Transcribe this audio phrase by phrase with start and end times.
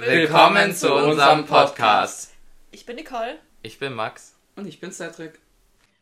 [0.00, 2.32] Willkommen zu unserem Podcast.
[2.70, 3.40] Ich bin Nicole.
[3.62, 4.38] Ich bin Max.
[4.54, 5.40] Und ich bin Cedric.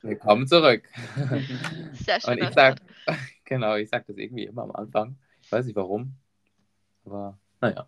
[0.03, 0.83] Willkommen zurück.
[2.04, 2.30] Sehr schön.
[2.38, 2.77] Und ich sag,
[3.46, 5.17] genau, ich sag das irgendwie immer am Anfang.
[5.40, 6.12] Ich weiß nicht warum.
[7.06, 7.87] Aber naja.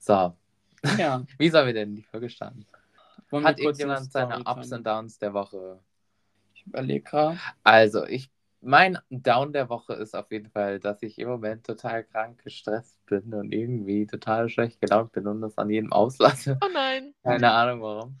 [0.00, 0.36] So.
[0.98, 1.24] Ja.
[1.38, 2.66] Wie sollen wir denn die Folge starten?
[3.30, 5.78] Hat irgendjemand eine seine Ups und Downs der Woche?
[6.52, 7.38] Ich überlege gerade.
[7.62, 8.28] Also, ich,
[8.62, 13.04] mein Down der Woche ist auf jeden Fall, dass ich im Moment total krank gestresst
[13.06, 16.58] bin und irgendwie total schlecht gelaunt bin und das an jedem auslasse.
[16.62, 17.12] Oh nein.
[17.22, 18.16] Keine Ahnung warum.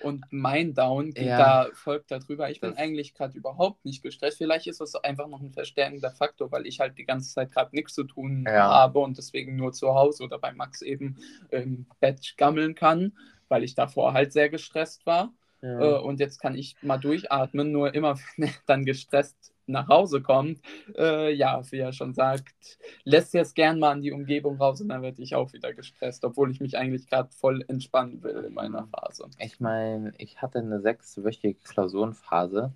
[0.00, 1.38] Und mein Down geht Ja.
[1.64, 2.48] da folgt darüber.
[2.50, 4.38] Ich bin eigentlich gerade überhaupt nicht gestresst.
[4.38, 7.74] Vielleicht ist das einfach noch ein verstärkender Faktor, weil ich halt die ganze Zeit gerade
[7.74, 8.70] nichts zu tun Ja.
[8.70, 11.16] habe und deswegen nur zu Hause oder bei Max eben
[11.50, 13.12] im Bett gammeln kann,
[13.48, 15.32] weil ich davor halt sehr gestresst war.
[15.62, 15.80] Ja.
[15.80, 20.22] Äh, und jetzt kann ich mal durchatmen, nur immer, wenn er dann gestresst nach Hause
[20.22, 20.60] kommt,
[20.96, 24.88] äh, ja, wie er schon sagt, lässt jetzt gern mal an die Umgebung raus und
[24.88, 28.54] dann werde ich auch wieder gestresst, obwohl ich mich eigentlich gerade voll entspannen will in
[28.54, 29.28] meiner Phase.
[29.38, 32.72] Ich meine, ich hatte eine sechswöchige Klausurenphase,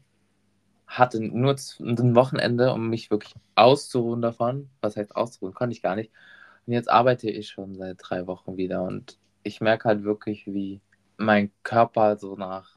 [0.87, 4.69] hatte nur ein Wochenende, um mich wirklich auszuruhen davon.
[4.83, 5.55] Was heißt auszuruhen?
[5.55, 6.13] Konnte ich gar nicht.
[6.67, 10.81] Und jetzt arbeite ich schon seit drei Wochen wieder und ich merke halt wirklich, wie
[11.17, 12.77] mein Körper so nach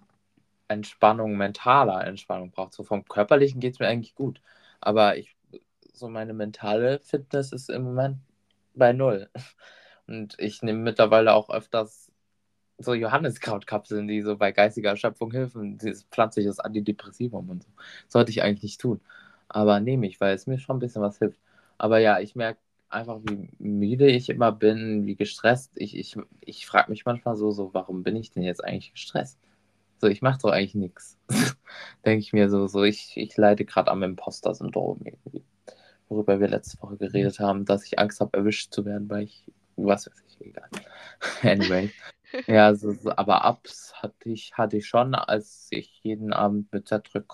[0.68, 2.74] Entspannung, mentaler Entspannung braucht.
[2.74, 4.42] So vom Körperlichen geht es mir eigentlich gut.
[4.82, 5.36] Aber ich,
[5.94, 8.18] so meine mentale Fitness ist im Moment
[8.74, 9.30] bei null.
[10.08, 12.12] Und ich nehme mittlerweile auch öfters
[12.78, 15.78] so Johanniskrautkapseln, die so bei geistiger Erschöpfung helfen.
[15.78, 17.70] Dieses pflanzliches Antidepressivum und so.
[18.08, 19.02] Sollte ich eigentlich nicht tun.
[19.50, 21.40] Aber nehme ich, weil es mir schon ein bisschen was hilft.
[21.78, 25.72] Aber ja, ich merke einfach, wie müde ich immer bin, wie gestresst.
[25.76, 29.40] Ich, ich, ich frage mich manchmal so, so, warum bin ich denn jetzt eigentlich gestresst?
[30.06, 31.18] So, ich mache doch eigentlich nichts.
[32.06, 35.44] Denke ich mir so, so, ich, ich leide gerade am Imposter-Syndrom irgendwie.
[36.10, 39.52] Worüber wir letzte Woche geredet haben, dass ich Angst habe, erwischt zu werden, weil ich,
[39.78, 40.70] was weiß ich, egal.
[41.42, 41.90] anyway.
[42.48, 46.88] Ja, so, so, aber Ups hatte ich, hatte ich schon, als ich jeden Abend mit
[46.88, 47.26] Cedric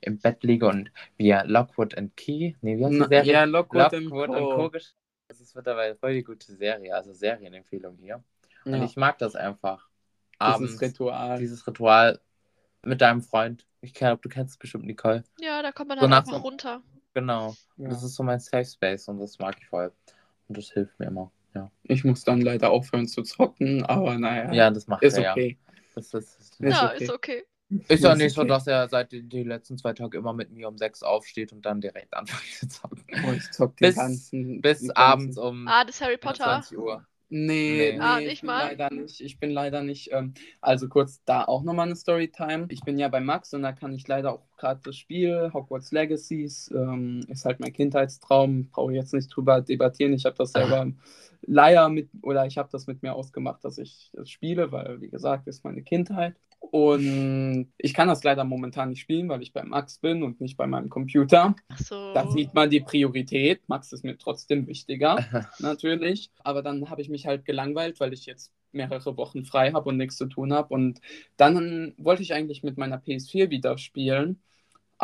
[0.00, 3.32] im Bett liege und wir Lockwood and Key, nee, wie heißt die Serie?
[3.32, 4.34] ja, Lockwood and Lockwood Co.
[4.34, 4.70] and Co.
[5.28, 8.24] Das ist mittlerweile voll die gute Serie, also Serienempfehlung hier.
[8.64, 9.90] Und Ja, ich mag das einfach.
[10.40, 11.38] Dieses Abends, Ritual.
[11.38, 12.20] dieses Ritual
[12.84, 13.66] mit deinem Freund.
[13.80, 15.24] Ich glaube, du kennst es bestimmt, Nicole.
[15.40, 16.82] Ja, da kommt man So halt nach einfach so- runter.
[17.14, 17.54] Genau.
[17.76, 17.88] Ja.
[17.90, 19.92] Das ist so mein Safe Space und das mag ich voll.
[20.48, 21.30] Und das hilft mir immer.
[21.54, 25.30] Ja, Ich muss dann leider aufhören zu zocken, aber naja, ja das macht ist er
[25.30, 25.58] okay.
[25.64, 25.72] ja.
[25.94, 27.04] Das ist, Ist ja, okay.
[27.04, 27.44] ist okay.
[27.88, 28.48] ist ja nicht so, okay.
[28.48, 31.64] dass er seit den die letzten zwei Tagen immer mit mir um sechs aufsteht und
[31.64, 33.04] dann direkt anfängt zu zocken.
[33.28, 36.42] Oh, ich zock den Bis- ganzen, Bis den abends ganzen- um Ah, das Harry Potter.
[36.44, 37.06] 20 Uhr.
[37.36, 37.98] Nee, Nee.
[37.98, 38.68] nee, Ah, ich nicht bin mal?
[38.68, 39.20] leider nicht.
[39.20, 40.10] Ich bin leider nicht.
[40.12, 42.66] Ähm, also kurz da auch nochmal eine Storytime.
[42.70, 45.90] Ich bin ja bei Max und da kann ich leider auch gerade das Spiel Hogwarts
[45.90, 48.68] Legacies ähm, ist halt mein Kindheitstraum.
[48.70, 50.12] Brauche ich jetzt nicht drüber debattieren.
[50.14, 50.92] Ich habe das selber
[51.42, 55.08] leider mit oder ich habe das mit mir ausgemacht, dass ich das spiele, weil wie
[55.10, 56.36] gesagt ist meine Kindheit.
[56.70, 60.56] Und ich kann das leider momentan nicht spielen, weil ich bei Max bin und nicht
[60.56, 61.54] bei meinem Computer.
[61.68, 62.14] Ach so.
[62.14, 63.60] Da sieht man die Priorität.
[63.68, 65.24] Max ist mir trotzdem wichtiger
[65.58, 66.30] natürlich.
[66.42, 69.96] Aber dann habe ich mich halt gelangweilt, weil ich jetzt mehrere Wochen frei habe und
[69.96, 70.74] nichts zu tun habe.
[70.74, 71.00] Und
[71.36, 74.40] dann wollte ich eigentlich mit meiner PS4 wieder spielen,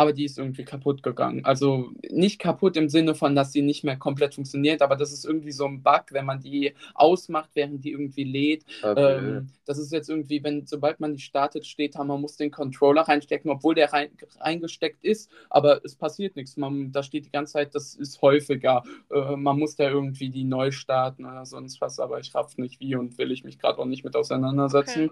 [0.00, 1.44] aber die ist irgendwie kaputt gegangen.
[1.44, 5.27] Also nicht kaputt im Sinne von, dass sie nicht mehr komplett funktioniert, aber das ist
[5.27, 8.65] irgendwie so ein Bug, wenn man die ausmacht, während die irgendwie lädt.
[8.81, 9.19] Voll blöd.
[9.19, 12.50] Ähm, das ist jetzt irgendwie, wenn sobald man die startet, steht da, man muss den
[12.50, 16.56] Controller reinstecken, obwohl der rein, reingesteckt ist, aber es passiert nichts.
[16.56, 18.82] Man, da steht die ganze Zeit, das ist häufiger.
[19.12, 22.81] Äh, man muss da irgendwie die neu starten oder sonst was, aber ich raff nicht
[22.81, 25.11] wie und will ich mich gerade auch nicht mit auseinandersetzen.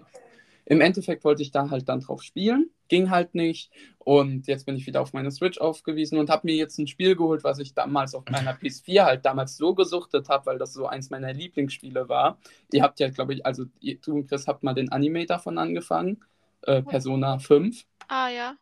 [0.65, 4.75] Im Endeffekt wollte ich da halt dann drauf spielen, ging halt nicht und jetzt bin
[4.75, 7.73] ich wieder auf meine Switch aufgewiesen und habe mir jetzt ein Spiel geholt, was ich
[7.73, 12.09] damals auf meiner PS4 halt damals so gesuchtet habe, weil das so eins meiner Lieblingsspiele
[12.09, 12.39] war.
[12.71, 15.57] Ihr habt ja, glaube ich, also ihr, du und Chris habt mal den Anime davon
[15.57, 16.23] angefangen,
[16.63, 17.85] äh, Persona 5.
[18.09, 18.57] Ah, ja.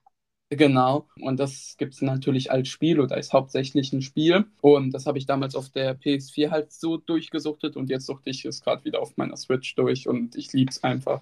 [0.49, 4.45] Genau, und das gibt es natürlich als Spiel oder ist hauptsächlich ein Spiel.
[4.61, 8.45] Und das habe ich damals auf der PS4 halt so durchgesuchtet und jetzt suchte ich
[8.45, 11.21] es gerade wieder auf meiner Switch durch und ich liebe es einfach.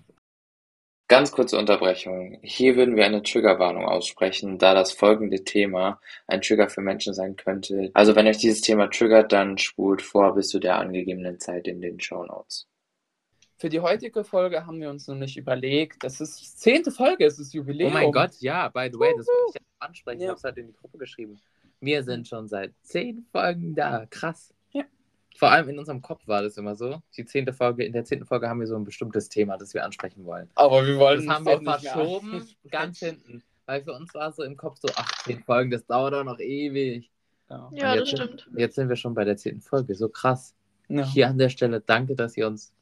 [1.16, 2.40] Ganz kurze Unterbrechung.
[2.42, 7.38] Hier würden wir eine Triggerwarnung aussprechen, da das folgende Thema ein Trigger für Menschen sein
[7.38, 7.90] könnte.
[7.94, 11.80] Also wenn euch dieses Thema triggert, dann spult vor bis zu der angegebenen Zeit in
[11.80, 12.68] den Show Notes.
[13.56, 17.40] Für die heutige Folge haben wir uns nämlich überlegt, das ist die zehnte Folge, es
[17.40, 17.92] ist Jubiläum.
[17.92, 20.20] Oh mein Gott, ja, by the way, das wollte ich jetzt ansprechen.
[20.20, 20.30] Ich Ja.
[20.32, 21.40] habe es halt in die Gruppe geschrieben.
[21.80, 24.06] Wir sind schon seit zehn Folgen da.
[24.10, 24.54] Krass.
[25.36, 27.02] Vor allem in unserem Kopf war das immer so.
[27.18, 29.84] Die zehnte Folge, in der zehnten Folge haben wir so ein bestimmtes Thema, das wir
[29.84, 30.50] ansprechen wollen.
[30.56, 33.44] Aber wir wollen Das haben wir verschoben, an- ganz hinten.
[33.66, 36.24] Weil für uns war es so im Kopf so, ach, zehn Folgen, das dauert doch
[36.24, 37.12] noch ewig.
[37.50, 37.70] Ja.
[37.74, 38.50] Ja, das jetzt, stimmt.
[38.56, 40.56] Jetzt sind wir schon bei der zehnten Folge, so krass.
[40.88, 41.04] Ja.
[41.06, 42.74] Hier an der Stelle danke, dass ihr uns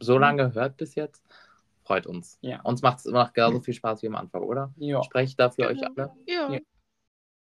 [0.00, 1.22] so lange hört bis jetzt,
[1.84, 2.38] freut uns.
[2.40, 2.60] Ja.
[2.62, 4.72] Uns macht es immer noch genauso viel Spaß wie am Anfang, oder?
[4.76, 5.02] Ja.
[5.02, 5.70] Spreche ich da für Genau.
[5.72, 6.10] euch alle?
[6.26, 6.58] Ja.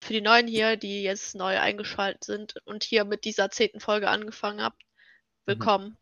[0.09, 4.09] Für die Neuen hier, die jetzt neu eingeschaltet sind und hier mit dieser zehnten Folge
[4.09, 4.81] angefangen habt,
[5.45, 5.99] willkommen.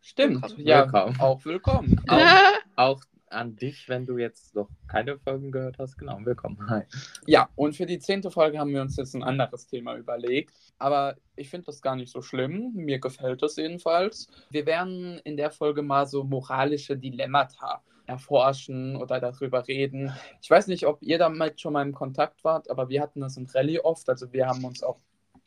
[0.00, 0.36] Stimmt.
[0.36, 0.66] Willkommen.
[0.66, 1.20] Ja, Willkommen.
[1.20, 2.02] auch willkommen.
[2.08, 5.98] Auch, auch an dich, wenn du jetzt noch keine Folgen gehört hast.
[5.98, 6.70] Genau, willkommen.
[6.70, 6.84] Hi.
[7.26, 10.54] Ja, und für die zehnte Folge haben wir uns jetzt ein anderes Thema überlegt.
[10.78, 12.72] Aber ich finde das gar nicht so schlimm.
[12.72, 14.28] Mir gefällt das jedenfalls.
[14.48, 20.12] Wir werden in der Folge mal so moralische Dilemmata erforschen oder darüber reden.
[20.42, 23.36] Ich weiß nicht, ob ihr damit schon mal im Kontakt wart, aber wir hatten das
[23.36, 24.08] in Rallye oft.
[24.08, 24.98] Also wir haben uns auch,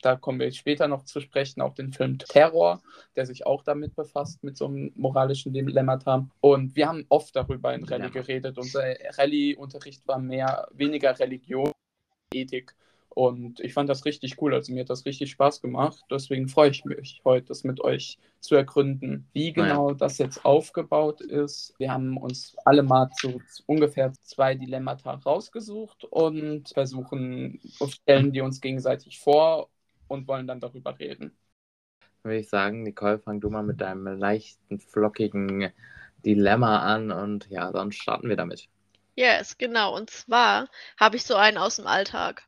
[0.02, 2.82] da kommen wir später noch zu sprechen, auch den Film Terror,
[3.16, 6.26] der sich auch damit befasst, mit so einem moralischen Dilemmata.
[6.40, 8.26] Und wir haben oft darüber in Rallye Dilemma.
[8.26, 8.58] geredet.
[8.58, 8.82] Unser
[9.18, 11.70] Rallye-Unterricht war mehr, weniger Religion,
[12.32, 12.74] Ethik.
[13.14, 14.54] Und ich fand das richtig cool.
[14.54, 16.04] Also mir hat das richtig Spaß gemacht.
[16.10, 19.82] Deswegen freue ich mich heute, das mit euch zu ergründen, wie Naja.
[19.82, 21.74] genau das jetzt aufgebaut ist.
[21.78, 28.60] Wir haben uns alle mal zu ungefähr zwei Dilemmata rausgesucht und versuchen, stellen die uns
[28.60, 29.70] gegenseitig vor
[30.08, 31.36] und wollen dann darüber reden.
[32.24, 35.70] Würde ich sagen, Nicole, fang du mal mit deinem leichten, flockigen
[36.24, 38.68] Dilemma an und ja, dann starten wir damit.
[39.16, 39.96] Yes, genau.
[39.96, 40.68] Und zwar
[40.98, 42.44] habe ich so einen aus dem Alltag.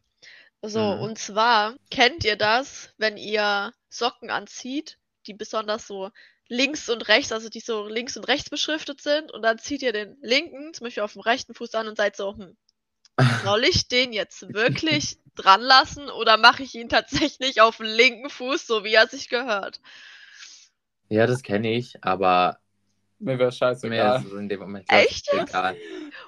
[0.69, 1.01] So, Mhm.
[1.01, 6.11] und zwar kennt ihr das, wenn ihr Socken anzieht, die besonders so
[6.49, 9.93] links und rechts, also die so links und rechts beschriftet sind, und dann zieht ihr
[9.93, 12.57] den linken, zum Beispiel auf dem rechten Fuß an und seid so, hm,
[13.31, 18.31] soll ich den jetzt wirklich dran lassen oder mache ich ihn tatsächlich auf den linken
[18.31, 19.81] Fuß, so wie er sich gehört?
[21.09, 22.59] Ja, das kenne ich, aber
[23.19, 24.21] Mir wäre mir scheißegal.
[24.21, 25.77] ist es in dem Moment Echt egal.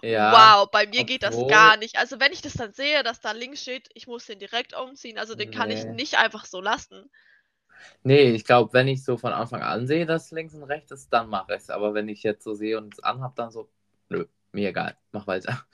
[0.03, 1.99] Ja, Wow, bei mir geht das obwohl- gar nicht.
[1.99, 5.19] Also wenn ich das dann sehe, dass da links steht, ich muss den direkt umziehen,
[5.19, 5.93] also den kann ich Nee.
[5.93, 7.11] nicht einfach so lassen.
[8.03, 11.13] Nee, ich glaube, wenn ich so von Anfang an sehe, dass links und rechts ist,
[11.13, 11.71] dann mache ich es.
[11.71, 13.69] Aber wenn ich jetzt so sehe und es anhab, dann so,
[14.09, 15.65] nö, mir egal, mach weiter.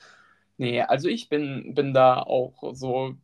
[0.56, 3.16] Nee, also ich bin, bin da auch so,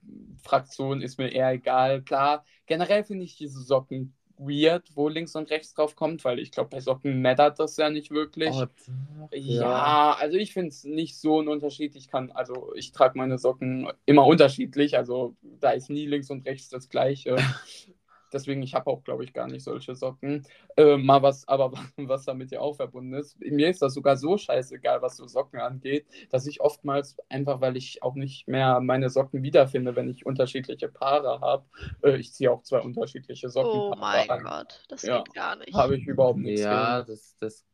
[0.43, 2.03] Fraktion ist mir eher egal.
[2.03, 6.51] Klar, generell finde ich diese Socken weird, wo links und rechts drauf kommt, weil ich
[6.51, 8.51] glaube, bei Socken mattert das ja nicht wirklich.
[8.53, 11.95] Oh, doch, Ja, also ich finde es nicht so ein Unterschied.
[11.97, 16.47] Ich kann, also ich trage meine Socken immer unterschiedlich, also da ist nie links und
[16.47, 17.37] rechts das gleiche.
[18.33, 20.47] Deswegen, ich habe auch, glaube ich, gar nicht solche Socken.
[20.77, 23.39] Äh, mal was, aber was damit ja auch verbunden ist.
[23.41, 27.77] Mir ist das sogar so scheißegal, was so Socken angeht, dass ich oftmals, einfach weil
[27.77, 31.65] ich auch nicht mehr meine Socken wiederfinde, wenn ich unterschiedliche Paare habe,
[32.03, 33.81] äh, ich ziehe auch zwei unterschiedliche Socken.
[33.81, 35.75] Oh mein Gott, das Ja, geht gar nicht.
[35.75, 37.65] Habe ich überhaupt nichts Ja, das, das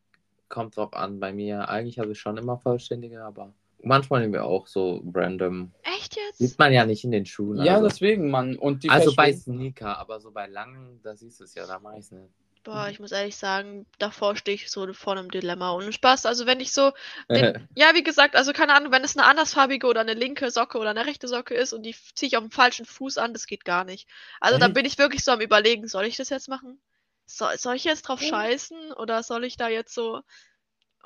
[0.48, 1.20] kommt drauf an.
[1.20, 3.52] Bei mir, eigentlich habe ich schon immer vollständige, aber
[3.86, 5.72] manchmal nehmen wir auch so random.
[5.82, 6.38] Echt jetzt?
[6.38, 7.64] Sieht man ja nicht in den Schuhen.
[7.64, 7.88] Ja, also.
[7.88, 8.56] deswegen, Mann.
[8.56, 11.78] Und die also bei Sneaker, aber so bei langen, da siehst du es ja, da
[11.78, 12.30] mache ich es nicht.
[12.64, 15.70] Boah, ich muss ehrlich sagen, davor stehe ich so vor einem Dilemma.
[15.70, 16.92] Und Spaß, also wenn ich so,
[17.30, 20.78] den, ja, wie gesagt, also keine Ahnung, wenn es eine andersfarbige oder eine linke Socke
[20.78, 23.46] oder eine rechte Socke ist und die ziehe ich auf dem falschen Fuß an, das
[23.46, 24.08] geht gar nicht.
[24.40, 26.80] Also da bin ich wirklich so am überlegen, soll ich das jetzt machen?
[27.26, 30.22] Soll, soll ich jetzt drauf scheißen oder soll ich da jetzt so.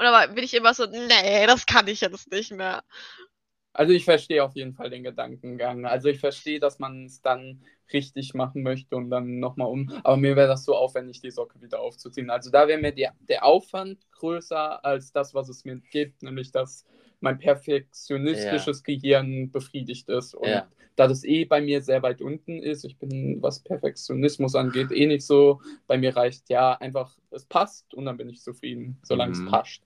[0.01, 2.85] Oder war- bin ich immer so, nee, das kann ich jetzt nicht mehr.
[3.73, 5.87] Also ich verstehe auf jeden Fall den Gedankengang.
[5.87, 7.63] Also ich verstehe, dass man es dann
[7.93, 9.91] richtig machen möchte und dann nochmal um.
[10.03, 12.31] Aber mir wäre das so aufwendig, die Socke wieder aufzuziehen.
[12.31, 16.51] Also da wäre mir die, der Aufwand größer als das, was es mir gibt, nämlich
[16.53, 16.85] dass
[17.21, 20.35] mein perfektionistisches Gehirn befriedigt ist.
[20.35, 20.69] Und Ja.
[20.97, 25.07] da das eh bei mir sehr weit unten ist, ich bin, was Perfektionismus angeht, eh
[25.07, 25.61] nicht so.
[25.87, 29.35] Bei mir reicht ja einfach, es passt und dann bin ich zufrieden, solange Mhm.
[29.37, 29.83] es passt.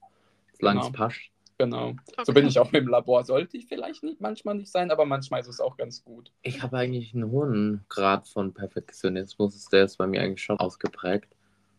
[0.64, 0.96] Solange es Genau.
[0.96, 1.20] passt.
[1.56, 1.94] Genau.
[2.16, 2.32] So Okay.
[2.32, 3.22] bin ich auch im Labor.
[3.24, 6.32] Sollte ich vielleicht nicht, manchmal nicht sein, aber manchmal ist es auch ganz gut.
[6.42, 9.66] Ich habe eigentlich einen hohen Grad von Perfektionismus.
[9.66, 11.34] Der ist bei mir eigentlich schon ausgeprägt.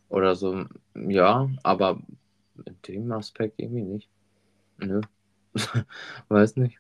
[0.08, 0.66] Oder so,
[0.96, 2.00] ja, aber
[2.66, 4.10] in dem Aspekt irgendwie nicht.
[4.78, 5.02] Nö.
[6.30, 6.80] Weiß nicht.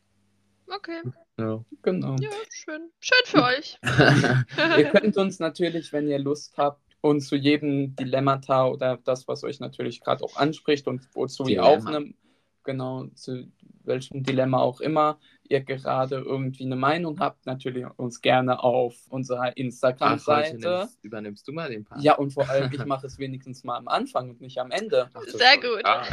[0.67, 1.01] Okay,
[1.37, 1.63] Ja.
[1.81, 2.15] Genau.
[2.19, 2.91] ja, schön.
[2.99, 3.77] Schön für euch.
[4.77, 9.43] Ihr könnt uns natürlich, wenn ihr Lust habt, und zu jedem Dilemmata oder das, was
[9.43, 11.67] euch natürlich gerade auch anspricht und wozu ihr Dilemma.
[11.67, 12.15] aufnimmt,
[12.63, 13.47] genau, zu
[13.83, 19.55] welchem Dilemma auch immer ihr gerade irgendwie eine Meinung habt, natürlich uns gerne auf unserer
[19.55, 20.57] Instagram-Seite.
[20.57, 22.01] nimmst, übernimmst du mal den Part.
[22.01, 25.07] Ja, und vor allem, ich mache es wenigstens mal am Anfang und nicht am Ende.
[25.13, 25.75] Ach, Sehr schon.
[25.75, 25.85] gut.
[25.85, 26.07] Ah,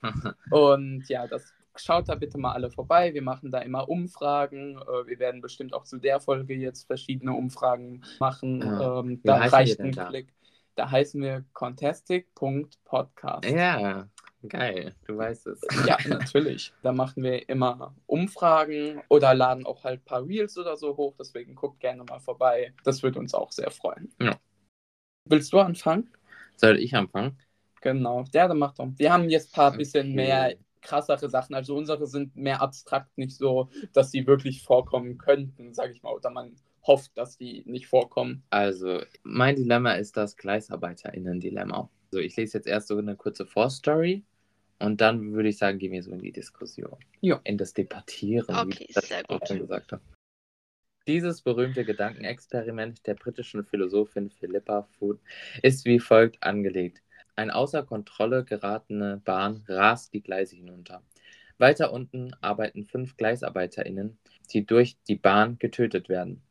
[0.02, 0.30] also.
[0.50, 3.14] Und ja, das schaut da bitte mal alle vorbei.
[3.14, 4.78] Wir machen da immer Umfragen.
[4.78, 8.60] Äh, Wir werden bestimmt auch zu der Folge jetzt verschiedene Umfragen machen.
[8.60, 9.00] Ja.
[9.00, 10.08] Ähm, da reicht wir ein da?
[10.08, 10.32] Klick.
[10.76, 13.44] Da heißen wir contestic.podcast.
[13.48, 14.08] ja,
[14.48, 14.94] geil.
[15.06, 15.60] Du weißt es.
[15.86, 16.72] Ja, natürlich.
[16.82, 21.14] Da machen wir immer Umfragen oder laden auch halt ein paar Reels oder so hoch.
[21.18, 22.74] Deswegen guckt gerne mal vorbei.
[22.84, 24.12] Das würde uns auch sehr freuen.
[24.20, 24.36] Ja.
[25.26, 26.10] Willst du anfangen?
[26.56, 27.38] Soll ich anfangen?
[27.80, 28.88] Genau, der, der macht doch.
[28.96, 30.14] Wir haben jetzt ein paar bisschen Okay.
[30.16, 31.54] mehr krassere Sachen.
[31.54, 36.14] Also unsere sind mehr abstrakt, nicht so, dass die wirklich vorkommen könnten, sage ich mal.
[36.14, 36.54] Oder man
[36.86, 38.44] hofft, dass die nicht vorkommen.
[38.50, 41.88] Also, mein Dilemma ist das GleisarbeiterInnen-Dilemma.
[42.12, 44.22] Also, ich lese jetzt erst so eine kurze Vorstory
[44.78, 46.96] und dann würde ich sagen, gehen wir so in die Diskussion.
[47.20, 47.40] Ja.
[47.44, 49.48] In das Debattieren, wie Okay, ich das sehr auch gut.
[49.48, 50.02] schon gesagt habe.
[51.06, 55.20] Dieses berühmte Gedankenexperiment der britischen Philosophin Philippa Foot
[55.62, 57.02] ist wie folgt angelegt.
[57.36, 61.02] Ein außer Kontrolle geratene Bahn rast die Gleise hinunter.
[61.58, 64.18] Weiter unten arbeiten fünf GleisarbeiterInnen,
[64.52, 66.42] die durch die Bahn getötet werden.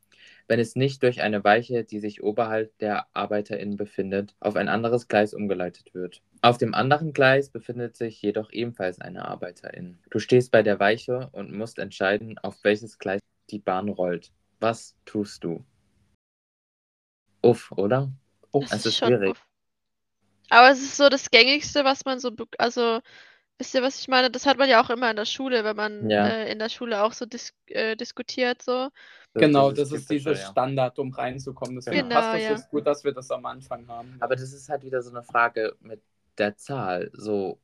[0.46, 5.08] Wenn es nicht durch eine Weiche, die sich oberhalb der ArbeiterInnen befindet, auf ein anderes
[5.08, 6.20] Gleis umgeleitet wird.
[6.42, 9.98] Auf dem anderen Gleis befindet sich jedoch ebenfalls eine Arbeiterin.
[10.10, 14.32] Du stehst bei der Weiche und musst entscheiden, auf welches Gleis die Bahn rollt.
[14.60, 15.64] Was tust du?
[17.42, 18.12] Uff, oder?
[18.52, 19.30] Oh, Das Es ist schwierig.
[19.30, 19.46] uff.
[20.50, 23.00] Aber es ist so das Gängigste, was man so, also,
[23.58, 24.30] wisst ihr, was ich meine?
[24.30, 26.26] Das hat man ja auch immer in der Schule, wenn man Ja.
[26.26, 28.90] äh, in der Schule auch so dis äh, diskutiert, so.
[29.34, 30.34] genau, dieses das ist ja.
[30.36, 31.76] Standard, um reinzukommen.
[31.76, 32.14] Deswegen Genau.
[32.14, 34.16] passt das Genau, jetzt gut, dass wir das am Anfang haben.
[34.20, 36.02] Aber das ist halt wieder so eine Frage mit
[36.38, 37.10] der Zahl.
[37.14, 37.60] So,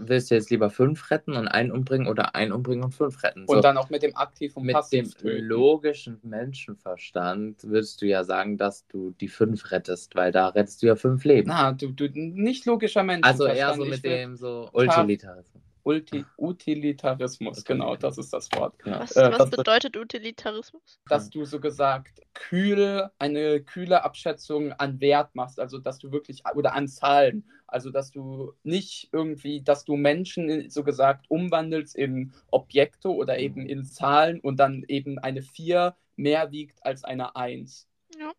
[0.00, 3.46] willst du jetzt lieber fünf retten und einen umbringen oder einen umbringen und fünf retten?
[3.46, 5.44] So, Und dann auch mit dem Aktiv und mit dem töten.
[5.46, 10.86] logischen Menschenverstand würdest du ja sagen, dass du die fünf rettest, weil da rettest du
[10.86, 11.48] ja fünf Leben.
[11.48, 13.26] Na, du, du, nicht logischer Mensch.
[13.26, 15.62] also eher so mit dem so Utilitarismus.
[15.84, 18.74] Ulti Utilitarismus, genau, das ist das Wort.
[18.84, 21.00] Was, Äh, was das- bedeutet Utilitarismus?
[21.08, 26.42] Dass du so gesagt kühl, eine kühle Abschätzung an Wert machst, also dass du wirklich,
[26.54, 31.94] oder an Zahlen, also dass du nicht irgendwie, dass du Menschen in- so gesagt umwandelst
[31.96, 33.40] in Objekte oder Mhm.
[33.40, 37.86] eben in Zahlen und dann eben eine 4 mehr wiegt als eine 1.
[38.18, 38.32] Ja,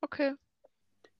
[0.00, 0.34] okay.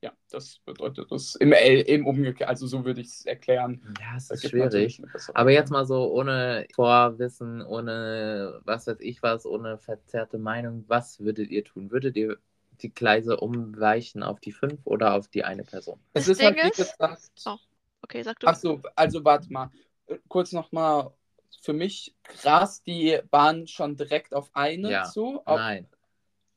[0.02, 3.80] Ja, das bedeutet das im, äh, im Umgekehrt, also so würde ich es erklären.
[4.00, 5.00] Ja, es ist schwierig.
[5.32, 11.20] Aber jetzt mal so ohne Vorwissen, ohne was weiß ich was, ohne verzerrte Meinung, was
[11.20, 11.92] würdet ihr tun?
[11.92, 12.36] Würdet ihr
[12.82, 16.00] die Gleise umweichen auf die fünf oder auf die eine Person?
[16.12, 17.56] Es ist halt, Ding wie ist- gesagt, Oh,
[18.02, 18.46] Okay, sag du.
[18.48, 19.70] Ach so, also warte mal.
[20.06, 21.12] Äh, Kurz nochmal.
[21.60, 25.04] Für mich rast die Bahn schon direkt auf eine Ja.
[25.04, 25.40] zu.
[25.44, 25.86] Auf Nein.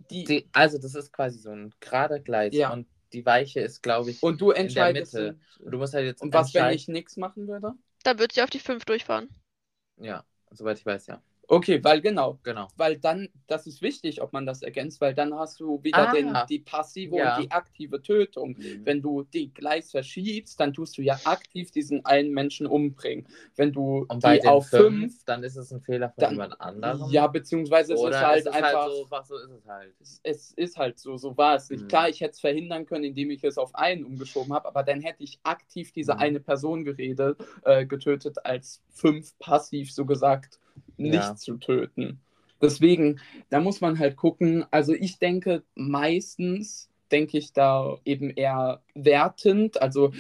[0.10, 2.74] die, Die, also das ist quasi so ein gerader Gleis Ja.
[2.74, 5.14] und die Weiche ist, glaube ich, und du der entscheidest.
[5.14, 5.40] Mitte.
[5.60, 7.74] Und du musst halt jetzt Und was, wenn ich nichts machen würde?
[8.04, 9.30] Dann wird sie auf die 5 durchfahren.
[9.98, 11.22] Ja, soweit ich weiß, ja.
[11.48, 12.40] Okay, weil genau.
[12.44, 12.68] Genau.
[12.76, 16.12] Weil dann, das ist wichtig, ob man das ergänzt, weil dann hast du wieder Ah.
[16.12, 17.36] den, die passive Ja.
[17.38, 18.58] und die aktive Tötung.
[18.84, 23.28] Wenn du die Gleis verschiebst, dann tust du ja aktiv diesen einen Menschen umbringen.
[23.56, 24.82] Wenn du Und die auf fünf,
[25.14, 27.10] fünf, dann ist es ein Fehler von dann- jemand anderem.
[27.12, 28.74] ja, beziehungsweise es oder ist halt es ist einfach.
[28.84, 29.94] halt so, was so ist es halt.
[30.02, 31.84] es- es ist halt so, so war es nicht.
[31.84, 31.88] Mhm.
[31.88, 35.02] Klar, ich hätte es verhindern können, indem ich es auf einen umgeschoben habe, aber dann
[35.02, 36.20] hätte ich aktiv diese Mhm.
[36.20, 40.60] eine Person geredet, äh, getötet, als fünf passiv so gesagt
[40.98, 41.36] nicht Ja.
[41.36, 42.20] zu töten.
[42.62, 44.66] Deswegen, da muss man halt gucken.
[44.72, 49.82] Also ich denke, meistens denke ich da eben eher wertend.
[49.82, 50.12] Also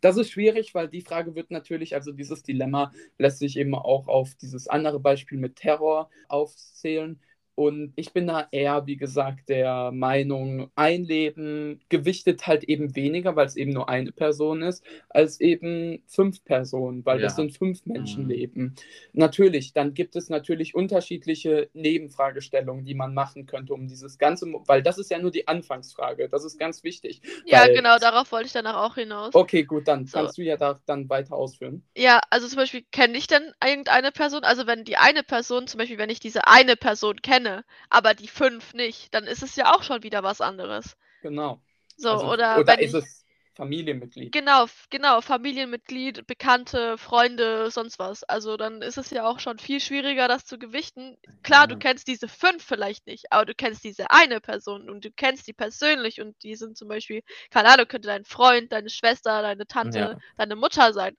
[0.00, 4.06] das ist schwierig, weil die Frage wird natürlich, also dieses Dilemma lässt sich eben auch
[4.06, 7.18] auf dieses andere Beispiel mit Terror aufzählen.
[7.58, 13.34] Und ich bin da eher, wie gesagt, der Meinung, ein Leben gewichtet halt eben weniger,
[13.34, 17.36] weil es eben nur eine Person ist, als eben fünf Personen, weil das Ja.
[17.38, 18.76] sind fünf Menschenleben.
[19.12, 24.80] Natürlich, dann gibt es natürlich unterschiedliche Nebenfragestellungen, die man machen könnte, um dieses Ganze, weil
[24.84, 27.22] das ist ja nur die Anfangsfrage, das ist ganz wichtig.
[27.44, 29.34] Ja, Weil- genau, darauf wollte ich danach auch hinaus.
[29.34, 30.16] Okay, gut, dann So.
[30.16, 31.82] kannst du ja da dann weiter ausführen.
[31.96, 35.78] Ja, also zum Beispiel kenne ich denn irgendeine Person, also wenn die eine Person, zum
[35.78, 37.47] Beispiel wenn ich diese eine Person kenne,
[37.90, 40.96] aber die fünf nicht, dann ist es ja auch schon wieder was anderes.
[41.20, 41.62] Genau.
[41.96, 43.24] So, Also, oder, oder wenn ist ich, es
[43.54, 44.32] Familienmitglied?
[44.32, 48.24] genau, genau, Familienmitglied, Bekannte, Freunde, sonst was.
[48.24, 51.16] Also dann ist es ja auch schon viel schwieriger, das zu gewichten.
[51.42, 51.78] Klar, du Ja.
[51.78, 55.52] kennst diese fünf vielleicht nicht, aber du kennst diese eine Person und du kennst die
[55.54, 60.14] persönlich und die sind zum Beispiel, keine Ahnung, könnte dein Freund, deine Schwester, deine Tante,
[60.14, 60.20] Ja.
[60.36, 61.16] deine Mutter sein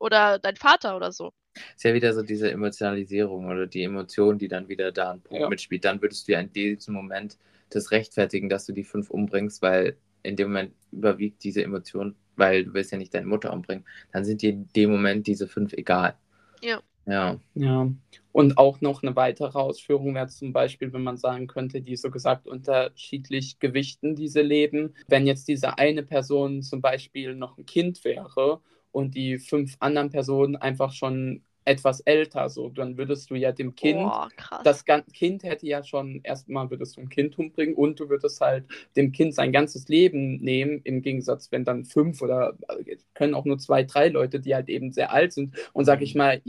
[0.00, 1.32] oder dein Vater oder so.
[1.76, 5.42] Ist ja wieder so diese Emotionalisierung oder die Emotion, die dann wieder da einen Punkt
[5.42, 5.48] Ja.
[5.48, 5.84] mitspielt.
[5.84, 7.38] Dann würdest du ja in diesem Moment
[7.70, 12.64] das rechtfertigen, dass du die fünf umbringst, weil in dem Moment überwiegt diese Emotion, weil
[12.64, 13.84] du willst ja nicht deine Mutter umbringen.
[14.12, 16.16] Dann sind dir in dem Moment diese fünf egal.
[16.62, 16.80] Ja.
[17.06, 17.40] Ja.
[17.54, 17.90] Ja,
[18.32, 22.10] und auch noch eine weitere Ausführung wäre zum Beispiel, wenn man sagen könnte, die so
[22.10, 24.94] gesagt unterschiedlich gewichten diese Leben.
[25.08, 28.60] Wenn jetzt diese eine Person zum Beispiel noch ein Kind wäre
[28.92, 32.48] und die fünf anderen Personen einfach schon etwas älter.
[32.48, 34.62] So, dann würdest du ja dem Kind, Boah, krass.
[34.64, 38.64] das Kind hätte ja schon erstmal würdest du ein Kind umbringen und du würdest halt
[38.96, 43.44] dem Kind sein ganzes Leben nehmen, im Gegensatz, wenn dann fünf oder äh, können auch
[43.44, 46.40] nur zwei, drei Leute, die halt eben sehr alt sind und sag ich mal,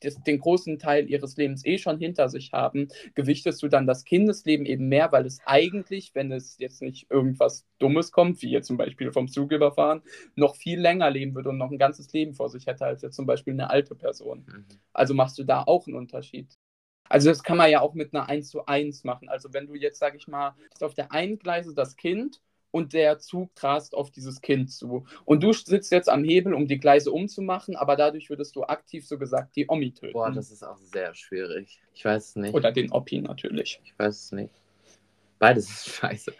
[0.00, 4.04] das, den großen Teil ihres Lebens eh schon hinter sich haben, gewichtest du dann das
[4.04, 8.66] Kindesleben eben mehr, weil es eigentlich, wenn es jetzt nicht irgendwas Dummes kommt, wie jetzt
[8.66, 10.02] zum Beispiel vom Zug überfahren,
[10.34, 13.16] noch viel länger leben würde und noch ein ganzes Leben vor sich hätte als jetzt
[13.16, 14.44] zum Beispiel eine alte Person.
[14.46, 14.64] Mhm.
[14.92, 16.58] Also machst du da auch einen Unterschied.
[17.08, 19.28] Also das kann man ja auch mit einer 1 zu 1 machen.
[19.28, 23.18] Also wenn du jetzt, sag ich mal, auf der einen Gleise das Kind und der
[23.18, 25.04] Zug rast auf dieses Kind zu.
[25.24, 29.06] Und du sitzt jetzt am Hebel, um die Gleise umzumachen, aber dadurch würdest du aktiv
[29.06, 30.12] so gesagt die Omi töten.
[30.12, 31.80] Boah, das ist auch sehr schwierig.
[31.94, 32.54] Ich weiß es nicht.
[32.54, 33.80] Oder den Oppi natürlich.
[33.84, 34.54] Ich weiß es nicht.
[35.38, 36.32] Beides ist scheiße.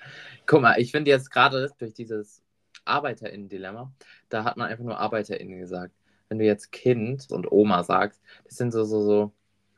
[0.47, 2.43] Guck mal, ich finde jetzt gerade durch dieses
[2.85, 3.93] ArbeiterInnen-Dilemma,
[4.29, 5.95] da hat man einfach nur ArbeiterInnen gesagt.
[6.29, 9.33] Wenn du jetzt Kind und Oma sagst, das sind so, so, so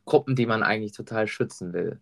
[0.05, 2.01] Gruppen, die man eigentlich total schützen will.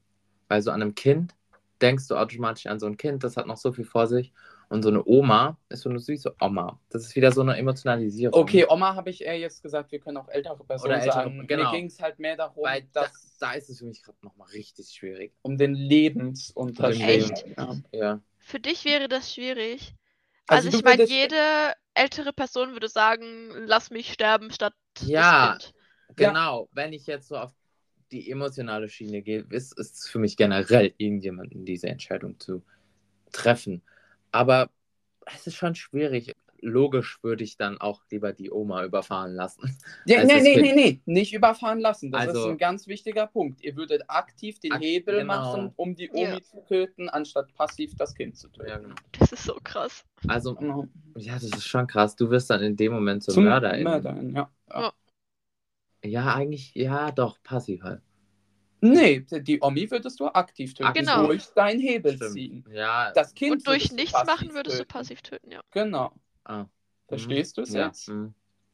[0.49, 1.35] Weil so an einem Kind
[1.83, 4.33] denkst du automatisch an so ein Kind, das hat noch so viel vor sich.
[4.69, 6.79] Und so eine Oma ist so eine süße Oma.
[6.91, 8.41] Das ist wieder so eine Emotionalisierung.
[8.41, 11.47] Okay, Oma habe ich eher jetzt gesagt, wir können auch ältere Personen Oder ältere, sagen.
[11.49, 11.73] genau.
[11.73, 14.19] Mir ging es halt mehr darum, Weil da, dass, da ist es für mich gerade
[14.23, 15.33] nochmal richtig schwierig.
[15.43, 17.03] um den Lebensunterschied.
[17.05, 17.45] Echt?
[17.59, 17.77] Ja.
[17.93, 18.21] Ja.
[18.39, 19.95] Für dich wäre das schwierig.
[20.47, 21.37] Also Also, ich meine, jede
[21.95, 25.55] ältere Person würde sagen, lass mich sterben statt Ja.
[25.55, 25.75] das Kind.
[26.19, 26.29] Ja.
[26.29, 27.53] Genau, wenn ich jetzt so auf
[28.13, 32.63] die emotionale Schiene gehe, ist es für mich generell irgendjemanden diese Entscheidung zu
[33.33, 33.83] treffen.
[34.33, 34.71] Aber
[35.35, 36.35] es ist schon schwierig.
[36.63, 39.75] Logisch würde ich dann auch lieber die Oma überfahren lassen.
[40.05, 42.13] Ja, als nee, nee, nee, nee, nicht überfahren lassen.
[42.13, 43.63] Das Also- ist ein ganz wichtiger Punkt.
[43.65, 45.27] Ihr würdet aktiv den Ak- Hebel genau.
[45.27, 46.43] machen, um die Omi Ja.
[46.43, 48.69] zu töten, anstatt passiv das Kind zu töten.
[48.69, 48.95] Ja, genau.
[49.19, 50.05] Das ist so krass.
[50.29, 50.87] Also, Genau.
[51.17, 52.15] ja, das ist schon krass.
[52.15, 53.85] Du wirst dann in dem Moment zum, Zum Mörderin.
[53.85, 54.51] Mörderin, ja.
[54.69, 54.93] ja.
[56.05, 56.35] Ja.
[56.35, 58.01] Eigentlich, ja, doch, passiv halt.
[58.83, 60.95] Nee, die Omi würdest du aktiv töten.
[60.95, 61.27] Genau.
[61.27, 62.33] Durch deinen Hebel Stimmt.
[62.33, 62.65] ziehen.
[62.73, 64.89] Ja, Das Kind Und durch du nichts machen würdest du töten.
[64.93, 65.61] passiv töten, ja.
[65.73, 66.13] Genau.
[66.45, 66.65] ah.
[67.09, 67.87] Verstehst du es ja.
[67.89, 68.09] jetzt?
[68.09, 68.33] mhm.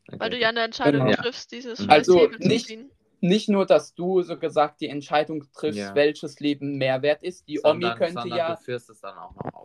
[0.08, 0.20] Okay.
[0.20, 1.16] Weil du ja eine Entscheidung Genau.
[1.20, 1.90] triffst, dieses Mhm.
[1.90, 2.90] Also Hebel zu nicht- ziehen.
[3.26, 5.94] Nicht nur, dass du so gesagt die Entscheidung triffst, Ja.
[5.94, 7.48] welches Leben mehr wert ist.
[7.48, 8.58] Die sondern, Omi könnte ja.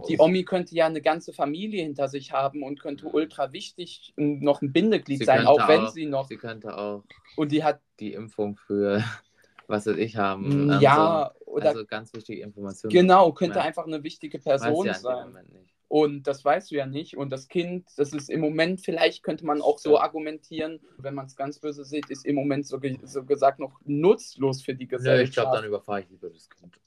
[0.09, 3.13] Die Omi könnte ja eine ganze Familie hinter sich haben und könnte Mhm.
[3.13, 6.27] ultra wichtig und noch ein Bindeglied Sie sein, auch wenn auch- sie noch.
[6.27, 7.03] Sie könnte auch
[7.35, 8.97] Und die hat, die Impfung für
[9.67, 10.71] was weiß ich haben.
[10.71, 12.91] ähm, ja, so, oder also ganz wichtige Informationen.
[12.91, 13.65] genau, könnte Ja.
[13.65, 15.33] einfach eine wichtige Person ja sein.
[15.91, 17.17] Und das weißt du ja nicht.
[17.17, 20.03] Und das Kind, das ist im Moment, vielleicht könnte man auch so Ja.
[20.03, 23.77] argumentieren, wenn man es ganz böse sieht, ist im Moment so, ge so gesagt noch
[23.83, 25.27] nutzlos für die Gesellschaft.
[25.27, 26.79] ich glaube, dann überfahre ich lieber das Kind.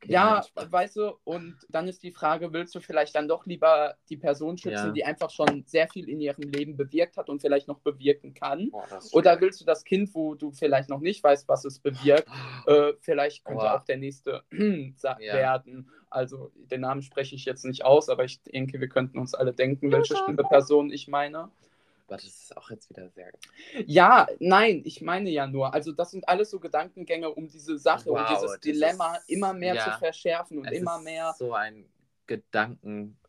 [0.00, 3.96] Okay, Ja, weißt du, und dann ist die Frage, willst du vielleicht dann doch lieber
[4.08, 4.92] die Person schützen, Ja.
[4.92, 8.70] die einfach schon sehr viel in ihrem Leben bewirkt hat und vielleicht noch bewirken kann?
[8.96, 12.28] Ist Oder willst du das Kind, wo du vielleicht noch nicht weißt, was es bewirkt,
[12.66, 13.76] äh, vielleicht könnte Aua.
[13.76, 14.44] auch der nächste
[15.02, 15.16] Ja.
[15.18, 15.90] werden.
[16.10, 19.52] Also den Namen spreche ich jetzt nicht aus, aber ich denke, wir könnten uns alle
[19.52, 21.50] denken, welche bestimmte Person ich meine.
[22.08, 23.30] Aber das ist auch jetzt wieder sehr.
[23.86, 25.74] Ja, nein, ich meine ja nur.
[25.74, 29.28] Also das sind alles so Gedankengänge, um diese Sache, um Wow, dieses das Dilemma ist-
[29.28, 29.84] immer mehr ja.
[29.92, 31.34] zu verschärfen und immer mehr.
[31.38, 31.84] So ein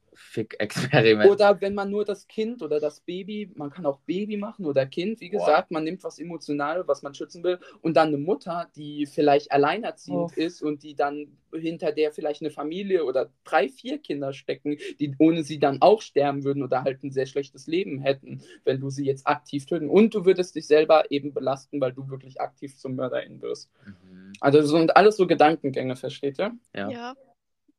[0.09, 1.31] Gedankenfick-Experiment.
[1.31, 4.85] Oder wenn man nur das Kind oder das Baby, man kann auch Baby machen oder
[4.85, 5.39] Kind, wie Boah.
[5.39, 9.51] gesagt, man nimmt was Emotionales, was man schützen will, und dann eine Mutter, die vielleicht
[9.51, 10.37] alleinerziehend Uff.
[10.37, 15.15] ist und die dann hinter der vielleicht eine Familie oder drei, vier Kinder stecken, die
[15.17, 18.89] ohne sie dann auch sterben würden oder halt ein sehr schlechtes Leben hätten, wenn du
[18.89, 19.89] sie jetzt aktiv töten.
[19.89, 23.71] Und du würdest dich selber eben belasten, weil du wirklich aktiv zum Mörderin wirst.
[23.85, 24.33] Mhm.
[24.39, 26.51] Also das sind alles so Gedankengänge, versteht ihr?
[26.75, 26.89] Ja.
[26.89, 27.15] Ja,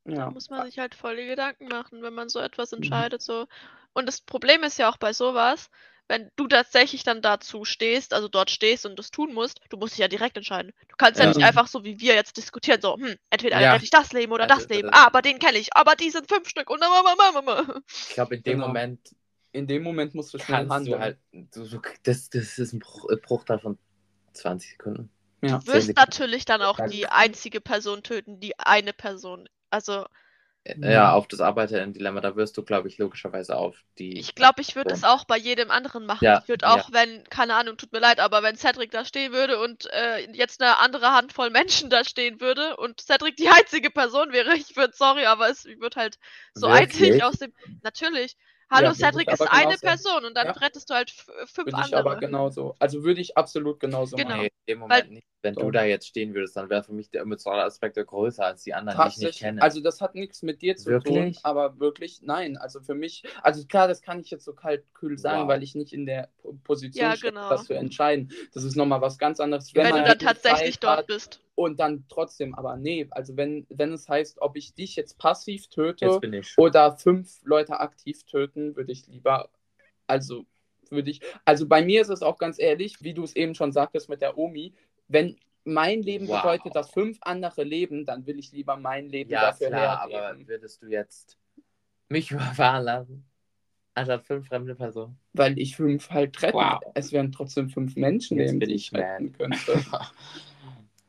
[0.05, 0.31] da Ja.
[0.31, 2.79] muss man sich halt voll die Gedanken machen, wenn man so etwas Mhm.
[2.79, 3.23] entscheidet.
[3.23, 3.47] So.
[3.93, 5.69] Und das Problem ist ja auch bei sowas,
[6.09, 9.93] wenn du tatsächlich dann dazu stehst, also dort stehst und das tun musst, du musst
[9.93, 10.73] dich ja direkt entscheiden.
[10.89, 11.33] Du kannst ja, Ja.
[11.33, 13.77] nicht einfach so wie wir jetzt diskutieren, so, hm, entweder Ja.
[13.77, 14.91] ich das Leben oder Also, das Leben.
[14.91, 16.81] das- Ah, aber den kenne ich, aber die sind fünf Stück und
[18.09, 18.67] Ich glaube, in dem Genau.
[18.69, 19.15] Moment
[19.53, 21.01] In dem Moment musst du schnell kannst du handeln.
[21.01, 21.19] halt.
[21.33, 23.79] Du, du, das, das ist ein Bruch, Bruchteil von
[24.33, 25.11] 20 Sekunden.
[25.43, 25.59] ja.
[25.59, 29.49] Du wirst natürlich dann auch die einzige Person töten, die eine Person.
[29.71, 30.07] Also,
[30.83, 34.29] Ja, auf das Arbeiterinnen-Dilemma, da wirst du, glaube ich, logischerweise auf die.
[34.29, 36.31] ich glaube, ich würde es auch bei jedem anderen machen.
[36.31, 36.85] Ja, Ich würde ja.
[36.85, 40.29] auch, wenn, keine Ahnung, tut mir leid, aber wenn Cedric da stehen würde und äh,
[40.33, 44.75] jetzt eine andere Handvoll Menschen da stehen würde und Cedric die einzige Person wäre, ich
[44.77, 46.19] würde, sorry, aber es, ich würde halt
[46.55, 47.21] so Wirklich?
[47.21, 47.53] einzig aus dem.
[47.83, 48.37] Natürlich.
[48.71, 49.79] Hallo, Ja, Cedric ist aber eine genauso.
[49.79, 50.57] Person und dann Ja.
[50.57, 51.11] rettest du halt
[51.47, 52.19] fünf Würde ich aber andere.
[52.19, 52.75] genauso.
[52.79, 54.35] Also würde ich absolut genauso Genau.
[54.37, 54.47] machen.
[54.47, 55.27] Nee, in dem Moment nicht.
[55.43, 55.63] Wenn Doch.
[55.63, 58.75] du da jetzt stehen würdest, dann wäre für mich der emotionale Aspekt größer als die
[58.75, 59.63] anderen, die ich nicht kenne.
[59.63, 61.41] also das hat nichts mit dir zu tun, Wirklich?
[61.45, 65.17] aber wirklich, nein, also für mich, also klar, das kann ich jetzt so kalt kühl
[65.19, 65.49] sagen, Wow.
[65.49, 67.49] weil ich nicht in der Po- Position Ja, stecke, genau.
[67.49, 68.31] das zu entscheiden.
[68.53, 71.41] Das ist nochmal was ganz anderes, Wenn, man du dann halt tatsächlich Zeit dort bist.
[71.55, 75.69] und dann trotzdem, aber nee, also wenn, wenn es heißt, ob ich dich jetzt passiv
[75.69, 76.65] töte jetzt bin ich schon.
[76.65, 79.49] oder fünf Leute aktiv töten, würde ich lieber,
[80.07, 80.45] also
[80.91, 83.73] würde ich, also bei mir ist es auch ganz ehrlich, wie du es eben schon
[83.73, 84.75] sagtest mit der Omi,
[85.11, 86.41] wenn mein Leben Wow.
[86.43, 90.19] bedeutet, dass fünf andere leben, dann will ich lieber mein Leben Ja, dafür klar, hergeben.
[90.41, 91.37] aber würdest du jetzt
[92.09, 93.25] mich überfahren lassen?
[93.95, 95.19] Anstatt fünf fremde Personen?
[95.33, 96.57] weil ich fünf halt retten.
[96.57, 96.81] Wow.
[96.95, 99.85] Es wären trotzdem fünf Menschenleben, bin die ich ich retten könnte.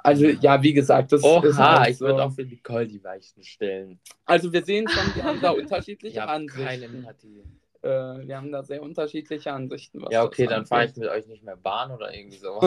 [0.04, 2.08] Also ja, wie gesagt, das ist Oha, halt ich so.
[2.08, 4.00] würde auch für Nicole die Weichen stellen.
[4.26, 6.96] Also wir sehen schon, wir haben da unterschiedliche Ich habe keine Ansichten.
[6.96, 7.44] Empathie.
[7.84, 10.02] Äh, wir haben da sehr unterschiedliche Ansichten.
[10.02, 12.60] Was Ja, okay, dann fahre ich mit euch nicht mehr Bahn oder irgendwie so.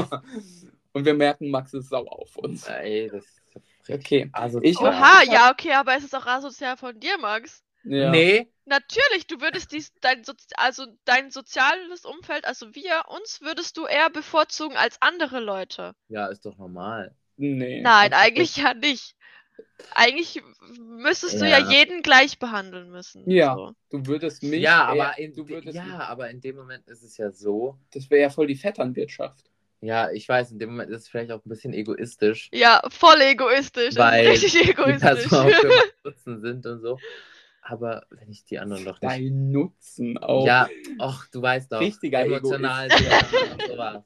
[0.94, 2.66] Und wir merken, Max ist sauer auf uns.
[2.66, 4.30] Ey, das ist Okay.
[4.32, 4.70] asozial.
[4.70, 7.62] Ich- Oha, ja, okay, aber es ist auch asozial von dir, Max.
[7.84, 8.10] Ja.
[8.10, 13.76] Nee, Natürlich, du würdest dies, dein, Sozi also dein soziales Umfeld, also wir, uns würdest
[13.76, 15.92] du eher bevorzugen als andere Leute.
[16.08, 17.14] ja, ist doch normal.
[17.36, 17.82] Nee.
[17.82, 19.16] Nein, eigentlich ja nicht.
[19.94, 20.42] Eigentlich
[20.78, 21.70] müsstest du ja, Ja.
[21.70, 23.28] jeden gleich behandeln müssen.
[23.30, 23.54] Ja.
[23.54, 23.72] So.
[23.90, 24.62] Du würdest mich.
[24.62, 27.76] ja, eher- aber in, du würdest ja, aber in dem Moment ist es ja so.
[27.92, 29.44] Das wäre ja voll die Vetternwirtschaft.
[29.80, 33.20] Ja, ich weiß, in dem Moment ist es vielleicht auch ein bisschen egoistisch, Ja, voll
[33.20, 33.96] egoistisch.
[33.96, 35.00] Weil das ist richtig die egoistisch.
[35.00, 35.72] Personen auch für
[36.04, 37.02] Nutzen sind und so.
[37.62, 39.12] Aber wenn ich die anderen doch nicht.
[39.12, 40.46] Dein Nutzen auch.
[40.46, 41.80] Ja, ach, du weißt doch.
[41.80, 42.90] Richtiger emotional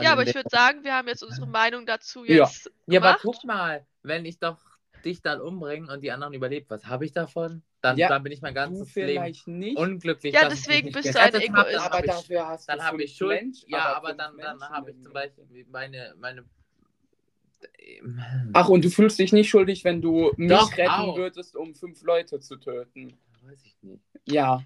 [0.00, 2.54] ja, in aber ich würde sagen, wir haben jetzt unsere Meinung dazu Ja.
[2.54, 3.20] jetzt Ja, aber gemacht.
[3.20, 4.58] guck mal, wenn ich doch
[5.04, 7.62] dich dann umbringe und die anderen überlebt, was habe ich davon?
[7.82, 9.76] Dann, Ja, dann bin ich mein ganzes Leben nicht.
[9.78, 10.34] unglücklich.
[10.34, 11.42] Ja, deswegen bist du ein habe.
[11.44, 11.74] Egoist.
[11.74, 13.40] Dann aber dafür hast dann du habe ich Schuld.
[13.40, 16.44] Mensch- ja, aber aber dann, dann habe ich zum Beispiel meine, meine
[18.52, 21.16] Ach, und du fühlst dich nicht schuldig, wenn du mich Doch, retten auch.
[21.16, 23.18] würdest, um fünf Leute zu töten.
[23.42, 24.02] Weiß ich nicht.
[24.26, 24.62] Ja.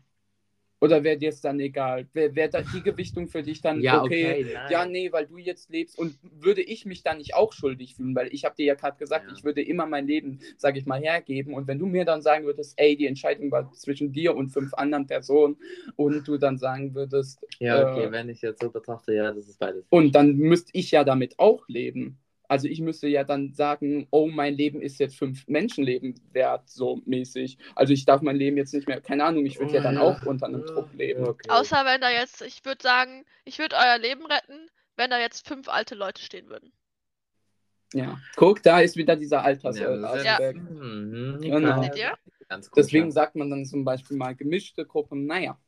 [0.84, 2.06] Oder wäre dir es dann egal?
[2.12, 4.40] Wäre wär da die Gewichtung für dich dann Ja, okay?
[4.44, 4.58] okay.
[4.70, 8.14] Ja, nee, weil du jetzt lebst und würde ich mich dann nicht auch schuldig fühlen,
[8.14, 9.34] weil ich habe dir ja gerade gesagt, Ja.
[9.34, 12.44] ich würde immer mein Leben, sage ich mal, hergeben und wenn du mir dann sagen
[12.44, 15.56] würdest, ey, die Entscheidung war zwischen dir und fünf anderen Personen
[15.96, 19.48] und du dann sagen würdest, Ja, okay, äh, wenn ich jetzt so betrachte, ja, das
[19.48, 19.86] ist beides.
[19.88, 22.18] und dann müsste ich ja damit auch leben.
[22.54, 27.00] Also ich müsste ja dann sagen, oh, mein Leben ist jetzt fünf Menschenleben wert, so
[27.04, 27.58] mäßig.
[27.74, 30.24] Also ich darf mein Leben jetzt nicht mehr, keine Ahnung, ich würde ja dann auch
[30.24, 31.26] unter einem Druck leben.
[31.26, 31.50] Okay.
[31.50, 35.48] Außer wenn da jetzt, ich würde sagen, ich würde euer Leben retten, wenn da jetzt
[35.48, 36.72] fünf alte Leute stehen würden.
[37.92, 38.20] Ja.
[38.36, 40.56] Guck, da ist wieder dieser ja, das Altersaspekt.
[40.60, 41.90] ist, mhm, Genau.
[42.48, 43.10] Ganz gut, Deswegen ja.
[43.10, 45.26] sagt man dann zum Beispiel mal gemischte Gruppen.
[45.26, 45.58] Naja.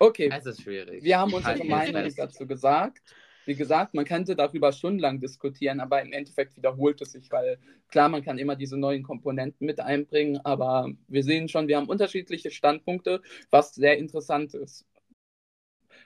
[0.00, 1.04] Okay, Es ist schwierig.
[1.04, 3.00] wir haben unsere Meinung dazu gesagt.
[3.46, 8.08] Wie gesagt, man könnte darüber stundenlang diskutieren, aber im Endeffekt wiederholt es sich, weil klar,
[8.08, 12.50] man kann immer diese neuen Komponenten mit einbringen, aber wir sehen schon, wir haben unterschiedliche
[12.50, 14.84] Standpunkte, was sehr interessant ist.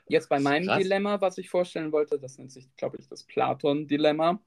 [0.07, 0.83] Jetzt bei meinem Krass.
[0.83, 4.41] Dilemma, was ich vorstellen wollte, das nennt sich, glaube ich, das Platon-Dilemma.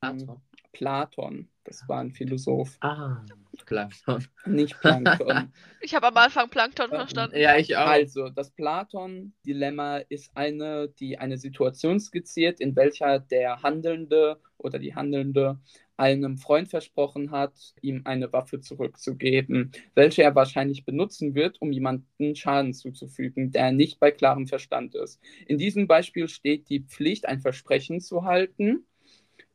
[0.00, 0.42] Platon.
[0.72, 3.22] Platon, das war ein Philosoph, Ah,
[3.66, 4.24] Platon.
[4.46, 5.52] nicht Plankton.
[5.80, 6.98] Ich habe am Anfang Plankton Ja.
[7.00, 7.36] verstanden.
[7.36, 7.86] Ja, ich auch.
[7.86, 14.94] Also, das Platon-Dilemma ist eine, die eine Situation skizziert, in welcher der Handelnde oder die
[14.94, 15.58] Handelnde
[15.96, 22.34] einem Freund versprochen hat, ihm eine Waffe zurückzugeben, welche er wahrscheinlich benutzen wird, um jemanden
[22.34, 25.20] Schaden zuzufügen, der nicht bei klarem Verstand ist.
[25.46, 28.86] In diesem Beispiel steht die Pflicht, ein Versprechen zu halten,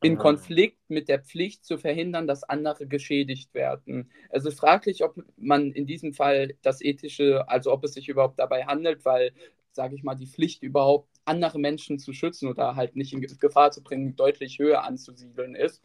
[0.01, 0.17] in.
[0.17, 4.11] Konflikt mit der Pflicht zu verhindern, dass andere geschädigt werden.
[4.29, 8.39] Es ist fraglich, ob man in diesem Fall das ethische, also ob es sich überhaupt
[8.39, 9.33] dabei handelt, weil,
[9.71, 13.71] sage ich mal, die Pflicht überhaupt andere Menschen zu schützen oder halt nicht in Gefahr
[13.71, 15.81] zu bringen, deutlich höher anzusiedeln ist.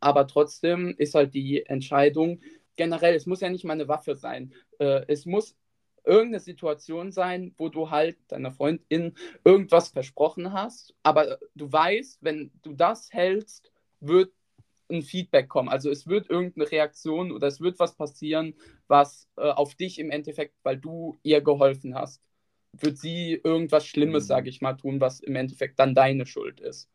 [0.00, 2.40] Aber trotzdem ist halt die Entscheidung
[2.76, 4.52] generell, es muss ja nicht mal eine Waffe sein.
[4.78, 5.56] Äh, es muss
[6.06, 9.14] irgendeine Situation sein, wo du halt deiner Freundin
[9.44, 14.32] irgendwas versprochen hast, aber du weißt, wenn du das hältst, wird
[14.88, 15.68] ein Feedback kommen.
[15.68, 18.54] Also es wird irgendeine Reaktion oder es wird was passieren,
[18.86, 22.22] was äh, auf dich im Endeffekt, weil du ihr geholfen hast,
[22.72, 24.28] wird sie irgendwas Schlimmes, Mhm.
[24.28, 26.88] sage ich mal, tun, was im Endeffekt dann deine Schuld ist.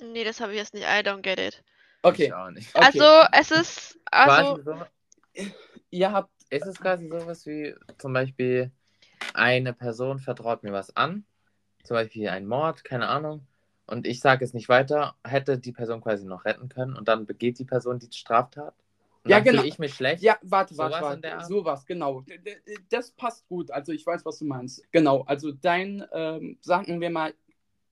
[0.00, 0.84] Nee, das habe ich jetzt nicht.
[0.84, 1.62] I don't get it.
[2.02, 2.74] Okay, Ich auch nicht.
[2.74, 2.86] Okay.
[2.86, 3.98] Also, es ist.
[4.10, 4.60] Also,
[5.90, 8.70] ihr habt ist es quasi sowas wie zum Beispiel
[9.34, 11.24] eine Person vertraut mir was an,
[11.84, 13.46] zum Beispiel ein Mord, keine Ahnung,
[13.86, 17.26] und ich sage es nicht weiter, hätte die Person quasi noch retten können und dann
[17.26, 18.74] begeht die Person die Straftat?
[19.24, 19.68] Und Ja, dann fühle genau.
[19.68, 20.22] ich mich schlecht.
[20.22, 21.36] Ja, warte, warte, der warte.
[21.38, 21.46] Art?
[21.46, 22.24] Sowas, genau.
[22.88, 23.70] Das passt gut.
[23.70, 24.82] Also ich weiß, was du meinst.
[24.92, 27.34] Genau, also dein, ähm, sagen wir mal,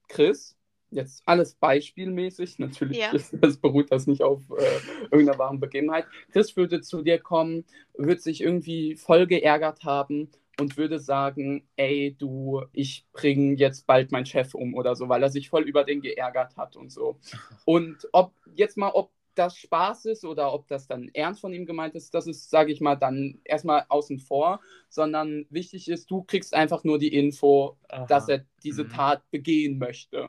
[0.09, 0.57] Chris,
[0.91, 3.11] jetzt alles beispielmäßig, natürlich Ja.
[3.13, 6.07] ist, das beruht das nicht auf äh, irgendeiner wahren Begebenheit.
[6.33, 7.65] Chris würde zu dir kommen,
[7.97, 14.11] würde sich irgendwie voll geärgert haben und würde sagen, ey, du, ich bringe jetzt bald
[14.11, 17.19] meinen Chef um oder so, weil er sich voll über den geärgert hat und so.
[17.65, 21.65] Und ob jetzt mal, ob das Spaß ist oder ob das dann ernst von ihm
[21.65, 26.25] gemeint ist, das ist, sage ich mal, dann erstmal außen vor, sondern wichtig ist, du
[26.25, 28.07] kriegst einfach nur die Info, Aha.
[28.07, 28.89] dass er diese Mhm.
[28.89, 30.29] Tat begehen möchte.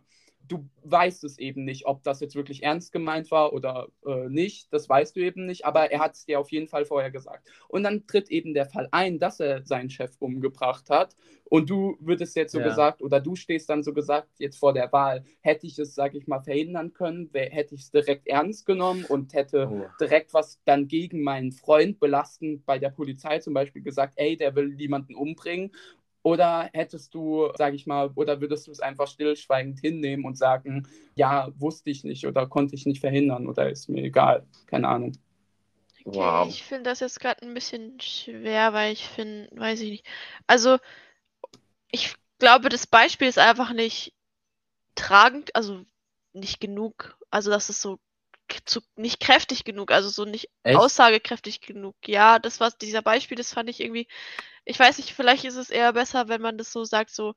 [0.50, 4.74] Du weißt es eben nicht, ob das jetzt wirklich ernst gemeint war oder äh, nicht.
[4.74, 7.50] Das weißt du eben nicht, aber er hat es dir auf jeden Fall vorher gesagt.
[7.70, 11.16] Und dann tritt eben der Fall ein, dass er seinen Chef umgebracht hat.
[11.46, 12.66] Und du würdest jetzt so Ja.
[12.66, 16.18] gesagt, oder du stehst dann so gesagt jetzt vor der Wahl, hätte ich es, sage
[16.18, 19.86] ich mal, verhindern können, hätte ich es direkt ernst genommen und hätte Oh.
[20.02, 24.56] direkt was dann gegen meinen Freund belastend bei der Polizei zum Beispiel gesagt, ey, der
[24.56, 25.72] will jemanden umbringen.
[26.30, 30.88] Oder hättest du, sag ich mal, oder würdest du es einfach stillschweigend hinnehmen und sagen,
[31.16, 35.14] ja, wusste ich nicht oder konnte ich nicht verhindern oder ist mir egal, keine Ahnung.
[36.06, 36.48] Okay, Wow.
[36.48, 40.06] ich finde das jetzt gerade ein bisschen schwer, weil ich finde, weiß ich nicht.
[40.48, 40.78] Also,
[41.92, 44.14] ich glaube, das Beispiel ist einfach nicht
[44.96, 45.86] tragend, also
[46.34, 47.18] nicht genug.
[47.32, 48.00] Also, das ist so
[48.66, 50.78] zu, nicht kräftig genug, also so nicht Echt?
[50.78, 51.96] aussagekräftig genug.
[52.06, 54.08] Ja, das war dieser Beispiel, das fand ich irgendwie,
[54.66, 57.36] ich weiß nicht, vielleicht ist es eher besser, wenn man das so sagt, so,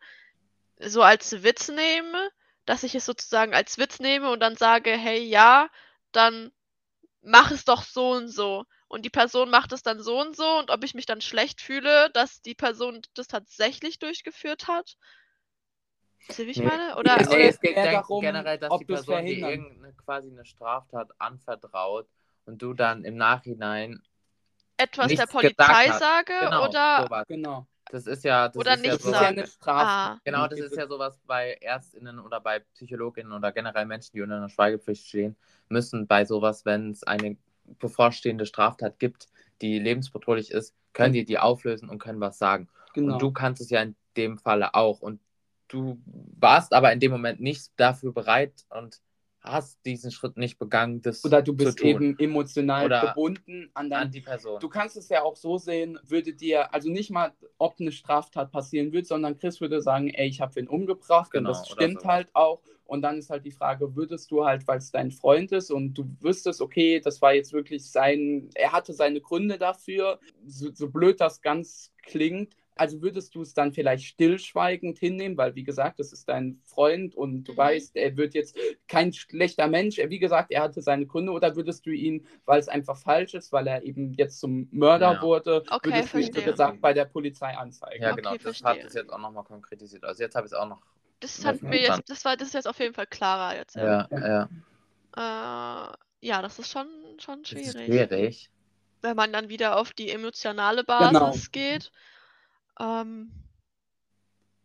[0.79, 2.31] so als Witz nehme,
[2.65, 5.69] dass ich es sozusagen als Witz nehme und dann sage, hey, ja,
[6.13, 6.53] dann
[7.23, 8.65] mach es doch so und so.
[8.89, 11.63] Und die Person macht es dann so und so und ob ich mich dann schlecht
[11.63, 14.97] fühle, dass die Person das tatsächlich durchgeführt hat.
[16.29, 16.67] Ihr, wie ich Nee.
[16.67, 16.97] meine?
[16.97, 19.93] Oder, Es Nee, oder geht es geht darum, generell, dass ob die Person dir irgendeine
[19.95, 22.07] quasi eine Straftat anvertraut
[22.47, 24.03] und du dann im Nachhinein
[24.77, 27.27] etwas der Polizei sage genau oder, sowas.
[27.29, 27.67] Genau.
[27.91, 29.47] Das ist ja das Oder ist ist ja sowas, eine sage.
[29.49, 29.87] Strafe.
[29.87, 30.21] Ah.
[30.25, 34.37] Genau, das ist ja sowas bei Ärztinnen oder bei Psychologinnen oder generell Menschen, die unter
[34.37, 35.37] einer Schweigepflicht stehen,
[35.69, 37.37] müssen bei sowas, wenn es eine
[37.81, 39.29] bevorstehende Straftat gibt,
[39.61, 42.69] die lebensbedrohlich ist, können die die auflösen und können was sagen.
[42.95, 43.15] Genau.
[43.15, 45.01] Und du kannst es ja in dem Falle auch.
[45.01, 45.21] Und
[45.73, 49.01] du warst aber in dem Moment nicht dafür bereit und
[49.41, 54.03] hast diesen Schritt nicht begangen, das Oder du bist eben emotional Oder gebunden an dein
[54.03, 54.61] an die Person.
[54.61, 58.53] Du kannst es ja auch so sehen, würde dir, also nicht mal, ob eine Straftat
[58.53, 62.03] passieren wird, sondern Chris würde sagen, ey, ich habe wen umgebracht Genau, und das stimmt
[62.03, 62.15] sowas.
[62.15, 62.63] halt auch.
[62.85, 65.95] Und dann ist halt die Frage, würdest du halt, weil es dein Freund ist und
[65.95, 70.89] du wüsstest, okay, das war jetzt wirklich sein, er hatte seine Gründe dafür, so, so
[70.91, 75.99] blöd das ganz klingt, also würdest du es dann vielleicht stillschweigend hinnehmen, weil wie gesagt,
[76.01, 77.57] das ist dein Freund und du Mhm.
[77.57, 78.57] weißt, er wird jetzt
[78.89, 79.99] kein schlechter Mensch.
[79.99, 83.35] Er, wie gesagt, er hatte seine Gründe oder würdest du ihn, weil es einfach falsch
[83.35, 85.21] ist, weil er eben jetzt zum Mörder Ja.
[85.21, 86.43] wurde, Okay, würdest du ihn, wie verstehe.
[86.43, 88.07] gesagt, bei der Polizei anzeigen?
[88.07, 88.39] ja, Okay, genau.
[88.39, 88.63] Das verstehe.
[88.63, 90.05] hat es jetzt auch nochmal konkretisiert.
[90.05, 90.83] Also jetzt habe ich es auch noch.
[91.21, 93.77] das hat mir jetzt, das war, das ist jetzt auf jeden Fall klarer jetzt.
[93.77, 94.49] Ja, Ja, ja.
[95.17, 96.89] äh, ja das ist schon,
[97.21, 97.85] schon Das ist schwierig.
[97.85, 98.51] schwierig.
[99.03, 101.39] Wenn man dann wieder auf die emotionale Genau.
[101.39, 101.93] Basis geht.
[102.81, 103.33] Ähm,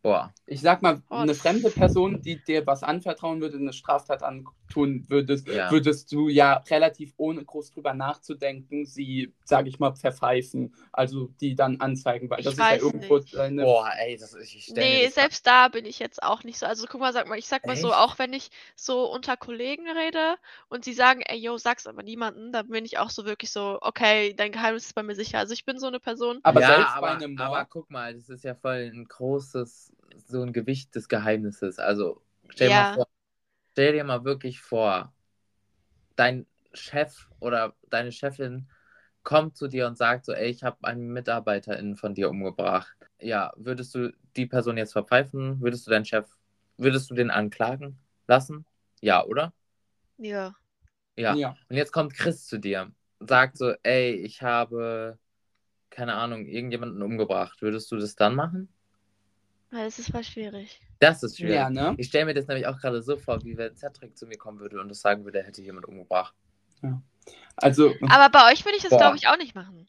[0.08, 0.34] Boah.
[0.46, 5.04] Ich sag mal, Oh, eine fremde Person, die dir was anvertrauen würde, eine Straftat antun
[5.10, 5.70] würdest, Ja.
[5.72, 11.56] würdest du ja relativ ohne groß drüber nachzudenken, sie, sage ich mal, verpfeifen, also die
[11.56, 13.34] dann anzeigen, weil Ich das ist ja irgendwo nicht.
[13.38, 16.44] deine Boah, ey, das, ich stell mir nee, das selbst da bin ich jetzt auch
[16.44, 16.66] nicht so.
[16.66, 17.98] Also guck mal, sag mal, ich sag mal so, Echt?
[17.98, 20.38] auch wenn ich so unter Kollegen rede
[20.70, 23.80] und sie sagen, ey, yo, sag's aber niemandem, dann bin ich auch so wirklich so,
[23.82, 25.40] okay, dein Geheimnis ist bei mir sicher.
[25.40, 26.40] Also ich bin so eine Person.
[26.44, 29.06] Aber ja, selbst aber, bei einem Mord, aber guck mal, das ist ja voll ein
[29.08, 31.80] großes, so ein Gewicht des Geheimnisses.
[31.80, 32.84] Also stell, Ja.
[32.84, 33.08] mal vor,
[33.72, 35.14] stell dir mal wirklich vor,
[36.16, 38.68] dein Chef oder deine Chefin
[39.24, 42.96] kommt zu dir und sagt so, ey, ich habe einen MitarbeiterInnen von dir umgebracht.
[43.20, 45.60] Ja, würdest du die Person jetzt verpfeifen?
[45.62, 46.30] Würdest du deinen Chef,
[46.78, 48.66] würdest du den anklagen lassen?
[49.02, 49.54] Ja, oder?
[50.18, 50.56] Ja.
[51.18, 51.36] Ja.
[51.36, 51.58] ja.
[51.70, 55.18] Und jetzt kommt Chris zu dir und sagt so, ey, ich habe,
[55.90, 57.62] keine Ahnung, irgendjemanden umgebracht.
[57.62, 58.70] Würdest du das dann machen?
[59.72, 60.80] Ja, Das ist voll schwierig.
[61.00, 61.56] Das ist schwierig.
[61.56, 61.96] ja, ne?
[61.98, 64.60] Ich stelle mir das nämlich auch gerade so vor, wie wenn Cedric zu mir kommen
[64.60, 66.34] würde und das sagen würde, er hätte jemand umgebracht.
[67.58, 69.88] Also, Aber bei euch würde ich das, glaube ich, auch nicht machen.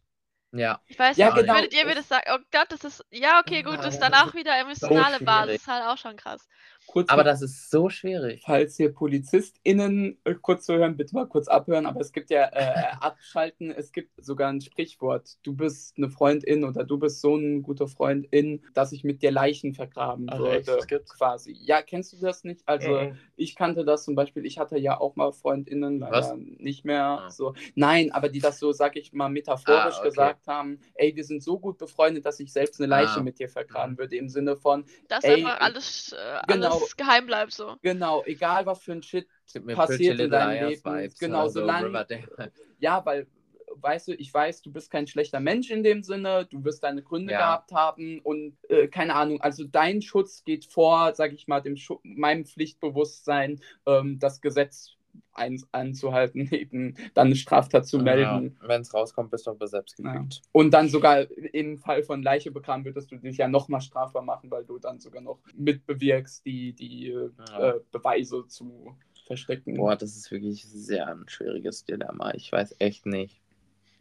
[0.52, 0.80] Ja.
[0.86, 1.54] Ich weiß Ja, nicht, genau.
[1.54, 2.24] würdet ihr mir das sagen?
[2.34, 5.16] Oh Gott, das ist, ja, okay, gut, Ja, das ist das danach ist wieder emotionale
[5.16, 5.26] schwierig.
[5.26, 6.48] Basis, halt auch schon krass.
[6.88, 8.42] Kurz Aber mal- das ist so schwierig.
[8.44, 12.96] falls hier PolizistInnen äh, kurz zuhören, bitte mal kurz abhören, aber es gibt ja äh,
[13.00, 15.36] abschalten, es gibt sogar ein Sprichwort.
[15.42, 19.30] Du bist eine Freundin oder du bist so ein guter Freundin, dass ich mit dir
[19.30, 20.58] Leichen vergraben Ach, würde.
[20.58, 20.68] echt?
[20.68, 21.08] Das?
[21.16, 21.52] Quasi.
[21.60, 22.62] Ja, kennst du das nicht?
[22.66, 23.16] Also Mhm.
[23.36, 26.34] ich kannte das zum Beispiel, ich hatte ja auch mal FreundInnen, leider Was?
[26.36, 27.30] nicht mehr Ah.
[27.30, 27.54] so.
[27.74, 30.08] Nein, aber die das so, sag ich mal, metaphorisch Ah, okay.
[30.08, 33.22] gesagt haben, ey, wir sind so gut befreundet, dass ich selbst eine Leiche Ah.
[33.22, 36.77] mit dir vergraben würde, im Sinne von, Dass Ey, einfach alles, äh, genau.
[36.78, 37.76] Alles geheim bleibt so.
[37.82, 39.26] genau, egal was für ein Shit
[39.74, 40.84] passiert in deinem Leben.
[40.84, 42.06] Vibes Genau, oder so, solange-.
[42.80, 43.26] Ja, weil,
[43.74, 47.02] weißt du, ich weiß, du bist kein schlechter Mensch in dem Sinne, du wirst deine
[47.02, 47.38] Gründe Ja.
[47.38, 51.76] gehabt haben und äh, keine Ahnung, also dein Schutz geht vor, sag ich mal, dem
[51.76, 54.97] Schu meinem Pflichtbewusstsein, ähm, das Gesetz
[55.32, 58.56] ein anzuhalten, eben dann eine Straftat zu melden.
[58.60, 60.12] Ja, Wenn es rauskommt, bist du aber selbst Ja.
[60.12, 60.42] gefügt.
[60.52, 64.50] Und dann sogar im Fall von Leiche begraben würdest du dich ja nochmal strafbar machen,
[64.50, 67.68] weil du dann sogar noch mitbewirkst, die, die Ja.
[67.68, 69.76] äh, Beweise zu verstecken.
[69.76, 72.32] Boah, das ist wirklich sehr ein schwieriges Dilemma.
[72.34, 73.40] Ich weiß echt nicht.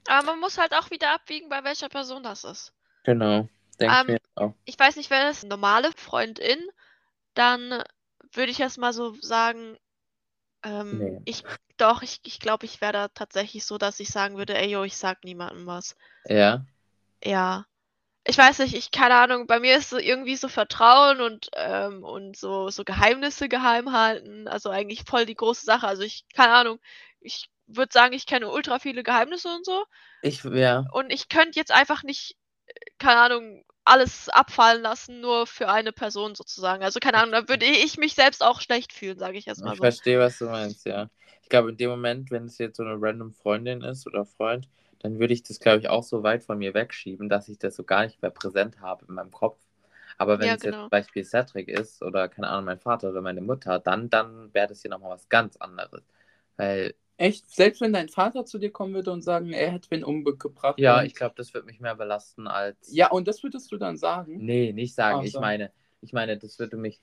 [0.07, 2.73] Aber man muss halt auch wieder abwiegen, bei welcher Person das ist.
[3.03, 3.47] Genau.
[3.79, 4.53] Denk Ähm, ich mir auch.
[4.65, 6.59] Ich weiß nicht, wäre das eine normale Freundin,
[7.35, 7.83] dann
[8.33, 9.77] würde ich erst mal so sagen,
[10.67, 11.21] ähm, Nee.
[11.25, 11.43] ich,
[11.77, 14.83] doch, ich, ich glaube, ich wäre da tatsächlich so, dass ich sagen würde, ey, yo,
[14.83, 15.95] ich sag niemandem was.
[16.25, 16.65] Ja.
[17.23, 17.65] Ja.
[18.25, 22.03] Ich weiß nicht, ich, keine Ahnung, bei mir ist so irgendwie so Vertrauen und, ähm,
[22.03, 25.87] und so, so Geheimnisse geheim halten, also eigentlich voll die große Sache.
[25.87, 26.79] Also ich, keine Ahnung,
[27.21, 29.85] ich würde sagen, ich kenne ultra viele Geheimnisse und so.
[30.21, 30.83] Ich, ja.
[30.91, 35.91] Und ich könnte jetzt einfach nicht, äh, keine Ahnung, alles abfallen lassen, nur für eine
[35.93, 36.83] Person sozusagen.
[36.83, 39.77] Also keine Ahnung, da würde ich mich selbst auch schlecht fühlen, sage ich erstmal Ich
[39.77, 39.79] so.
[39.79, 41.09] verstehe, was du meinst, ja.
[41.43, 44.67] Ich glaube, in dem Moment, wenn es jetzt so eine random Freundin ist oder Freund,
[44.99, 47.75] dann würde ich das, glaube ich, auch so weit von mir wegschieben, dass ich das
[47.75, 49.59] so gar nicht mehr präsent habe in meinem Kopf.
[50.17, 50.89] Aber wenn Ja, es jetzt genau.
[50.89, 54.67] zum Beispiel Cedric ist oder, keine Ahnung, mein Vater oder meine Mutter, dann, dann wäre
[54.67, 56.03] das hier nochmal was ganz anderes.
[56.57, 57.49] Weil, Echt?
[57.49, 60.79] Selbst wenn dein Vater zu dir kommen würde und sagen, er hätte wen umgebracht.
[60.79, 62.91] ja, ich glaube, das wird mich mehr belasten als.
[62.93, 64.45] Ja, und das würdest du dann sagen?
[64.45, 65.19] Nee, nicht sagen.
[65.19, 65.39] Ach Ich so.
[65.39, 67.01] meine, ich meine, das würde mich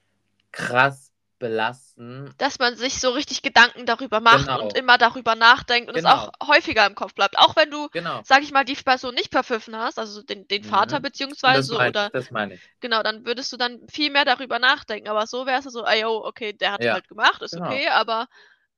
[0.52, 2.32] krass belasten.
[2.38, 4.60] Dass man sich so richtig Gedanken darüber macht Genau.
[4.60, 6.14] und immer darüber nachdenkt und es Genau.
[6.14, 7.38] auch häufiger im Kopf bleibt.
[7.38, 8.22] Auch wenn du, Genau.
[8.24, 10.70] sag ich mal, die Person nicht verpfiffen hast, also den, den Mhm.
[10.70, 12.70] Vater Das beziehungsweise meine oder ich, das meine ich.
[12.80, 15.08] Genau, dann würdest du dann viel mehr darüber nachdenken.
[15.08, 17.66] Aber so wärst du so, ey, yo, okay, der hat Ja, halt gemacht, ist genau.
[17.66, 18.28] okay, aber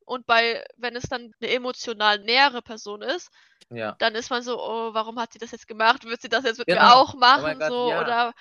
[0.07, 3.29] und bei, wenn es dann eine emotional nähere Person ist,
[3.69, 3.95] Ja.
[3.99, 6.05] dann ist man so, oh, warum hat sie das jetzt gemacht?
[6.05, 6.93] Wird sie das jetzt mit mir Genau.
[6.95, 7.43] auch machen?
[7.43, 8.01] mein Gott, so, ja.
[8.01, 8.33] oder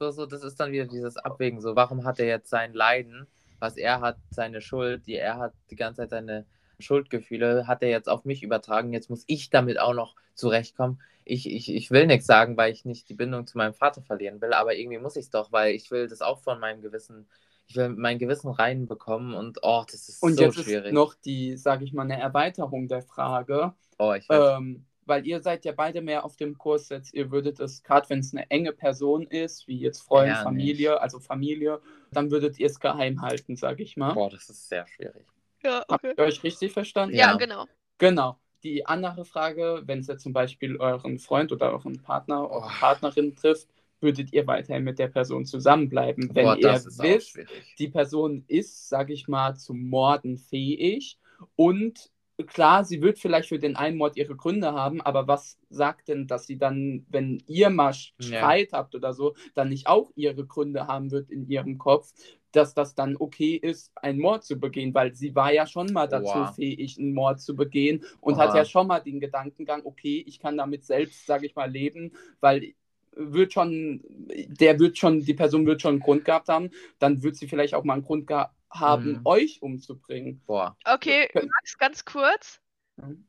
[0.00, 1.60] So, so, das ist dann wieder dieses Abwägen.
[1.60, 3.26] So, warum hat er jetzt sein Leiden,
[3.60, 6.46] was er hat, seine Schuld, die er hat, die ganze Zeit seine
[6.80, 8.92] Schuldgefühle, hat er jetzt auf mich übertragen.
[8.92, 11.00] Jetzt muss ich damit auch noch zurechtkommen.
[11.24, 14.40] Ich, ich, ich will nichts sagen, weil ich nicht die Bindung zu meinem Vater verlieren
[14.40, 17.28] will, aber irgendwie muss ich es doch, weil ich will das auch von meinem Gewissen,
[17.72, 20.86] ich will mein Gewissen reinbekommen und oh, das ist Und so jetzt schwierig.
[20.86, 23.74] ist noch die, sage ich mal, eine Erweiterung der Frage.
[23.98, 24.58] oh, ich weiß.
[24.58, 28.08] Ähm, weil ihr seid ja beide mehr auf dem Kurs jetzt, ihr würdet es, gerade
[28.10, 31.80] wenn es eine enge Person ist, wie jetzt Freund, Ja, Familie, also Familie,
[32.12, 34.12] dann würdet ihr es geheim halten, sage ich mal.
[34.12, 35.26] Boah, das ist sehr schwierig.
[35.64, 36.14] ja, Habt okay.
[36.16, 37.16] ihr euch richtig verstanden?
[37.16, 37.36] Ja, Ja.
[37.36, 37.66] genau.
[37.98, 38.38] Genau.
[38.62, 42.78] Die andere Frage, wenn es jetzt zum Beispiel euren Freund oder euren Partner oder Oh.
[42.78, 43.68] Partnerin trifft,
[44.02, 47.38] würdet ihr weiterhin mit der Person zusammenbleiben, wenn Boah, ihr wisst,
[47.78, 51.18] die Person ist, sage ich mal, zum Morden fähig
[51.56, 52.10] und
[52.46, 56.26] klar, sie wird vielleicht für den einen Mord ihre Gründe haben, aber was sagt denn,
[56.26, 58.18] dass sie dann, wenn ihr mal Ja.
[58.18, 62.12] Streit habt oder so, dann nicht auch ihre Gründe haben wird in ihrem Kopf,
[62.52, 66.06] dass das dann okay ist, einen Mord zu begehen, weil sie war ja schon mal
[66.08, 66.54] dazu Oha.
[66.54, 68.42] fähig, einen Mord zu begehen und Oha.
[68.42, 72.12] hat ja schon mal den Gedankengang, okay, ich kann damit selbst, sage ich mal, leben,
[72.40, 72.74] weil
[73.14, 77.36] wird schon, der wird schon, die Person wird schon einen Grund gehabt haben, dann wird
[77.36, 78.30] sie vielleicht auch mal einen Grund
[78.70, 79.20] haben, Mhm.
[79.24, 80.42] euch umzubringen.
[80.46, 80.76] Boah.
[80.84, 82.60] Okay, Max, ganz kurz.
[82.96, 83.26] Mhm.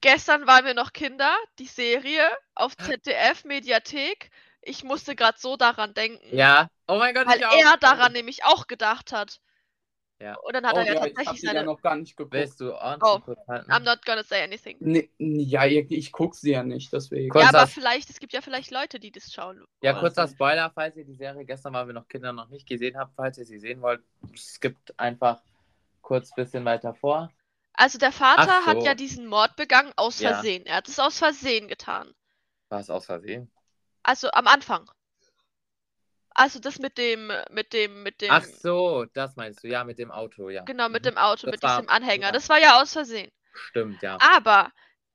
[0.00, 4.30] Gestern waren wir noch Kinder, die Serie auf ZDF Mediathek.
[4.60, 6.36] Ich musste gerade so daran denken.
[6.36, 6.68] Ja.
[6.88, 7.54] Oh mein Gott, Weil ich auch.
[7.54, 9.40] er daran nämlich auch gedacht hat.
[10.20, 10.36] Ja.
[10.36, 11.66] Und dann hat oh er ja ja, ich habe tatsächlich sie ja seine.
[11.66, 12.32] noch gar nicht geguckt.
[12.34, 12.76] Willst du Oh?
[12.78, 14.76] I'm not gonna say anything.
[14.80, 17.28] Nee, ja, ich, ich gucke sie ja nicht, deswegen.
[17.30, 19.64] Kurz Ja, aber das- vielleicht, es gibt ja vielleicht Leute, die das schauen.
[19.82, 20.00] Ja, wollen.
[20.00, 23.12] kurzer Spoiler, falls ihr die Serie gestern, weil wir noch Kinder noch nicht gesehen habt,
[23.16, 25.42] falls ihr sie sehen wollt, es gibt einfach
[26.00, 27.30] kurz ein bisschen weiter vor.
[27.72, 28.84] Also der Vater Ach hat so.
[28.86, 30.34] ja diesen Mord begangen aus Ja.
[30.34, 30.64] Versehen.
[30.64, 32.14] Er hat es aus Versehen getan.
[32.68, 33.50] War es aus Versehen?
[34.04, 34.88] Also am Anfang.
[36.34, 39.98] Also das mit dem, mit dem, mit dem, Ach so, das meinst du, ja, mit
[40.00, 40.62] dem Auto, ja.
[40.64, 41.10] genau, mit Mhm.
[41.10, 42.26] dem Auto, Das mit war- diesem Anhänger.
[42.26, 42.32] ja.
[42.32, 43.30] Das war ja aus Versehen.
[43.52, 44.18] Stimmt, ja.
[44.20, 44.72] Aber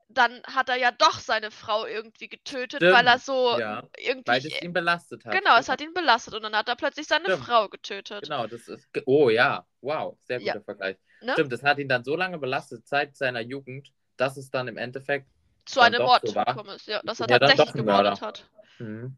[0.07, 4.27] dann hat er ja doch seine Frau irgendwie getötet, Stimmt, weil er so ja, irgendwie.
[4.27, 5.33] Weil es ihn belastet hat.
[5.33, 7.43] genau, es hat ihn belastet und dann hat er plötzlich seine Stimmt.
[7.43, 8.23] Frau getötet.
[8.23, 8.87] Genau, das ist.
[9.05, 10.53] Oh ja, wow, sehr Ja.
[10.53, 10.97] guter Vergleich.
[11.21, 11.33] Ne?
[11.33, 14.77] Stimmt, das hat ihn dann so lange belastet, seit seiner Jugend, dass es dann im
[14.77, 15.27] Endeffekt.
[15.65, 18.49] Zu einem Mord so gekommen ist, ja, dass er Ja, tatsächlich gemordet hat.
[18.79, 19.15] Mhm.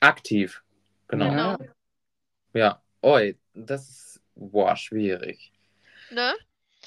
[0.00, 0.62] Aktiv.
[1.18, 1.32] Genau.
[1.32, 1.56] Ja.
[1.56, 1.72] Genau.
[2.54, 2.82] Ja.
[3.02, 4.20] Oi, das ist.
[4.36, 5.52] Boah, schwierig.
[6.10, 6.32] Ne?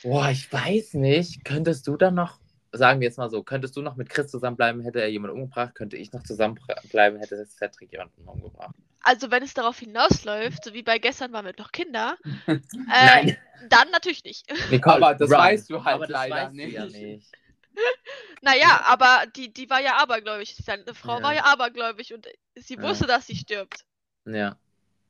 [0.03, 1.45] Boah, ich weiß nicht.
[1.45, 2.39] Könntest du dann noch,
[2.73, 5.73] sagen wir jetzt mal so, könntest du noch mit Chris zusammenbleiben, hätte er jemanden umgebracht?
[5.75, 8.75] Könnte ich noch zusammenbleiben, hätte Cedric jemanden umgebracht?
[9.01, 12.17] Also wenn es darauf hinausläuft, so wie bei gestern waren wir noch Kinder,
[12.47, 12.57] äh,
[12.87, 13.37] Nein.
[13.69, 14.45] dann natürlich nicht.
[14.69, 15.37] Nicole, Aber das run.
[15.37, 16.73] weißt du halt Aber das leider nicht.
[16.73, 17.31] Ja nicht.
[18.41, 20.55] Naja, aber die, die war ja abergläubig.
[20.55, 21.23] Seine Frau Ja.
[21.23, 22.81] war ja abergläubig und sie Ja.
[22.83, 23.85] wusste, dass sie stirbt.
[24.27, 24.57] Ja.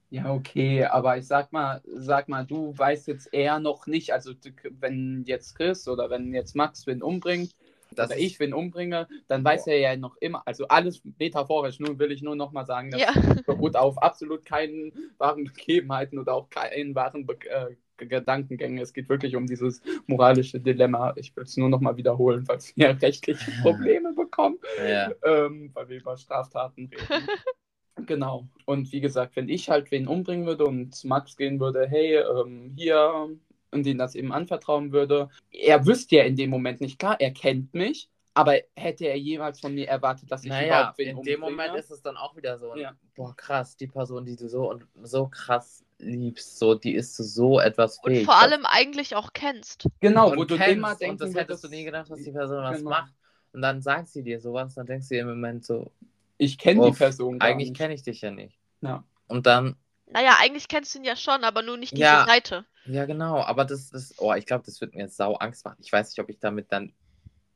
[0.10, 4.32] Ja, okay, aber ich sag mal, sag mal, du weißt jetzt eher noch nicht, also
[4.80, 7.54] wenn jetzt Chris oder wenn jetzt Max wen umbringt,
[7.92, 12.00] Das oder ich wen umbringe, dann weiß er ja noch immer, also alles metaphorisch, nun
[12.00, 13.12] will ich nur noch mal sagen, das Ja.
[13.46, 18.78] beruht auf absolut keinen wahren Begebenheiten oder auch keinen wahren Be äh, G- Gedankengängen.
[18.80, 21.14] Es geht wirklich um dieses moralische Dilemma.
[21.18, 24.58] Ich will es nur noch mal wiederholen, falls wir rechtliche Probleme bekommen
[24.88, 25.12] Ja.
[25.26, 27.28] ähm, weil wir über Straftaten reden.
[28.06, 28.48] genau.
[28.66, 32.16] Und wie gesagt, wenn ich halt wen umbringen würde und zu Max gehen würde, hey,
[32.18, 33.30] ähm, hier,
[33.72, 37.32] und den das eben anvertrauen würde, er wüsste ja in dem Moment nicht, klar, er
[37.32, 41.16] kennt mich, aber hätte er jemals von mir erwartet, dass ich Naja, überhaupt wen in
[41.18, 41.38] umbringe?
[41.38, 42.94] dem Moment ist es dann auch wieder so, Ja.
[43.16, 47.60] boah, krass, die Person, die du so und so krass liebst, so, die ist so
[47.60, 48.26] etwas Und fähig.
[48.26, 49.88] vor allem eigentlich auch kennst.
[50.00, 52.64] Genau, und wo du immer und denken das hättest du nie gedacht, dass die Person
[52.64, 52.92] was Genau.
[52.92, 53.14] macht.
[53.54, 55.92] Und dann sagt sie dir sowas, dann denkst du dir im Moment so,
[56.38, 58.58] Ich kenne die Person gar eigentlich kenne ich dich ja nicht.
[58.82, 59.04] Ja.
[59.28, 59.76] Und dann,
[60.08, 62.26] Naja, eigentlich kennst du ihn ja schon, aber nur nicht diese Ja.
[62.26, 62.66] Seite.
[62.86, 65.78] ja genau, aber das ist, oh, ich glaube, das wird mir jetzt sau Angst machen.
[65.82, 66.94] Ich weiß nicht, ob ich damit dann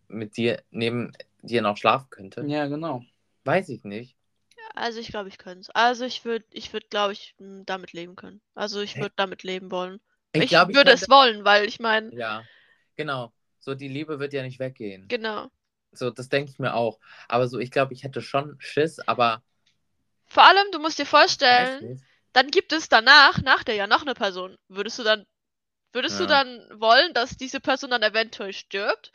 [0.08, 2.44] mit dir, neben dir noch schlafen könnte.
[2.48, 3.04] Ja, genau.
[3.46, 4.18] Weiß ich nicht.
[4.76, 5.70] Also ich glaube, ich könnte es.
[5.72, 8.42] Also ich würde, ich würde, glaube ich, m, damit leben können.
[8.56, 10.00] Also ich würde damit leben wollen.
[10.34, 12.44] Ich, Ich, glaub, ich würde könnte- es wollen, weil ich meine, Ja,
[12.96, 13.32] genau.
[13.60, 15.08] So, die Liebe wird ja nicht weggehen.
[15.08, 15.50] genau.
[15.94, 17.00] So, das denke ich mir auch.
[17.28, 19.44] Aber so, ich glaube, ich hätte schon Schiss, aber
[20.26, 21.86] Vor allem, du musst dir vorstellen,
[22.34, 24.58] dann gibt es danach, nach der ja noch eine Person.
[24.68, 25.28] Würdest du dann,
[25.94, 26.28] würdest du Ja.
[26.28, 29.12] dann wollen, dass diese Person dann eventuell stirbt?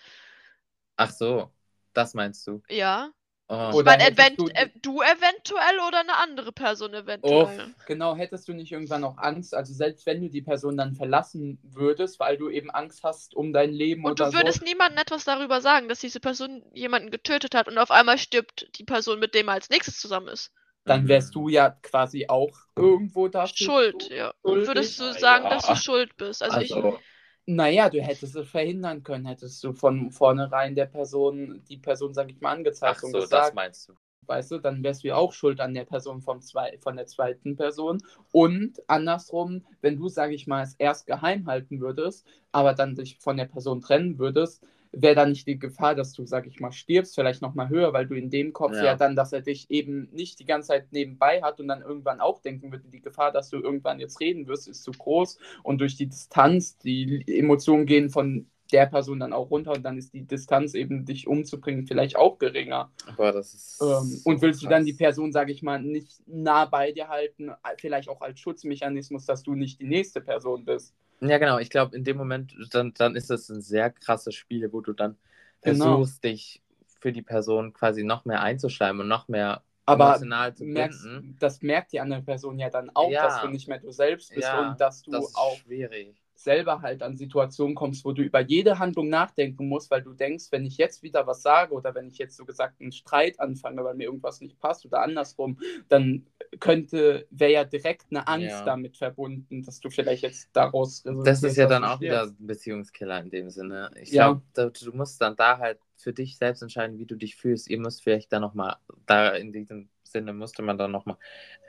[0.97, 1.53] Ach so,
[1.95, 2.63] das meinst du.
[2.69, 3.13] Ja.
[3.49, 3.71] Oh.
[3.73, 7.75] Ich Oder meine, event du- äh, du eventuell oder eine andere Person eventuell.
[7.87, 11.59] Genau, hättest du nicht irgendwann auch Angst, also selbst wenn du die Person dann verlassen
[11.63, 14.65] würdest, weil du eben Angst hast um dein Leben Und oder du würdest so.
[14.65, 18.85] niemandem etwas darüber sagen, dass diese Person jemanden getötet hat und auf einmal stirbt die
[18.85, 20.51] Person, mit dem er als nächstes zusammen ist.
[20.85, 21.35] Dann wärst Mhm.
[21.35, 23.67] du ja quasi auch irgendwo dafür.
[23.67, 24.35] Schuld, ja.
[24.43, 24.67] Und schuldig?
[24.67, 25.51] würdest du Ah, sagen, ja.
[25.51, 26.43] dass du schuld bist.
[26.43, 26.99] Also, ich, Also,
[27.47, 32.31] Naja, du hättest es verhindern können, hättest du von vornherein der Person, die Person, sag
[32.31, 33.95] ich mal, ach angezeigt und so, das gesagt, meinst du.
[34.27, 37.07] weißt du, dann wärst du ja auch schuld an der Person vom zwei, von der
[37.07, 38.03] zweiten Person.
[38.33, 43.19] Und andersrum, wenn du, sag ich mal, es erst geheim halten würdest, aber dann dich
[43.21, 44.67] von der Person trennen würdest,
[44.99, 48.07] wäre dann nicht die Gefahr, dass du, sag ich mal, stirbst, vielleicht nochmal höher, weil
[48.07, 48.85] du in dem Kopf ja.
[48.85, 48.97] Ja.
[48.97, 52.41] dann, dass er dich eben nicht die ganze Zeit nebenbei hat und dann irgendwann auch
[52.41, 55.97] denken würde, die Gefahr, dass du irgendwann jetzt reden wirst, ist zu groß und durch
[55.97, 60.27] die Distanz, die Emotionen gehen von der Person dann auch runter und dann ist die
[60.27, 62.91] Distanz eben, dich umzubringen, vielleicht auch geringer.
[63.17, 63.81] Boah, das ist.
[63.81, 64.99] Ähm, so und willst du dann die krass.
[64.99, 69.55] Person, sage ich mal, nicht nah bei dir halten, vielleicht auch als Schutzmechanismus, dass du
[69.55, 70.95] nicht die nächste Person bist?
[71.21, 71.59] Ja, genau.
[71.59, 74.93] Ich glaube, in dem Moment, dann, dann ist es ein sehr krasses Spiel, wo du
[74.93, 75.17] dann
[75.63, 76.03] Genau.
[76.03, 76.63] versuchst, dich
[77.01, 81.39] für die Person quasi noch mehr einzuschleimen und noch mehr Aber emotional zu merkst, binden.
[81.39, 83.23] das merkt die andere Person ja dann auch, Ja.
[83.23, 86.23] dass du nicht mehr du selbst bist Ja, und dass du Das auch schwierig.
[86.37, 90.47] Selber halt an Situationen kommst, wo du über jede Handlung nachdenken musst, weil du denkst,
[90.51, 93.83] wenn ich jetzt wieder was sage oder wenn ich jetzt so gesagt einen Streit anfange,
[93.85, 95.59] weil mir irgendwas nicht passt oder andersrum,
[95.89, 96.27] dann
[96.61, 98.65] könnte, wäre ja direkt eine Angst Ja.
[98.67, 103.21] damit verbunden, dass du vielleicht jetzt daraus Das ist ja dann auch wieder ein Beziehungskiller
[103.21, 103.91] in dem Sinne.
[104.01, 104.41] Ich Ja.
[104.55, 107.69] glaube, du musst dann da halt für dich selbst entscheiden, wie du dich fühlst.
[107.69, 108.77] Ihr müsst vielleicht da nochmal,
[109.07, 111.17] da in diesem Sinne musste man dann nochmal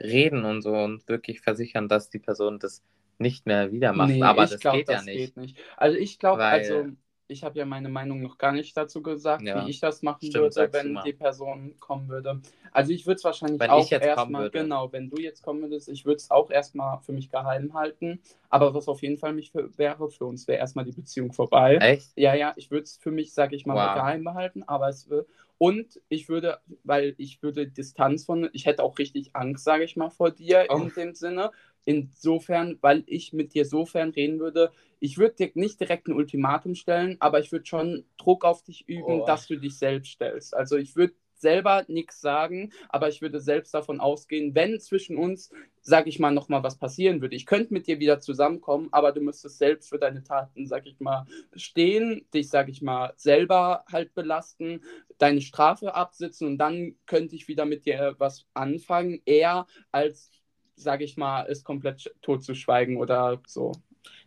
[0.00, 2.82] reden und so und wirklich versichern, dass die Person das
[3.18, 4.10] nicht mehr wieder macht.
[4.10, 5.16] Nee, Aber ich das glaub, geht ja das nicht.
[5.16, 5.58] geht nicht.
[5.76, 6.86] Also ich glaube, also
[7.30, 9.66] ich habe ja meine Meinung noch gar nicht dazu gesagt, Ja.
[9.66, 12.40] wie ich das machen Stimmt, würde, wenn die Person kommen würde.
[12.72, 16.06] Also ich würde es wahrscheinlich Wenn auch erstmal, genau, wenn du jetzt kommen würdest, ich
[16.06, 18.20] würde es auch erstmal für mich geheim halten.
[18.48, 21.76] Aber was auf jeden Fall mich für, wäre, für uns wäre erstmal die Beziehung vorbei.
[21.76, 22.12] Echt?
[22.16, 23.94] Ja, ja, ich würde es für mich, sage ich mal, Wow.
[23.96, 25.26] geheim behalten, aber es will.
[25.58, 29.96] Und ich würde, weil ich würde Distanz von, ich hätte auch richtig Angst, sage ich
[29.96, 30.76] mal, vor dir Oh.
[30.76, 31.50] in dem Sinne.
[31.88, 34.70] Insofern, weil ich mit dir sofern reden würde,
[35.00, 38.86] ich würde dir nicht direkt ein Ultimatum stellen, aber ich würde schon Druck auf dich
[38.88, 39.24] üben, Oh.
[39.24, 40.54] dass du dich selbst stellst.
[40.54, 45.50] Also ich würde selber nichts sagen, aber ich würde selbst davon ausgehen, wenn zwischen uns,
[45.80, 47.36] sag ich mal, nochmal was passieren würde.
[47.36, 50.98] Ich könnte mit dir wieder zusammenkommen, aber du müsstest selbst für deine Taten, sag ich
[51.00, 54.82] mal, stehen, dich, sag ich mal, selber halt belasten,
[55.18, 60.30] deine Strafe absitzen und dann könnte ich wieder mit dir was anfangen, eher als,
[60.78, 63.72] sag ich mal, es komplett totzuschweigen oder so.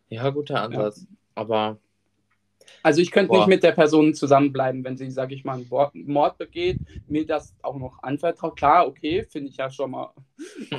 [0.10, 1.08] Ja, guter Ansatz.
[1.36, 1.80] Aber
[2.84, 3.38] Also ich könnte Boah.
[3.38, 5.68] nicht mit der Person zusammenbleiben, wenn sie, sag ich mal, einen
[6.08, 8.56] Mord- begeht, mir das auch noch anvertraut.
[8.56, 10.14] Klar, okay, finde ich ja schon mal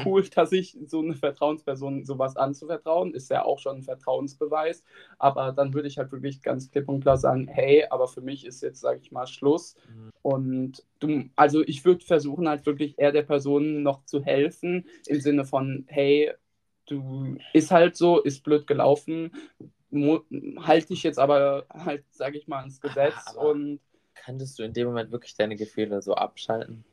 [0.04, 4.82] cool, dass ich so eine Vertrauensperson sowas anzuvertrauen, ist ja auch schon ein Vertrauensbeweis.
[5.18, 8.44] Aber dann würde ich halt wirklich ganz klipp und klar sagen, hey, aber für mich
[8.46, 9.76] ist jetzt, sag ich mal, Schluss.
[9.88, 10.10] Mhm.
[10.22, 15.20] Und du, also ich würde versuchen halt wirklich eher der Person noch zu helfen, im
[15.20, 16.32] Sinne von, hey,
[16.86, 19.32] du ist halt so, ist blöd gelaufen,
[20.60, 23.80] halte dich jetzt aber halt, sag ich mal, ans Gesetz Aber- und
[24.14, 26.84] könntest du in dem Moment wirklich deine Gefühle so abschalten?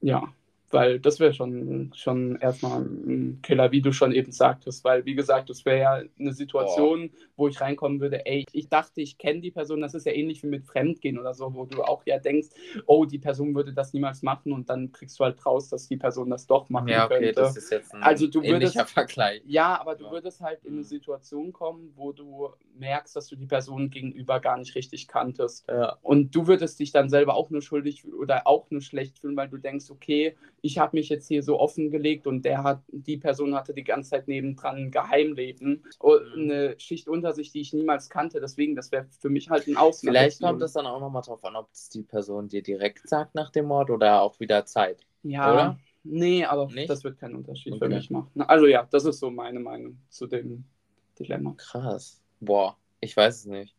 [0.00, 0.32] ja,
[0.72, 5.14] weil das wäre schon, schon erstmal ein Killer, wie du schon eben sagtest, weil wie
[5.14, 9.40] gesagt, das wäre ja eine Situation, wo ich reinkommen würde, ey, ich dachte, ich kenne
[9.40, 12.18] die Person, das ist ja ähnlich wie mit Fremdgehen oder so, wo du auch ja
[12.18, 12.48] denkst,
[12.86, 15.96] oh, die Person würde das niemals machen und dann kriegst du halt raus, dass die
[15.96, 17.32] Person das doch machen Ja, okay, könnte.
[17.40, 19.42] das ist jetzt ein Also du würdest- Vergleich.
[19.46, 20.10] Ja, aber du Ja.
[20.12, 20.84] würdest halt in eine Mhm.
[20.84, 22.48] Situation kommen, wo du
[22.78, 25.66] merkst, dass du die Person gegenüber gar nicht richtig kanntest.
[25.68, 25.98] Ja.
[26.02, 29.36] Und du würdest dich dann selber auch nur schuldig fühlen oder auch nur schlecht fühlen,
[29.36, 33.18] weil du denkst, okay, ich habe mich jetzt hier so offengelegt und der hat, die
[33.18, 36.32] Person hatte die ganze Zeit nebendran ein Geheimleben, Mhm.
[36.34, 38.40] eine Schicht unter sich, die ich niemals kannte.
[38.40, 40.16] Deswegen, das wäre für mich halt ein Ausnahme.
[40.16, 43.34] Vielleicht kommt es dann auch nochmal drauf an, ob es die Person dir direkt sagt
[43.34, 45.04] nach dem Mord oder auch wieder Zeit.
[45.24, 45.78] Ja, oder?
[46.04, 46.90] nee, aber Nicht?
[46.90, 47.94] das wird keinen Unterschied für Okay.
[47.94, 48.42] mich machen.
[48.42, 50.64] Also ja, das ist so meine Meinung zu dem
[51.18, 51.54] Dilemma.
[51.56, 52.20] Krass.
[52.40, 53.76] Boah, ich weiß es nicht.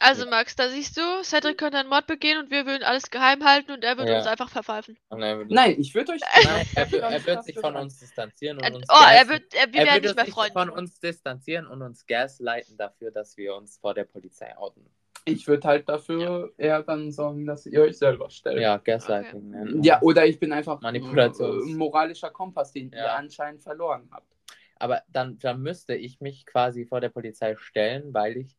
[0.00, 3.44] Also Max, da siehst du, Cedric könnte einen Mord begehen und wir würden alles geheim
[3.44, 4.18] halten und er würde Ja.
[4.18, 4.98] uns einfach verpfeifen.
[5.10, 6.20] Er würde, Nein, ich würde euch.
[6.44, 9.54] Nein, er, er wird sich von uns distanzieren und Äh, uns oh, er gas- wird,
[9.54, 10.52] er, wir er werden nicht mehr Freunde.
[10.52, 14.84] von uns distanzieren und uns gaslighten dafür, dass wir uns vor der Polizei outen.
[15.24, 18.58] Ich würde halt dafür eher dann sorgen, dass ihr euch selber stellt.
[18.60, 19.50] Ja, Gaslighting.
[19.50, 23.14] man Ja, oder ich bin einfach äh, moralischer Kompass, den ihr Ja.
[23.14, 24.26] anscheinend verloren habt.
[24.76, 28.56] Aber dann, dann müsste ich mich quasi vor der Polizei stellen, weil ich,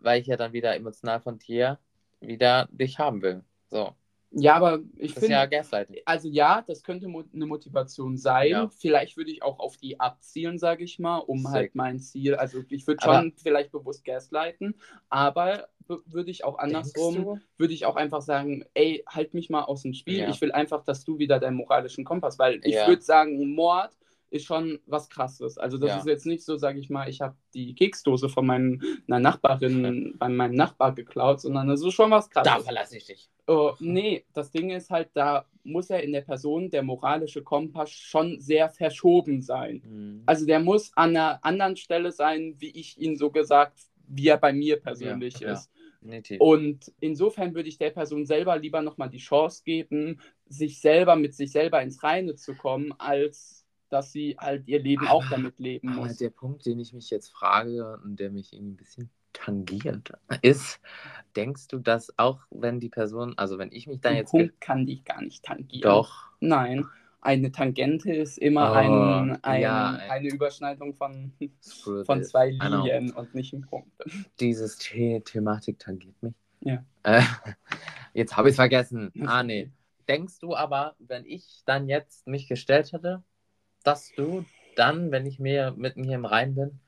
[0.00, 1.78] weil ich ja dann wieder emotional von dir
[2.20, 3.42] wieder dich haben will.
[3.68, 3.94] So.
[4.32, 5.96] Ja, aber ich ja finde, Gaslighting.
[6.04, 8.50] also ja, das könnte mo eine Motivation sein.
[8.50, 8.68] Ja.
[8.68, 11.50] Vielleicht würde ich auch auf die abzielen, sage ich mal, um Sick.
[11.50, 14.76] halt mein Ziel, also ich würde Aber- schon vielleicht bewusst gaslighten,
[15.08, 15.68] aber
[16.06, 19.94] würde ich auch andersrum, würde ich auch einfach sagen, ey, halt mich mal aus dem
[19.94, 20.18] Spiel.
[20.20, 20.28] Ja.
[20.28, 22.86] Ich will einfach, dass du wieder deinen moralischen Kompass, weil ich Ja.
[22.86, 23.90] würde sagen, Mord
[24.30, 25.58] ist schon was krasses.
[25.58, 25.98] Also das Ja.
[25.98, 30.14] ist jetzt nicht so, sage ich mal, ich habe die Keksdose von meinem, einer Nachbarin
[30.18, 32.64] bei meinem Nachbar geklaut, sondern das ist schon was Da krasses.
[32.64, 33.28] verlasse ich dich.
[33.46, 37.90] Oh, nee, das Ding ist halt, da muss ja in der Person der moralische Kompass
[37.90, 39.82] schon sehr verschoben sein.
[39.84, 40.22] Mhm.
[40.26, 44.38] Also der muss an einer anderen Stelle sein, wie ich ihn so gesagt, wie er
[44.38, 45.52] bei mir persönlich Ja, ja.
[45.54, 45.70] ist.
[46.02, 46.40] Definitiv.
[46.40, 51.34] Und insofern würde ich der Person selber lieber nochmal die Chance geben, sich selber mit
[51.34, 53.59] sich selber ins Reine zu kommen, als
[53.92, 56.16] dass sie halt ihr Leben auch Aber- damit leben muss.
[56.16, 60.12] der Punkt, den ich mich jetzt frage und der mich irgendwie ein bisschen tangiert,
[60.42, 60.80] ist,
[61.36, 64.30] denkst du, dass auch wenn die Person, also wenn ich mich dann Den jetzt.
[64.32, 65.82] Punkt kann dich gar nicht tangieren.
[65.82, 66.28] Doch.
[66.40, 66.84] Nein,
[67.20, 71.32] eine Tangente ist immer Oh, ein, ein, ja, eine Überschneidung von,
[72.04, 72.50] von zwei.
[72.50, 73.90] Linien und nicht ein Punkt.
[74.40, 76.34] Dieses The Thematik tangiert mich.
[76.62, 76.84] Ja.
[77.02, 77.22] Äh,
[78.14, 79.12] jetzt habe ich es vergessen.
[79.26, 79.70] Ah, nee.
[80.08, 83.22] Denkst du aber, wenn ich dann jetzt mich gestellt hätte,
[83.82, 84.44] dass du
[84.76, 86.80] dann, wenn ich mir mit mir im Rein bin,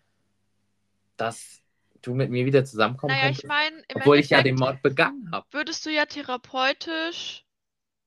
[1.16, 1.61] dass
[2.03, 3.49] du mit mir wieder zusammenkommen Naja, ich könntest?
[3.49, 5.47] meine, im obwohl ich ja den Mord begangen habe.
[5.51, 7.45] würdest du ja therapeutisch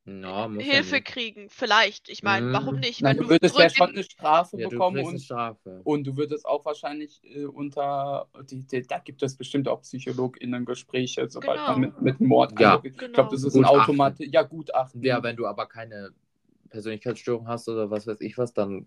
[0.07, 1.05] No, ja Hilfe nicht.
[1.05, 1.49] kriegen.
[1.49, 2.09] Vielleicht.
[2.09, 2.53] Ich meine, Mhm.
[2.53, 3.01] warum nicht?
[3.01, 5.81] Nein, Wenn du würdest ja schon in- eine Strafe Ja, du bekommen und, Strafe.
[5.83, 11.27] und du würdest auch wahrscheinlich äh, unter, die, die, da gibt es bestimmt auch PsychologInnen-Gespräche,
[11.27, 11.71] sobald Genau.
[11.71, 12.75] man mit, mit Mord Ja.
[12.75, 12.91] angeht.
[12.93, 13.13] Ich Genau.
[13.13, 13.81] glaube, das ist ein Gutachten.
[13.81, 15.01] Automat, ja, Gutachten.
[15.01, 16.11] Ja, wenn du aber keine
[16.75, 18.85] Persönlichkeitsstörung hast oder was weiß ich was, dann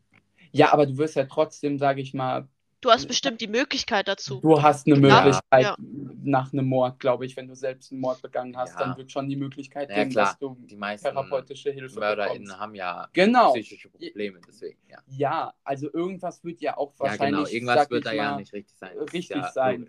[0.53, 2.47] Ja, aber du wirst ja trotzdem, sage ich mal,
[2.81, 4.41] Du hast bestimmt die Möglichkeit dazu.
[4.41, 5.01] du hast eine Ja.
[5.25, 5.77] Möglichkeit Ja.
[6.23, 8.87] nach einem Mord, glaube ich, wenn du selbst einen Mord begangen hast, Ja.
[8.87, 10.27] dann wird schon die Möglichkeit Ja, geben, klar.
[10.27, 12.61] dass du die meisten therapeutische Hilfe MörderInnen bekommst.
[12.61, 13.53] haben ja Genau.
[13.53, 14.99] psychische Probleme, deswegen, ja.
[15.09, 17.49] Ja, also irgendwas wird ja auch Ja, wahrscheinlich, genau.
[17.49, 18.97] Irgendwas sag wird ich da ja nicht richtig sein.
[18.99, 19.89] Richtig ja sein,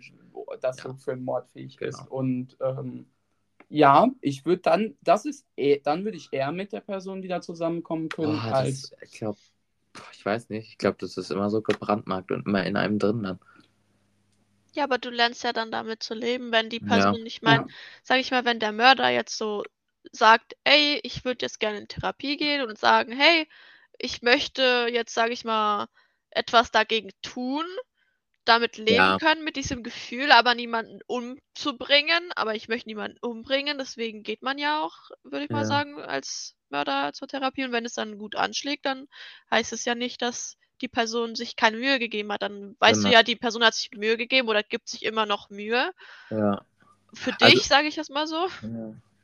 [0.60, 0.84] dass Ja.
[0.90, 1.98] du für einen Mord fähig bist.
[2.00, 2.10] Genau.
[2.10, 3.06] Und ähm,
[3.70, 7.40] ja, ich würde dann, das ist, eh- dann würde ich eher mit der Person wieder
[7.42, 9.38] zusammenkommen können, Boah, als das, ich glaube,
[10.14, 10.68] Ich weiß nicht.
[10.70, 13.40] Ich glaube, das ist immer so gebrandmarkt und immer in einem drin dann.
[14.74, 16.80] Ja, aber du lernst ja dann damit zu leben, wenn die Ja.
[16.80, 17.70] Person, ich meine, Ja.
[18.02, 19.62] sag ich mal, wenn der Mörder jetzt so
[20.12, 23.48] sagt, ey, ich würde jetzt gerne in Therapie gehen und sagen, hey,
[23.98, 25.88] ich möchte jetzt, sag ich mal,
[26.30, 27.64] etwas dagegen tun,
[28.50, 29.16] damit leben Ja.
[29.18, 34.58] können mit diesem Gefühl, aber niemanden umzubringen, aber ich möchte niemanden umbringen, deswegen geht man
[34.58, 35.66] ja auch, würde ich mal Ja.
[35.66, 39.06] sagen, als Mörder zur Therapie und wenn es dann gut anschlägt, dann
[39.50, 42.42] heißt es ja nicht, dass die Person sich keine Mühe gegeben hat.
[42.42, 43.14] Dann weißt du Genau.
[43.14, 45.92] ja, die Person hat sich Mühe gegeben oder gibt sich immer noch Mühe.
[46.30, 46.64] Ja.
[47.12, 48.48] Für Also- dich, sage ich das mal so.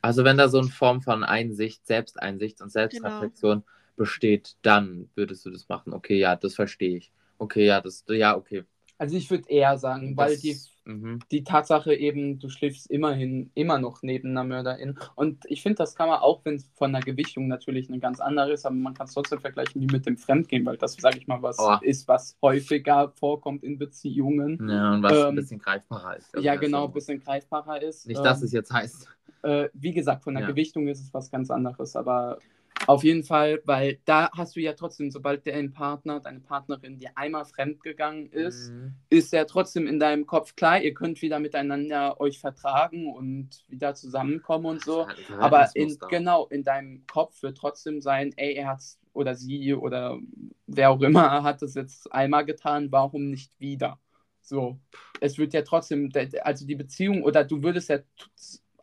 [0.02, 3.64] Also wenn da so eine Form von Einsicht, Selbsteinsicht und Selbstreflexion
[3.96, 5.92] besteht, dann würdest du das machen.
[5.94, 7.10] Okay, ja, das verstehe ich.
[7.38, 8.64] Okay, ja, das, ja, okay.
[8.98, 11.18] Also ich würde eher sagen, weil Das- die, Mhm.
[11.32, 14.96] die Tatsache eben, du schläfst immerhin immer noch neben einer Mörderin.
[15.16, 18.20] Und ich finde, das kann man auch, wenn es von der Gewichtung natürlich eine ganz
[18.20, 21.18] andere ist, aber man kann es trotzdem vergleichen wie mit dem Fremdgehen, weil das, sage
[21.18, 21.76] ich mal, was Oh.
[21.82, 24.66] ist, was häufiger vorkommt in Beziehungen.
[24.68, 26.32] Ja, und was ein Ähm, bisschen greifbarer ist.
[26.34, 28.06] Also ja, das genau, ein bisschen greifbarer ist.
[28.06, 29.08] Nicht, dass Ähm, es jetzt heißt.
[29.42, 30.48] äh, wie gesagt, von der Ja.
[30.50, 32.38] Gewichtung ist es was ganz anderes, aber
[32.86, 37.10] auf jeden Fall, weil da hast du ja trotzdem, sobald dein Partner, deine Partnerin dir
[37.16, 38.94] einmal fremdgegangen ist, Mhm.
[39.08, 43.94] ist ja trotzdem in deinem Kopf klar, ihr könnt wieder miteinander euch vertragen und wieder
[43.94, 45.02] zusammenkommen und so.
[45.02, 49.34] Ist halt Aber in, genau, in deinem Kopf wird trotzdem sein, ey, er hat's oder
[49.34, 50.18] sie oder
[50.66, 53.98] wer auch immer hat es jetzt einmal getan, warum nicht wieder?
[54.42, 54.78] So,
[55.20, 56.12] es wird ja trotzdem,
[56.42, 57.98] also die Beziehung oder du würdest ja,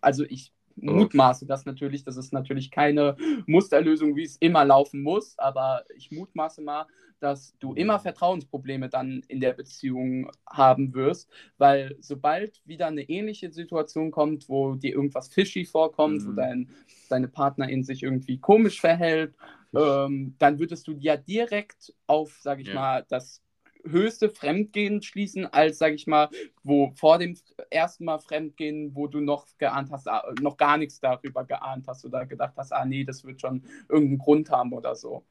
[0.01, 3.15] also ich mutmaße das natürlich, das ist natürlich keine
[3.47, 6.85] Musterlösung, wie es immer laufen muss, aber ich mutmaße mal,
[7.19, 13.51] dass du immer Vertrauensprobleme dann in der Beziehung haben wirst, weil sobald wieder eine ähnliche
[13.51, 16.35] Situation kommt, wo dir irgendwas fishy vorkommt, wo Mhm.
[16.35, 16.69] dein,
[17.09, 19.35] deine Partnerin sich irgendwie komisch verhält,
[19.75, 22.73] ähm, dann würdest du ja direkt auf, sag ich Ja.
[22.75, 23.41] mal, das
[23.85, 26.29] höchste Fremdgehen schließen, als, sag ich mal,
[26.63, 27.35] wo vor dem
[27.69, 32.05] ersten Mal Fremdgehen, wo du noch geahnt hast, ah, noch gar nichts darüber geahnt hast
[32.05, 35.25] oder gedacht hast, ah nee, das wird schon irgendeinen Grund haben oder so.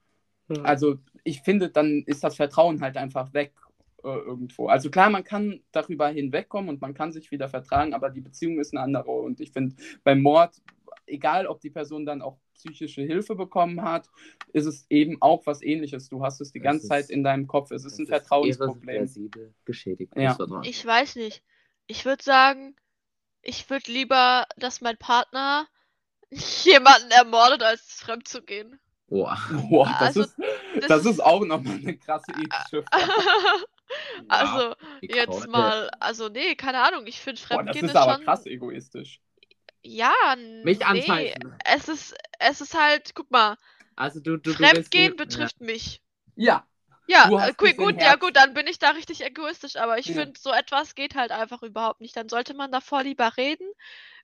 [0.62, 3.52] Also ich finde, dann ist das Vertrauen halt einfach weg
[4.04, 4.66] äh, irgendwo.
[4.66, 8.58] Also klar, man kann darüber hinwegkommen und man kann sich wieder vertragen, aber die Beziehung
[8.58, 9.12] ist eine andere.
[9.12, 10.60] Und ich finde, beim Mord,
[11.06, 14.08] egal ob die Person dann auch psychische Hilfe bekommen hat,
[14.52, 16.08] ist es eben auch was ähnliches.
[16.08, 17.70] Du hast es die Es ganze ist- Zeit in deinem Kopf.
[17.70, 19.08] Es ist ein Das Vertrauensproblem.
[19.64, 20.12] geschädigt.
[20.16, 20.36] Ja.
[20.62, 21.42] Ich weiß nicht.
[21.86, 22.76] Ich würde sagen,
[23.42, 25.66] ich würde lieber, dass mein Partner
[26.30, 28.78] jemanden ermordet, als fremd zu gehen.
[29.08, 29.36] Boah.
[29.68, 30.36] Boah, das, Also, ist,
[30.76, 33.12] das das ist- ist auch nochmal eine krasse ethische Frage.
[34.28, 37.96] also, Wie jetzt mal, also nee, keine Ahnung, ich finde Boah, das Fremdgehen ist ist
[37.96, 38.24] aber schon.
[38.24, 39.20] krass egoistisch.
[39.84, 40.12] Ja,
[40.64, 40.84] Mich nee.
[40.86, 41.54] anzeichnen.
[41.64, 43.56] Es ist, es ist halt, guck mal,
[43.96, 46.02] Also du, du, du Fremdgehen willst mir- betrifft mich.
[46.36, 46.66] Ja,
[47.06, 50.14] Ja, Du äh, gut, ja gut, dann bin ich da richtig egoistisch, aber ich Ja.
[50.14, 52.16] finde, so etwas geht halt einfach überhaupt nicht.
[52.16, 53.66] Dann sollte man davor lieber reden,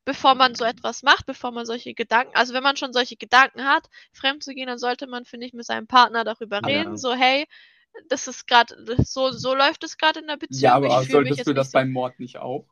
[0.04, 3.64] bevor man so etwas macht, bevor man solche Gedanken, also wenn man schon solche Gedanken
[3.64, 6.66] hat, fremd zu gehen, dann sollte man, finde ich, mit seinem Partner darüber Ja.
[6.68, 7.46] reden, so hey,
[8.08, 10.62] das ist gerade, so, so läuft es gerade in der Beziehung.
[10.62, 12.66] ja aber ich fühle mich solltest du das so, beim Mord nicht auch?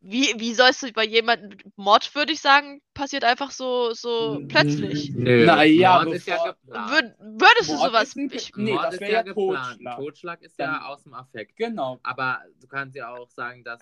[0.00, 5.10] Wie, wie sollst du bei jemandem, Mord würde ich sagen, passiert einfach so, so plötzlich.
[5.14, 6.90] Nö, Na ja, Mord ist ja geplant.
[6.90, 9.68] Würd, würdest du Mord sowas, ist ein- ich, Nee, Mord das ist ja ja geplant.
[9.72, 9.96] Totschlag.
[9.96, 11.56] Totschlag ist Dann- ja aus dem Affekt.
[11.56, 11.98] Genau.
[12.02, 13.80] Aber du kannst ja auch sagen, dass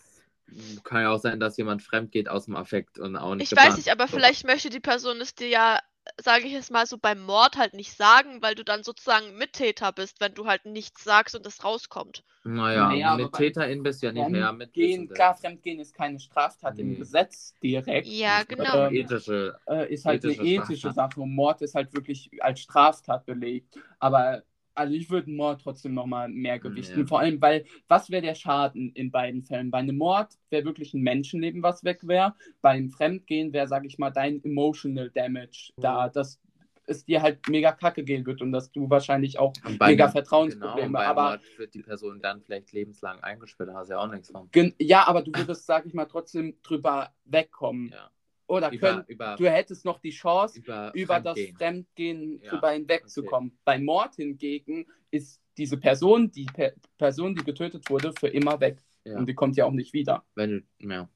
[0.84, 3.50] kann ja auch sein, dass jemand fremd geht aus dem Affekt und auch nicht Ich
[3.50, 3.70] geplant.
[3.70, 4.16] weiß nicht, aber So.
[4.16, 5.78] vielleicht möchte die Person es dir ja,
[6.20, 9.92] sage ich jetzt mal so, beim Mord halt nicht sagen, weil du dann sozusagen Mittäter
[9.92, 12.24] bist, wenn du halt nichts sagst und es rauskommt.
[12.46, 15.14] Naja, Naja, aber mit beim Täterin bist du ja nicht mehr mit Wissende.
[15.14, 16.96] klar, Fremdgehen ist keine Straftat im Nee.
[16.96, 18.06] Gesetz direkt.
[18.06, 18.86] Ja, ist genau.
[18.88, 19.58] Ähm, Ethische.
[19.66, 21.12] äh, ist halt Ethische eine ethische Straftat.
[21.12, 21.20] Sache.
[21.22, 23.78] Und Mord ist halt wirklich als Straftat belegt.
[23.98, 24.42] Aber
[24.74, 27.00] also ich würde Mord trotzdem nochmal mehr gewichten.
[27.00, 27.06] Ja.
[27.06, 29.70] Vor allem, weil, was wäre der Schaden in beiden Fällen?
[29.70, 32.34] Bei einem Mord wäre wirklich ein Menschenleben, was weg wäre.
[32.60, 36.40] Beim Fremdgehen wäre, sag ich mal, dein emotional damage da, dass
[36.86, 40.88] es dir halt mega kacke gehen wird und dass du wahrscheinlich auch bei mega Vertrauensprobleme,
[40.88, 44.10] Genau, aber Mord wird die Person dann vielleicht lebenslang eingesperrt, da hast du ja auch
[44.10, 44.50] nichts von.
[44.78, 47.88] Ja, aber du würdest, sag ich mal, trotzdem drüber wegkommen.
[47.88, 48.10] Ja.
[48.46, 51.56] Oder Über, könnt, über, du hättest noch die Chance, über, über das Fremdgehen.
[51.56, 53.58] Fremdgehen Ja, drüber hinwegzukommen.
[53.64, 58.78] Bei Mord hingegen ist diese Person, die per Person, die getötet wurde, für immer weg.
[59.04, 59.18] Ja.
[59.18, 60.24] Und die kommt ja auch nicht wieder.
[60.34, 61.08] Wenn du, ja.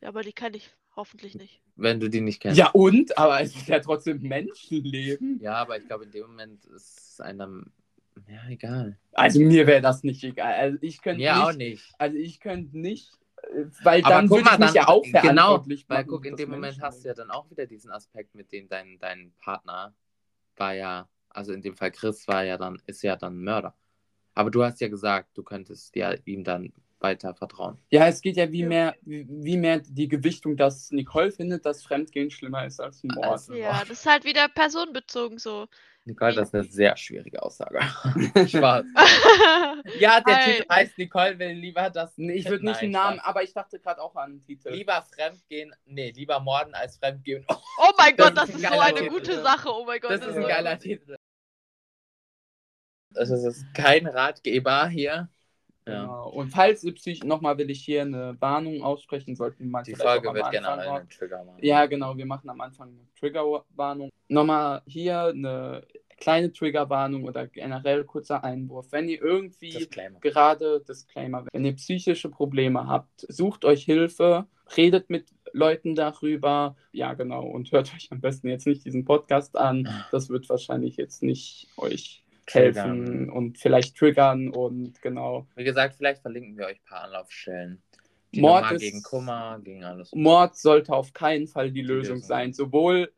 [0.00, 1.60] Ja, aber die kenne ich hoffentlich nicht.
[1.76, 2.58] Wenn du die nicht kennst.
[2.58, 3.16] Ja, und?
[3.16, 5.38] Aber es ist ja trotzdem Menschenleben.
[5.40, 7.72] Ja, aber ich glaube, in dem Moment ist es einem.
[8.28, 8.98] Ja, egal.
[9.12, 10.52] Also mir wäre das nicht egal.
[10.52, 11.94] Also ich könnte Mir nicht, auch nicht.
[11.98, 13.10] Also ich könnte nicht,
[13.82, 16.80] weil dann würde ich mich ja auch genau, verantwortlich Weil machen guck, in dem Moment
[16.80, 19.94] hast du ja dann auch wieder diesen Aspekt, mit dem dein, dein Partner
[20.56, 23.74] war ja Also in dem Fall Chris war ja dann, ist ja dann Mörder.
[24.34, 27.78] Aber du hast ja gesagt, du könntest ja ihm dann weiter vertrauen.
[27.90, 31.82] Ja, es geht ja wie mehr, wie, wie mehr die Gewichtung, dass Nicole findet, dass
[31.82, 33.26] Fremdgehen schlimmer ist als ein Mord.
[33.26, 35.66] Also- Ja, das ist halt wieder personenbezogen so.
[36.04, 37.80] Nicole, das ist eine sehr schwierige Aussage.
[38.48, 38.84] Spaß.
[39.98, 40.52] Ja, der Hi.
[40.52, 42.12] Titel heißt Nicole will lieber das.
[42.16, 43.26] Nee, ich würde nicht Nein, den Namen, Spaß.
[43.28, 44.70] aber ich dachte gerade auch an den Titel.
[44.70, 47.44] Lieber Fremdgehen, nee, lieber morden als Fremdgehen.
[47.48, 49.10] Oh, oh mein Das Gott, das ist ist ein so eine Titel.
[49.10, 49.68] gute Sache.
[49.72, 50.10] Oh mein Gott.
[50.12, 51.16] das ist ein so- geiler Titel.
[53.14, 55.28] Also es ist kein Ratgeber hier.
[55.86, 56.02] Ja.
[56.02, 56.30] Genau.
[56.30, 60.32] Und falls Psych, nochmal will ich hier eine Warnung aussprechen, sollten wir mal Die Folge
[60.32, 61.58] wird generell einen Trigger machen.
[61.60, 64.10] Ja, genau, wir machen am Anfang eine Triggerwarnung.
[64.28, 65.84] Nochmal hier eine
[66.22, 68.86] kleine Triggerwarnung oder generell kurzer Einwurf.
[68.92, 70.20] Wenn ihr irgendwie Disclaimer.
[70.20, 76.76] gerade Disclaimer, wenn ihr psychische Probleme habt, sucht euch Hilfe, redet mit Leuten darüber.
[76.92, 79.88] Ja, genau, und hört euch am besten jetzt nicht diesen Podcast an.
[80.12, 83.30] Das wird wahrscheinlich jetzt nicht euch helfen Triggern.
[83.30, 85.46] und vielleicht triggern und genau.
[85.56, 87.82] Wie gesagt, vielleicht verlinken wir euch ein paar Anlaufstellen.
[88.34, 90.10] Die Mord ist- gegen Kummer, gegen alles.
[90.14, 92.28] Mord sollte auf keinen Fall die, Lösung Lösung.
[92.28, 92.52] sein.
[92.52, 93.12] Sowohl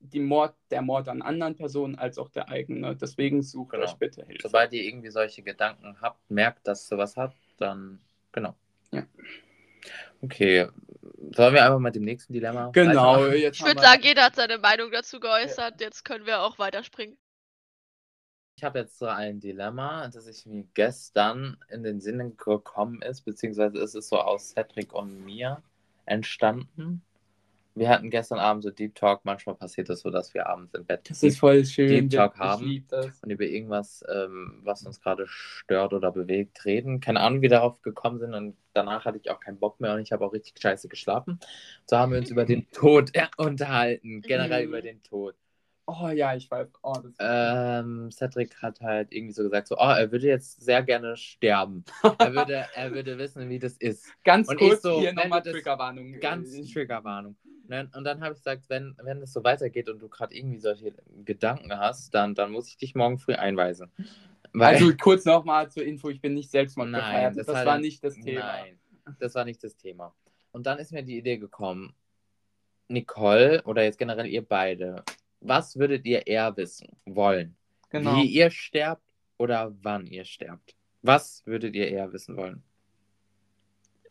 [0.00, 2.94] die Mord, der Mord an anderen Personen als auch der eigene.
[2.96, 3.84] Deswegen sucht Genau.
[3.84, 4.42] euch bitte Hilfe.
[4.42, 8.00] Sobald ihr irgendwie solche Gedanken habt, merkt, dass ihr was habt, dann
[8.32, 8.54] genau.
[8.92, 9.04] Ja.
[10.22, 10.66] Okay,
[11.34, 14.58] sollen wir einfach mit dem nächsten Dilemma Genau, jetzt Ich würde sagen, jeder hat seine
[14.58, 15.80] Meinung dazu geäußert.
[15.80, 17.16] Jetzt können wir auch weiterspringen.
[18.58, 23.20] Ich habe jetzt so ein Dilemma, das ich mir gestern in den Sinn gekommen ist,
[23.26, 25.62] beziehungsweise ist es so aus Cedric und mir
[26.06, 27.02] entstanden.
[27.74, 29.26] Wir hatten gestern Abend so Deep Talk.
[29.26, 31.88] Manchmal passiert es so, dass wir abends im Bett das ist voll schön.
[32.08, 32.82] Deep Talk haben.
[32.88, 33.20] das.
[33.22, 37.00] und über irgendwas, ähm, was uns gerade stört oder bewegt, reden.
[37.00, 38.32] Keine Ahnung, wie wir darauf gekommen sind.
[38.32, 41.38] Und danach hatte ich auch keinen Bock mehr und ich habe auch richtig scheiße geschlafen.
[41.84, 44.22] So haben wir uns über den Tod äh, unterhalten.
[44.22, 44.68] Generell Mhm.
[44.68, 45.34] über den Tod.
[45.88, 46.68] Oh ja, ich weiß.
[46.82, 50.82] Oh, das Ähm, Cedric hat halt irgendwie so gesagt, so, oh, er würde jetzt sehr
[50.82, 51.84] gerne sterben.
[52.18, 54.04] Er würde, er würde wissen, wie das ist.
[54.24, 56.18] Ganz und kurz so, hier nochmal das- Triggerwarnung.
[56.18, 57.36] Ganz Äh, Triggerwarnung.
[57.68, 57.88] Ne?
[57.94, 60.92] Und dann habe ich gesagt, wenn, wenn es so weitergeht und du gerade irgendwie solche
[61.24, 63.90] Gedanken hast, dann, dann muss ich dich morgen früh einweisen.
[64.52, 67.36] Weil, Also kurz nochmal zur Info, ich bin nicht Selbstmord Nein, gefeiert.
[67.36, 68.40] das Das, war nicht das Thema.
[68.40, 68.78] Nein,
[69.20, 70.14] das war nicht das Thema.
[70.52, 71.94] Und dann ist mir die Idee gekommen,
[72.88, 75.04] Nicole oder jetzt generell ihr beide,
[75.48, 77.56] was würdet ihr eher wissen wollen?
[77.90, 78.16] Genau.
[78.16, 79.02] Wie ihr sterbt
[79.38, 80.74] oder wann ihr sterbt?
[81.02, 82.62] Was würdet ihr eher wissen wollen?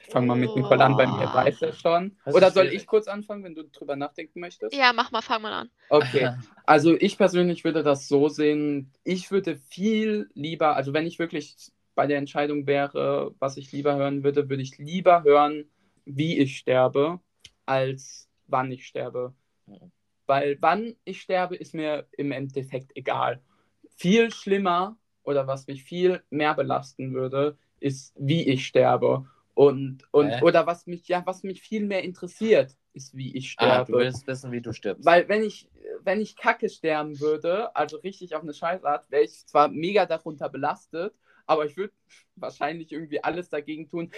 [0.09, 2.15] Fang mal mit Nicole an, bei mir weiß er schon.
[2.25, 4.75] Oder soll ich kurz anfangen, wenn du drüber nachdenken möchtest?
[4.75, 5.69] Ja, mach mal, fang mal an.
[5.89, 6.35] Okay.
[6.67, 11.55] Also ich persönlich würde das so sehen, ich würde viel lieber, also wenn ich wirklich
[11.93, 15.65] bei der Entscheidung wäre, was ich lieber hören würde, würde ich lieber hören,
[16.05, 17.19] wie ich sterbe,
[17.67, 19.35] als wann ich sterbe.
[20.27, 23.41] Weil wann ich sterbe, ist mir im Endeffekt egal.
[23.95, 29.25] Viel schlimmer oder was mich viel mehr belasten würde, ist, wie ich sterbe.
[29.53, 30.43] Und, und Hä?
[30.43, 33.73] oder was mich, ja, was mich viel mehr interessiert, ist, wie ich sterbe.
[33.73, 35.05] Ah, du willst wissen, wie du stirbst.
[35.05, 35.69] Weil wenn ich,
[36.03, 40.49] wenn ich kacke sterben würde, also richtig auf eine Scheißart, wäre ich zwar mega darunter
[40.49, 41.13] belastet,
[41.45, 41.93] aber ich würde
[42.35, 44.11] wahrscheinlich irgendwie alles dagegen tun,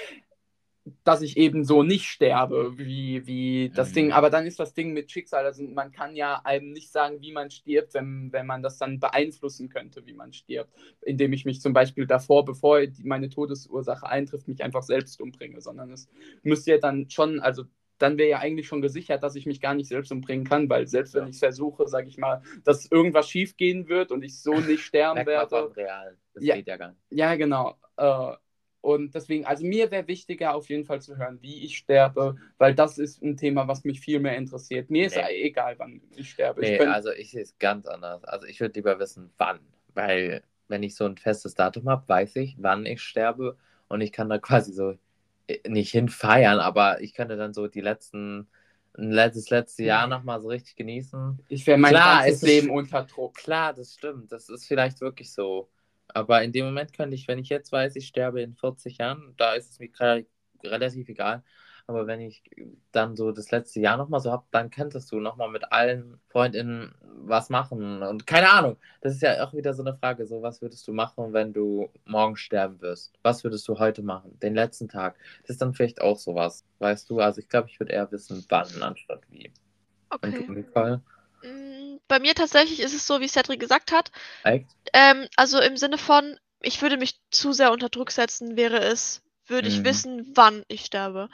[1.03, 3.93] dass ich eben so nicht sterbe, wie, wie das Mhm.
[3.93, 4.11] Ding.
[4.11, 5.45] Aber dann ist das Ding mit Schicksal.
[5.45, 8.99] Also man kann ja einem nicht sagen, wie man stirbt, wenn, wenn man das dann
[8.99, 10.71] beeinflussen könnte, wie man stirbt.
[11.01, 15.61] Indem ich mich zum Beispiel davor, bevor meine Todesursache eintrifft, mich einfach selbst umbringe.
[15.61, 16.07] Sondern es
[16.43, 17.63] müsste ja dann schon, also
[17.99, 20.85] dann wäre ja eigentlich schon gesichert, dass ich mich gar nicht selbst umbringen kann, weil
[20.87, 21.29] selbst wenn Ja.
[21.29, 24.83] ich es versuche, sage ich mal, dass irgendwas schief gehen wird und ich so nicht
[24.83, 25.75] sterben werde.
[25.75, 26.15] Real.
[26.35, 26.55] Das Ja.
[26.55, 27.01] geht ja gar nicht.
[27.09, 27.75] Ja, genau.
[27.97, 28.33] Äh,
[28.87, 32.73] und deswegen, also mir wäre wichtiger auf jeden Fall zu hören, wie ich sterbe, weil
[32.73, 34.89] das ist ein Thema, was mich viel mehr interessiert.
[34.89, 35.41] Mir ist Nee.
[35.43, 36.61] egal, wann ich sterbe.
[36.61, 38.23] ich Nee, bin, also ich sehe es ganz anders.
[38.23, 39.59] Also ich würde lieber wissen, wann.
[39.93, 43.57] Weil wenn ich so ein festes Datum habe, weiß ich, wann ich sterbe
[43.89, 44.93] und ich kann da quasi so
[45.47, 48.47] äh, nicht hinfeiern, aber ich könnte dann so die letzten,
[48.93, 51.39] das letzte Jahr nochmal so richtig genießen.
[51.49, 53.35] ich wäre mein Klar, ganzes es ist- Leben unter Druck.
[53.35, 54.31] Klar, das stimmt.
[54.31, 55.69] Das ist vielleicht wirklich so.
[56.17, 59.35] Aber in dem Moment könnte ich, wenn ich jetzt weiß, ich sterbe in 40 Jahren,
[59.37, 60.25] da ist es mir
[60.63, 61.43] relativ egal.
[61.85, 62.41] Aber wenn ich
[62.91, 66.95] dann so das letzte Jahr nochmal so habe, dann könntest du nochmal mit allen FreundInnen
[67.19, 68.01] was machen.
[68.01, 70.91] Und keine Ahnung, das ist ja auch wieder so eine Frage, so was würdest du
[70.93, 73.13] machen, wenn du morgen sterben wirst?
[73.21, 74.39] Was würdest du heute machen?
[74.39, 75.17] Den letzten Tag?
[75.41, 77.19] Das ist dann vielleicht auch sowas, weißt du?
[77.19, 79.53] Also ich glaube, ich würde eher wissen, wann anstatt wie.
[80.21, 80.43] Und Okay.
[80.47, 81.03] du, Nicole?
[81.43, 81.76] Mm,
[82.07, 84.11] Bei mir tatsächlich ist es so, wie Cedric gesagt hat.
[84.93, 89.21] Ähm, also im Sinne von, ich würde mich zu sehr unter Druck setzen, wäre es,
[89.47, 89.85] würde ich Mhm.
[89.85, 91.29] wissen, wann ich sterbe.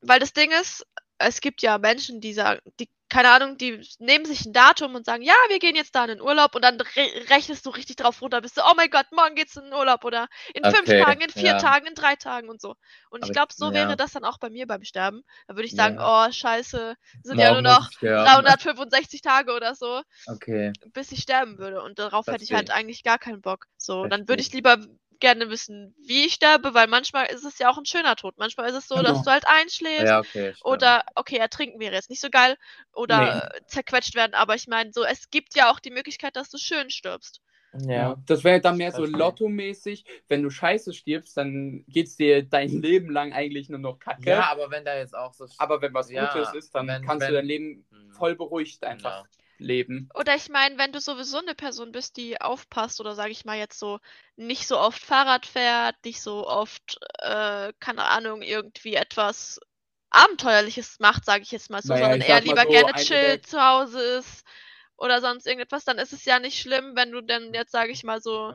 [0.00, 0.86] Weil das Ding ist,
[1.18, 5.06] es gibt ja Menschen, die sagen, die keine Ahnung, die nehmen sich ein Datum und
[5.06, 7.96] sagen, ja, wir gehen jetzt da in den Urlaub und dann re rechnest du richtig
[7.96, 10.88] drauf runter, bist du, oh mein Gott, morgen geht's in den Urlaub oder in fünf
[10.88, 11.58] Okay, Tagen, in vier ja.
[11.58, 12.74] Tagen, in drei Tagen und so.
[13.10, 13.74] Und ich Aber glaube, so ja.
[13.74, 15.22] wäre das dann auch bei mir beim Sterben.
[15.46, 16.26] Da würde ich sagen, Ja.
[16.26, 18.24] oh, scheiße, sind ja nur noch ich sterben.
[18.44, 20.72] 365 Tage oder so, Okay.
[20.92, 21.82] bis ich sterben würde.
[21.82, 23.66] Und darauf hätte ich halt eigentlich gar keinen Bock.
[23.76, 24.78] So, dann würde ich lieber
[25.20, 28.34] gerne wissen, wie ich sterbe, weil manchmal ist es ja auch ein schöner Tod.
[28.38, 29.22] Manchmal ist es so, dass Genau.
[29.24, 30.54] du halt einschläfst Ja, okay.
[30.62, 32.56] oder, okay, ertrinken wäre jetzt nicht so geil.
[32.94, 34.34] Oder äh, zerquetscht werden.
[34.34, 37.40] Aber ich meine, so, es gibt ja auch die Möglichkeit, dass du schön stirbst.
[37.78, 38.16] Ja.
[38.26, 39.04] Das wäre dann mehr so.
[39.04, 40.04] Lotto-mäßig.
[40.28, 44.30] Wenn du scheiße stirbst, dann geht's dir dein Leben lang eigentlich nur noch kacke.
[44.30, 45.46] Ja, aber wenn da jetzt auch so.
[45.58, 48.12] aber wenn was Ja, Gutes ist, dann wenn- kannst wenn- du dein Leben Hm.
[48.12, 49.26] voll beruhigt einfach Ja.
[49.58, 50.10] Leben.
[50.14, 53.58] Oder ich meine, wenn du sowieso eine Person bist, die aufpasst oder sage ich mal
[53.58, 54.00] jetzt so
[54.36, 59.60] nicht so oft Fahrrad fährt, nicht so oft, äh, keine Ahnung, irgendwie etwas
[60.10, 63.60] Abenteuerliches macht, sage ich jetzt mal so, Naja, sondern eher lieber so, gerne der- zu
[63.62, 64.44] Hause ist
[64.96, 68.02] oder sonst irgendetwas, dann ist es ja nicht schlimm, wenn du denn jetzt, sage ich
[68.02, 68.54] mal so,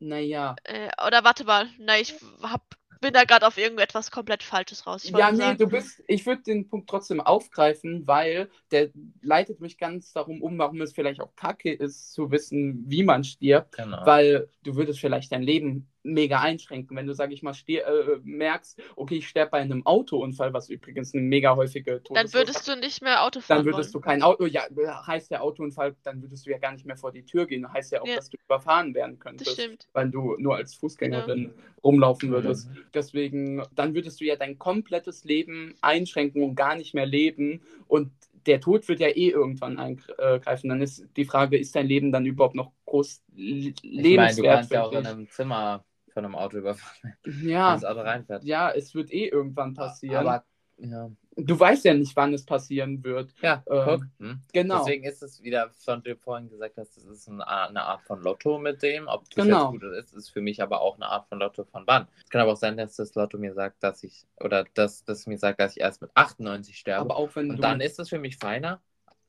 [0.00, 0.56] Naja.
[0.64, 2.62] äh, oder warte mal, na, ich hab,
[3.02, 5.04] bin da gerade auf irgendetwas komplett Falsches raus.
[5.04, 8.90] Ich Ja, nee, sagen, du bist, ich würde den Punkt trotzdem aufgreifen, weil der
[9.20, 13.24] leitet mich ganz darum um, warum es vielleicht auch kacke ist, zu wissen, wie man
[13.24, 14.06] stirbt, Genau.
[14.06, 17.82] weil du würdest vielleicht dein Leben mega einschränken, wenn du, sag ich mal, äh,
[18.24, 22.68] merkst, okay, ich sterbe bei einem Autounfall, was übrigens eine mega häufige dann Todesursache würdest
[22.68, 24.02] du nicht mehr Auto fahren dann würdest wollen.
[24.02, 24.62] du kein Auto, ja,
[25.06, 27.72] heißt der Autounfall, dann würdest du ja gar nicht mehr vor die Tür gehen.
[27.72, 28.16] Heißt ja auch, Ja.
[28.16, 29.88] dass du überfahren werden Das könntest, stimmt.
[29.92, 31.52] weil du nur als Fußgängerin
[31.84, 32.68] rumlaufen würdest.
[32.70, 32.78] Mhm.
[32.94, 37.60] Deswegen, dann würdest du ja dein komplettes Leben einschränken und gar nicht mehr leben.
[37.88, 38.10] Und
[38.46, 40.68] der Tod wird ja eh irgendwann eingreifen.
[40.68, 44.02] Dann ist die Frage, ist dein Leben dann überhaupt noch groß le- Ich meine, du
[44.02, 48.00] lebenswert kannst ja auch in einem Zimmer von einem Auto überfahren, wenn Ja, das Auto
[48.00, 48.44] reinfährt.
[48.44, 50.26] ja, es wird eh irgendwann passieren.
[50.26, 50.44] Aber,
[50.78, 51.10] ja.
[51.36, 53.32] du weißt ja nicht, wann es passieren wird.
[53.40, 54.02] Ja, Ähm, guck.
[54.18, 54.40] Hm.
[54.52, 54.78] Genau.
[54.78, 58.58] Deswegen ist es wieder, von du vorhin gesagt hast, das ist eine Art, von Lotto
[58.58, 59.06] mit dem.
[59.08, 59.72] Ob das Genau.
[59.72, 62.08] jetzt gut ist, ist für mich aber auch eine Art von Lotto von wann.
[62.24, 65.26] Es kann aber auch sein, dass das Lotto mir sagt, dass ich, oder dass das
[65.26, 67.02] mir sagt, dass ich erst mit 98 sterbe.
[67.10, 68.80] Aber auch wenn Und du dann ist es für mich feiner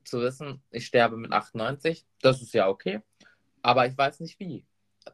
[0.04, 2.06] zu wissen, ich sterbe mit 98.
[2.22, 3.02] Das ist ja okay.
[3.62, 4.66] Aber ich weiß nicht wie.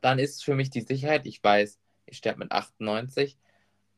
[0.01, 3.37] Dann ist für mich die Sicherheit, ich weiß, ich sterbe mit 98,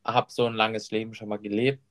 [0.04, 1.82] habe so ein langes Leben schon mal gelebt.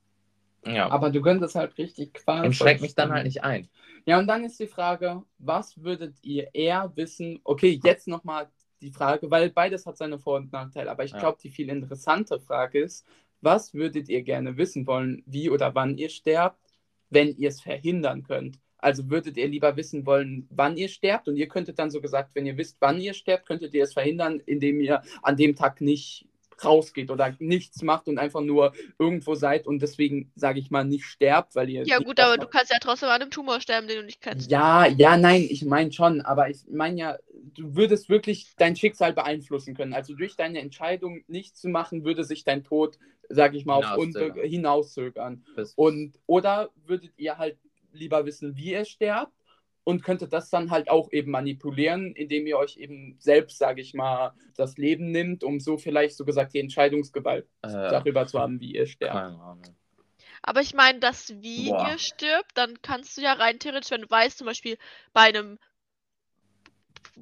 [0.65, 0.89] Ja.
[0.91, 2.45] Aber du könntest halt richtig quasi.
[2.45, 3.67] und schränkt mich dann halt nicht ein.
[4.05, 7.39] Ja, und dann ist die Frage, was würdet ihr eher wissen?
[7.43, 8.49] Okay, jetzt nochmal
[8.81, 11.19] die Frage, weil beides hat seine Vor- und Nachteile, aber ich Ja.
[11.19, 13.07] glaube, die viel interessante Frage ist,
[13.41, 16.59] was würdet ihr gerne wissen wollen, wie oder wann ihr sterbt,
[17.09, 18.59] wenn ihr es verhindern könnt?
[18.81, 22.31] Also würdet ihr lieber wissen wollen, wann ihr sterbt und ihr könntet dann so gesagt,
[22.33, 25.81] wenn ihr wisst, wann ihr sterbt, könntet ihr es verhindern, indem ihr an dem Tag
[25.81, 26.25] nicht
[26.63, 31.05] rausgeht oder nichts macht und einfach nur irgendwo seid und deswegen, sage ich mal, nicht
[31.05, 31.83] sterbt, weil ihr...
[31.85, 32.43] Ja gut, aber macht.
[32.43, 34.51] du kannst ja trotzdem an einem Tumor sterben, den du nicht kennst.
[34.51, 37.17] Ja, ja, nein, ich meine schon, aber ich meine ja,
[37.55, 39.93] du würdest wirklich dein Schicksal beeinflussen können.
[39.93, 42.97] Also durch deine Entscheidung, nichts zu machen, würde sich dein Tod,
[43.29, 44.31] sage ich mal, auf Hinauszögern.
[44.31, 45.45] unter hinauszögern.
[45.75, 47.57] Und oder würdet ihr halt
[47.93, 49.33] lieber wissen, wie ihr sterbt
[49.83, 53.93] und könntet das dann halt auch eben manipulieren, indem ihr euch eben selbst, sage ich
[53.93, 58.59] mal, das Leben nimmt, um so vielleicht so gesagt die Entscheidungsgewalt Äh, darüber zu haben,
[58.59, 59.13] wie ihr sterbt.
[59.13, 59.75] keine Ahnung.
[60.43, 61.89] Aber ich meine, das wie Boah.
[61.89, 64.77] ihr stirbt, dann kannst du ja rein theoretisch, wenn du weißt, zum Beispiel
[65.13, 65.59] bei einem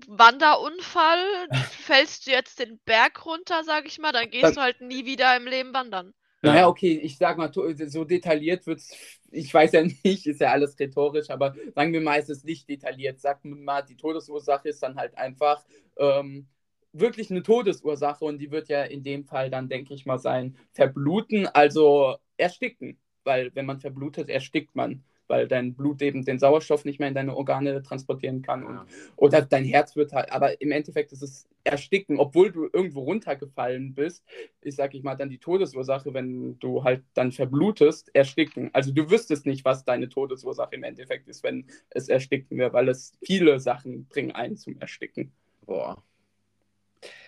[0.08, 4.82] Wanderunfall fällst du jetzt den Berg runter, sag ich mal, dann gehst Dann- du halt
[4.82, 6.14] nie wieder im Leben wandern.
[6.42, 6.68] Naja, Ja.
[6.68, 8.92] okay, ich sag mal, so detailliert wird's.
[9.32, 12.68] ich weiß ja nicht, ist ja alles rhetorisch, aber sagen wir mal, es ist nicht
[12.70, 13.20] detailliert.
[13.20, 15.64] Sagen wir mal, die Todesursache ist dann halt einfach
[15.98, 16.48] ähm,
[16.94, 20.58] wirklich eine Todesursache und die wird ja in dem Fall dann, denke ich mal, sein
[20.74, 23.00] Verbluten, also ersticken.
[23.26, 27.14] Weil wenn man verblutet, erstickt man, weil dein Blut eben den Sauerstoff nicht mehr in
[27.14, 28.64] deine Organe transportieren kann.
[28.64, 28.86] Und Ja.
[29.16, 33.94] oder dein Herz wird halt, aber im Endeffekt ist es Ersticken, obwohl du irgendwo runtergefallen
[33.94, 34.26] bist,
[34.62, 38.70] ist, sag ich mal, dann die Todesursache, wenn du halt dann verblutest, Ersticken.
[38.74, 42.90] Also du wüsstest nicht, was deine Todesursache im Endeffekt ist, wenn es Ersticken wäre, weil
[42.90, 45.32] es viele Sachen bringen einen zum Ersticken.
[45.66, 46.02] Boah.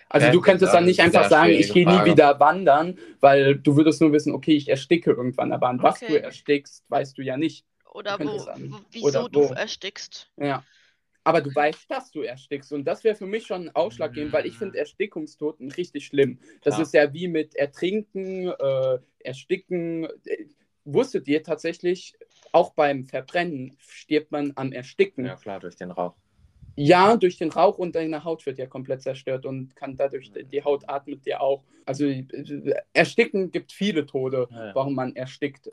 [0.08, 3.76] Also Ja, du könntest dann nicht einfach sagen, ich gehe nie wieder wandern, weil du
[3.76, 6.18] würdest nur wissen, okay, ich ersticke irgendwann, aber an was Okay.
[6.18, 7.64] du erstickst, weißt du ja nicht.
[7.94, 8.46] Oder wo,
[8.90, 9.52] wieso Oder du wo.
[9.52, 10.30] erstickst.
[10.36, 10.64] Ja.
[11.24, 12.72] Aber du weißt, dass du erstickst.
[12.72, 16.40] Und das wäre für mich schon ausschlaggebend, weil ich finde Erstickungstoten richtig schlimm.
[16.62, 16.82] Das Klar.
[16.82, 20.04] ist ja wie mit Ertrinken, äh, Ersticken.
[20.24, 20.46] Äh,
[20.84, 22.14] Wusstet ihr tatsächlich,
[22.50, 25.24] auch beim Verbrennen stirbt man am Ersticken?
[25.26, 26.16] Ja, klar, durch den Rauch.
[26.74, 30.64] Ja, durch den Rauch und deine Haut wird ja komplett zerstört und kann dadurch, die
[30.64, 31.64] Haut atmet dir auch.
[31.84, 32.24] Also äh,
[32.92, 34.74] ersticken gibt viele Tode, Ja, ja.
[34.74, 35.70] warum man erstickt.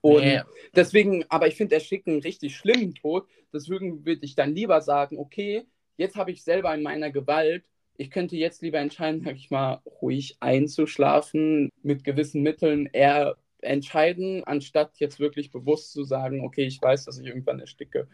[0.00, 0.40] Und Nee.
[0.74, 3.26] deswegen, aber ich finde Ersticken einen richtig schlimmen Tod.
[3.52, 5.64] Deswegen würde ich dann lieber sagen, okay,
[5.96, 7.64] jetzt habe ich selber in meiner Gewalt.
[7.96, 14.44] Ich könnte jetzt lieber entscheiden, sag ich mal, ruhig einzuschlafen, mit gewissen Mitteln eher entscheiden,
[14.44, 18.06] anstatt jetzt wirklich bewusst zu sagen, okay, ich weiß, dass ich irgendwann ersticke.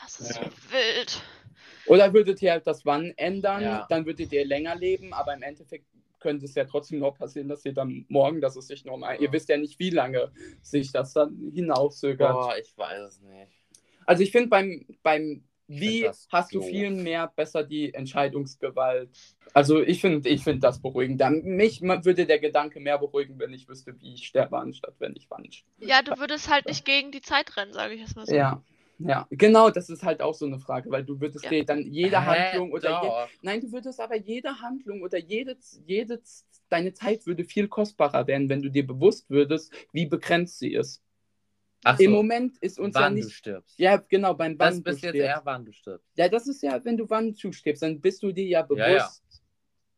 [0.00, 0.42] Das ist Ja.
[0.70, 1.22] wild.
[1.86, 3.86] Oder würdet ihr halt das Wann ändern, Ja.
[3.88, 5.86] dann würdet ihr länger leben, aber im Endeffekt
[6.20, 9.20] könnte es ja trotzdem noch passieren, dass ihr dann morgen, dass es sich um ein,
[9.20, 10.30] ihr wisst ja nicht, wie lange
[10.62, 12.32] sich das dann hinauszögert.
[12.32, 13.50] Boah, ich weiß es nicht.
[14.06, 16.68] Also ich finde beim, beim Wie hast du doof.
[16.68, 19.10] viel mehr besser die Entscheidungsgewalt.
[19.54, 21.20] Also ich finde ich find das beruhigend.
[21.20, 25.14] Dann, mich würde der Gedanke mehr beruhigen, wenn ich wüsste, wie ich sterbe, anstatt wenn
[25.16, 25.50] ich wann.
[25.50, 25.86] sterbe.
[25.86, 28.34] Ja, du würdest halt nicht gegen die Zeit rennen, sage ich jetzt mal so.
[28.34, 28.62] Ja.
[29.04, 31.50] Ja, genau, das ist halt auch so eine Frage, weil du würdest Ja.
[31.50, 32.26] dir dann jede Hä?
[32.26, 33.10] Handlung oder je.
[33.42, 36.20] Nein, du würdest aber jede Handlung oder jede, jede,
[36.68, 41.02] deine Zeit würde viel kostbarer werden, wenn du dir bewusst würdest, wie begrenzt sie ist.
[41.84, 43.36] Ach Im so, Moment ist uns ja wann du nicht.
[43.36, 43.78] stirbst.
[43.78, 45.28] Ja, genau, beim das Wann bist du jetzt stirbst.
[45.36, 46.06] eher, wann du stirbst.
[46.16, 48.80] Ja, das ist ja, wenn du wann zustirbst, dann bist du dir ja bewusst.
[48.88, 49.12] Ja, ja.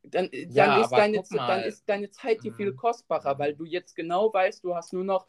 [0.06, 2.76] Dann, dann, Ja, ist deine, dann ist deine Zeit dir viel Mhm.
[2.76, 5.26] kostbarer, weil du jetzt genau weißt, du hast nur noch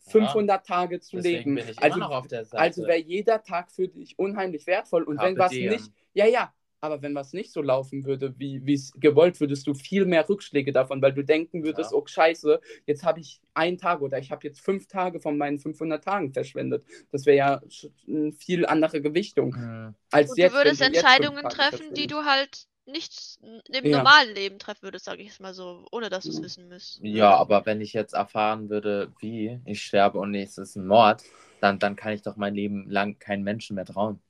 [0.00, 1.56] 500 Tage zu Deswegen leben.
[1.56, 2.82] bin ich also immer noch auf der Seite.
[2.82, 5.02] also wäre jeder Tag für dich unheimlich wertvoll.
[5.04, 5.70] Und wenn Carpe was diem.
[5.70, 6.52] nicht, ja, ja,
[6.82, 10.72] aber wenn was nicht so laufen würde, wie es gewollt, würdest du viel mehr Rückschläge
[10.72, 11.94] davon, weil du denken würdest, Ja.
[11.94, 15.58] oh scheiße, jetzt habe ich einen Tag oder ich habe jetzt fünf Tage von meinen
[15.58, 16.84] 500 Tagen verschwendet.
[17.10, 17.62] Das wäre ja
[18.08, 19.94] eine viel andere Gewichtung Hm.
[20.10, 20.52] als Und jetzt.
[20.52, 23.98] du würdest wenn Entscheidungen treffen, die du halt nicht im Ja.
[23.98, 26.42] normalen Leben treffen würdest, sage ich jetzt mal so, ohne dass du es Ja.
[26.42, 27.00] wissen müsst.
[27.02, 31.22] Ja, aber wenn ich jetzt erfahren würde, wie ich sterbe und es ist ein Mord,
[31.60, 34.20] dann, dann kann ich doch mein Leben lang keinen Menschen mehr trauen.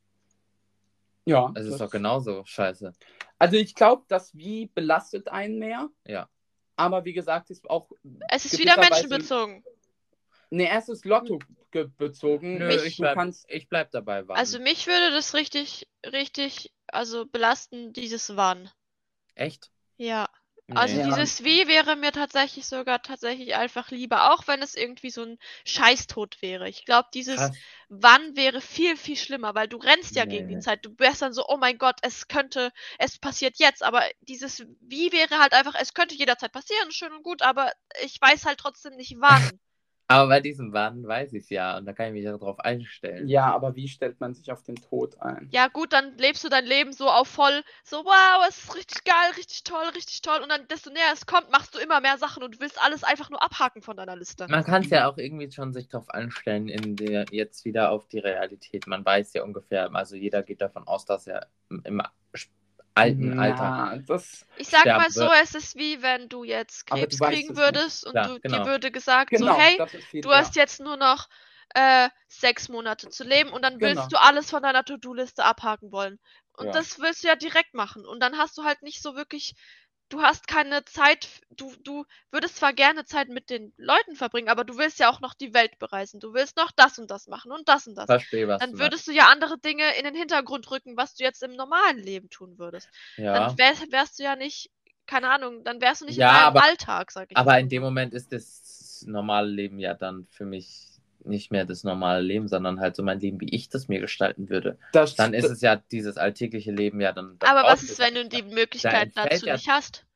[1.27, 1.53] Ja.
[1.55, 2.93] Es ist doch genauso scheiße.
[3.39, 5.89] Also ich glaube, das Wie belastet einen mehr.
[6.07, 6.29] Ja.
[6.77, 7.91] Aber wie gesagt, ist auch.
[8.29, 9.63] Es ist wieder menschenbezogen.
[10.51, 12.59] Ne, erstes Lotto ge- bezogen.
[12.59, 13.45] Nö, Mich- ich du bleib, kannst.
[13.49, 14.27] ich bleib dabei.
[14.29, 14.37] Wann.
[14.37, 18.71] Also mich würde das richtig, richtig, also belasten, dieses Wann.
[19.35, 19.71] Echt?
[19.97, 20.29] Ja.
[20.67, 20.77] Nee.
[20.77, 21.05] Also Ja.
[21.07, 25.39] dieses Wie wäre mir tatsächlich sogar tatsächlich einfach lieber, auch wenn es irgendwie so ein
[25.65, 26.69] Scheißtod wäre.
[26.69, 27.57] Ich glaube, dieses Krass.
[27.89, 30.61] Wann wäre viel, viel schlimmer, weil du rennst ja gegen die Nee.
[30.61, 30.85] Zeit.
[30.85, 33.83] Du wärst dann so, oh mein Gott, es könnte, es passiert jetzt.
[33.83, 37.73] Aber dieses Wie wäre halt einfach, es könnte jederzeit passieren, schön und gut, aber
[38.05, 39.43] ich weiß halt trotzdem nicht wann.
[40.11, 42.59] Aber bei diesem Wann weiß ich es ja und da kann ich mich ja darauf
[42.59, 43.29] einstellen.
[43.29, 45.49] Ja, aber wie stellt man sich auf den Tod ein?
[45.53, 49.05] Ja, gut, dann lebst du dein Leben so auf voll, so, wow, es ist richtig
[49.05, 50.41] geil, richtig toll, richtig toll.
[50.43, 53.31] Und dann, desto näher es kommt, machst du immer mehr Sachen und willst alles einfach
[53.31, 54.49] nur abhaken von deiner Liste.
[54.49, 58.09] Man kann es ja auch irgendwie schon sich darauf einstellen, in der, jetzt wieder auf
[58.09, 58.89] die Realität.
[58.89, 61.47] Man weiß ja ungefähr, also jeder geht davon aus, dass er
[61.85, 62.03] im,
[62.95, 63.65] alten Alter.
[63.67, 64.47] Ja, das.
[64.57, 65.33] Ich sag mal so, wird.
[65.43, 68.59] es ist wie wenn du jetzt du Krebs weißt kriegen würdest und Ja, du, genau.
[68.59, 69.77] dir würde gesagt, Genau, so, hey,
[70.11, 71.29] viel, du hast jetzt nur noch
[71.75, 73.89] äh, sechs Monate zu leben und dann Genau.
[73.89, 76.19] willst du alles von deiner To-Do-Liste abhaken wollen.
[76.53, 76.75] Und Ja.
[76.75, 78.05] das willst du ja direkt machen.
[78.07, 79.55] Und dann hast du halt nicht so wirklich,
[80.11, 84.65] du hast keine Zeit, du, du würdest zwar gerne Zeit mit den Leuten verbringen, aber
[84.65, 86.21] du willst ja auch noch die Welt bereisen.
[86.21, 88.07] Du willst noch das und das machen und das und das.
[88.07, 91.25] Verstehe, was Dann du würdest du ja andere Dinge in den Hintergrund rücken, was du
[91.25, 92.89] jetzt im normalen Leben tun würdest.
[93.17, 93.33] Ja.
[93.33, 94.71] Dann wär, wärst du ja nicht,
[95.07, 97.61] keine Ahnung, dann wärst du nicht Ja, in deinem aber- Alltag, sag ich Aber jetzt
[97.61, 97.83] in mal dem.
[97.83, 102.81] Moment ist das normale Leben ja dann für mich nicht mehr das normale Leben, sondern
[102.81, 104.79] halt so mein Leben, wie ich das mir gestalten würde.
[104.93, 107.39] das, Dann ist es ja dieses alltägliche Leben ja dann.
[107.39, 108.55] dann Aber was ist, wenn du das die nicht.
[108.55, 110.07] Möglichkeit entfällt dazu ja- nicht hast?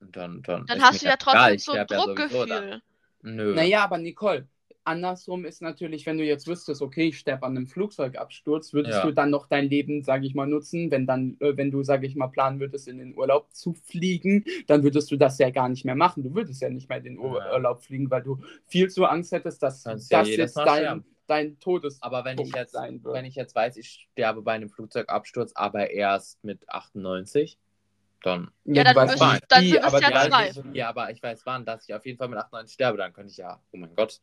[0.00, 1.86] Und Dann, dann, Dann hast du ja das trotzdem so ein.
[1.86, 2.82] Druckgefühl.
[3.22, 3.54] Nö.
[3.54, 4.48] Naja, aber Nicole,
[4.84, 9.06] andersrum ist natürlich, wenn du jetzt wüsstest, okay, ich sterbe an einem Flugzeugabsturz, würdest Ja.
[9.06, 12.06] du dann noch dein Leben, sage ich mal, nutzen, wenn dann, äh, wenn du, sage
[12.06, 15.68] ich mal, planen würdest, in den Urlaub zu fliegen, dann würdest du das ja gar
[15.68, 16.22] nicht mehr machen.
[16.22, 17.52] Du würdest ja nicht mehr in den Ur Ja.
[17.54, 20.78] Urlaub fliegen, weil du viel zu Angst hättest, dass Kannst ja das jedes jetzt dein,
[20.78, 21.04] sterben.
[21.26, 22.02] dein Todes.
[22.02, 23.14] Aber wenn ich jetzt, sein wird.
[23.14, 27.58] wenn ich jetzt weiß, ich sterbe bei einem Flugzeugabsturz, aber erst mit 98,
[28.22, 28.50] dann.
[28.64, 30.62] Ja, dann weißt dann wie, wird es aber ja du weißt zwei.
[30.62, 33.12] nicht- Ja, aber ich weiß wann, dass ich auf jeden Fall mit 98 sterbe, dann
[33.12, 34.20] könnte ich ja, oh mein Gott,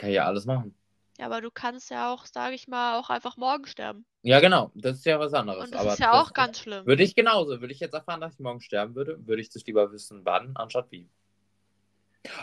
[0.00, 0.74] kann ich ja alles machen.
[1.18, 4.06] Ja, aber du kannst ja auch, sage ich mal, auch einfach morgen sterben.
[4.22, 5.64] Ja, genau, das ist ja was anderes.
[5.64, 6.86] Und das aber ist ja auch ganz schlimm.
[6.86, 7.60] Würde ich genauso.
[7.60, 10.56] Würde ich jetzt erfahren, dass ich morgen sterben würde, würde ich das lieber wissen, wann,
[10.56, 11.06] anstatt wie.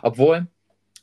[0.04, 0.46] Obwohl,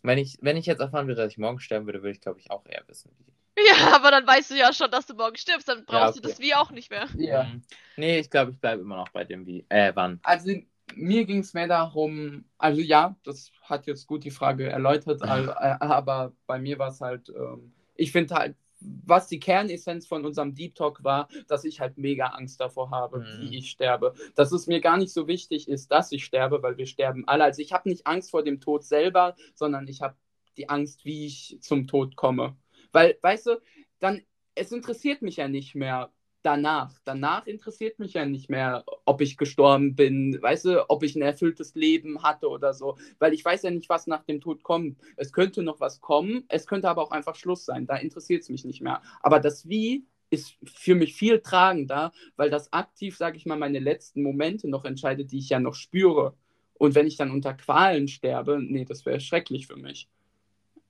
[0.02, 2.38] wenn ich, wenn ich jetzt erfahren würde, dass ich morgen sterben würde, würde ich, glaube
[2.38, 3.32] ich, auch eher wissen, wie.
[3.68, 6.28] Ja, aber dann weißt du ja schon, dass du morgen stirbst, dann brauchst du okay.
[6.28, 7.08] das Wie auch nicht mehr.
[7.16, 7.44] Ja.
[7.44, 7.62] Mhm.
[7.96, 9.64] Nee, ich glaube, ich bleibe immer noch bei dem wie.
[9.68, 10.20] Äh, wann.
[10.22, 10.50] Also
[10.96, 15.48] mir ging es mehr darum, also ja, das hat jetzt gut die Frage erläutert, al-
[15.48, 20.26] äh, aber bei mir war es halt, ähm, ich finde halt, was die Kernessenz von
[20.26, 23.40] unserem Deep Talk war, dass ich halt mega Angst davor habe, Mhm.
[23.40, 24.14] wie ich sterbe.
[24.34, 27.44] Dass es mir gar nicht so wichtig ist, dass ich sterbe, weil wir sterben alle.
[27.44, 30.16] Also ich habe nicht Angst vor dem Tod selber, sondern ich habe
[30.58, 32.56] die Angst, wie ich zum Tod komme.
[32.92, 33.60] Weil, weißt du,
[34.00, 34.22] dann,
[34.54, 36.12] es interessiert mich ja nicht mehr
[36.44, 36.92] danach.
[37.04, 41.22] Danach interessiert mich ja nicht mehr, ob ich gestorben bin, weißt du, ob ich ein
[41.22, 42.96] erfülltes Leben hatte oder so.
[43.18, 44.98] Weil ich weiß ja nicht, was nach dem Tod kommt.
[45.16, 47.86] Es könnte noch was kommen, es könnte aber auch einfach Schluss sein.
[47.86, 49.02] Da interessiert es mich nicht mehr.
[49.22, 53.78] Aber das Wie ist für mich viel tragender, weil das aktiv, sage ich mal, meine
[53.78, 56.34] letzten Momente noch entscheidet, die ich ja noch spüre.
[56.74, 60.08] Und wenn ich dann unter Qualen sterbe, nee, das wäre schrecklich für mich.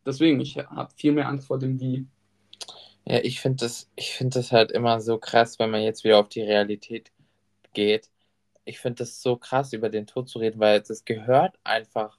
[0.07, 2.07] Deswegen, ich habe viel mehr Angst vor dem Wie.
[3.07, 6.19] Ja, ich finde das, ich finde das halt immer so krass, wenn man jetzt wieder
[6.19, 7.13] auf die Realität
[7.75, 8.11] geht.
[8.65, 12.19] Ich finde das so krass, über den Tod zu reden, weil das gehört einfach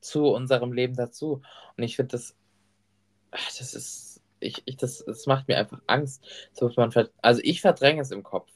[0.00, 1.42] zu unserem Leben dazu.
[1.76, 2.36] Und ich finde das,
[3.30, 6.24] ach, das ist, ich, ich, das, das macht mir einfach Angst.
[6.76, 8.50] Man, also ich verdränge es im Kopf.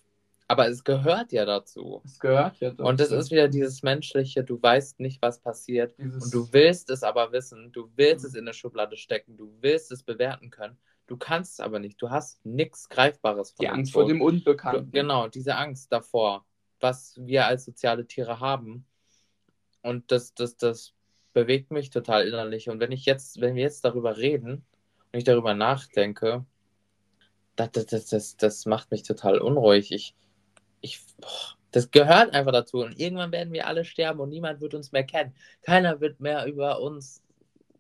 [0.47, 2.01] Aber es gehört ja dazu.
[2.05, 2.85] Das gehört ja dazu.
[2.85, 5.97] Und das ist wieder dieses menschliche, du weißt nicht, was passiert.
[5.99, 9.51] Dieses, Und du willst es aber wissen, du willst es in eine Schublade stecken, du
[9.61, 10.77] willst es bewerten können.
[11.07, 12.01] Du kannst es aber nicht.
[12.01, 14.91] Du hast nichts Greifbares von die Angst vor dem Du, Unbekannten.
[14.91, 16.47] genau, diese Angst davor,
[16.81, 18.87] was wir als soziale Tiere haben.
[19.83, 20.95] Und das, das, das
[21.35, 22.71] bewegt mich total innerlich.
[22.71, 24.65] Und wenn ich jetzt, wenn wir jetzt darüber reden
[25.13, 26.47] und ich darüber nachdenke,
[27.57, 29.93] das, das, das, das, das macht mich total unruhig.
[29.93, 30.15] Ich,
[30.81, 32.79] ich, boah, das gehört einfach dazu.
[32.79, 35.35] Und irgendwann werden wir alle sterben und niemand wird uns mehr kennen.
[35.63, 37.23] Keiner wird mehr über uns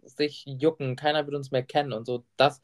[0.02, 0.96] sich jucken.
[0.96, 1.92] Keiner wird uns mehr kennen.
[1.92, 2.60] Und so, das,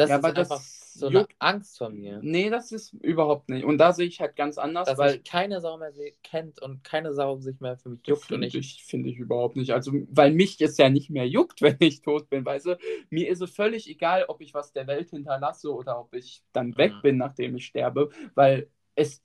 [0.00, 2.20] das Ja, ist aber das einfach so eine juckt- Angst von mir.
[2.22, 3.64] Nee, das ist überhaupt nicht.
[3.64, 5.92] Und da sehe ich halt ganz anders, Dass weil keine Sau mehr
[6.22, 8.22] kennt und keine Sau sich mehr für mich juckt.
[8.22, 9.70] Und Finde ich, ich, finde ich überhaupt nicht.
[9.72, 12.78] Also, weil mich es ja nicht mehr juckt, wenn ich tot bin, weißt du?
[13.10, 16.76] Mir ist es völlig egal, ob ich was der Welt hinterlasse oder ob ich dann
[16.76, 17.02] weg Mhm.
[17.02, 19.22] bin, nachdem ich sterbe, weil es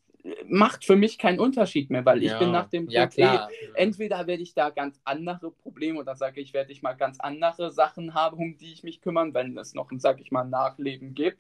[0.48, 3.50] macht für mich keinen Unterschied mehr, weil ich ja, bin nach dem Ja, klar.
[3.76, 7.72] entweder werde ich da ganz andere Probleme oder sage ich, werde ich mal ganz andere
[7.72, 11.14] Sachen haben, um die ich mich kümmern, wenn es noch ein, sag ich mal, Nachleben
[11.14, 11.40] gibt.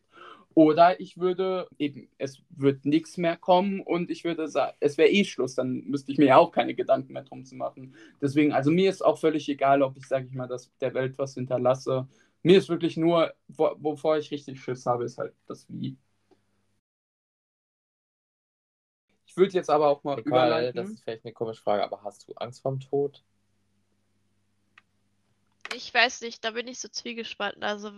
[0.53, 5.09] Oder ich würde eben, es wird nichts mehr kommen und ich würde sagen, es wäre
[5.09, 7.93] eh Schluss, dann müsste ich mir ja auch keine Gedanken mehr drum zu machen.
[8.21, 11.17] Deswegen, also mir ist auch völlig egal, ob ich, sage ich mal, dass der Welt
[11.17, 12.07] was hinterlasse.
[12.41, 15.97] Mir ist wirklich nur, wo, wovor ich richtig Schiss habe, ist halt das Wie.
[19.35, 20.77] Ich würde jetzt aber auch mal Nicole, überleiten.
[20.81, 23.21] das ist vielleicht eine komische Frage, aber hast du Angst vorm Tod?
[25.75, 27.61] Ich weiß nicht, da bin ich so zwiegespalten.
[27.61, 27.91] Also,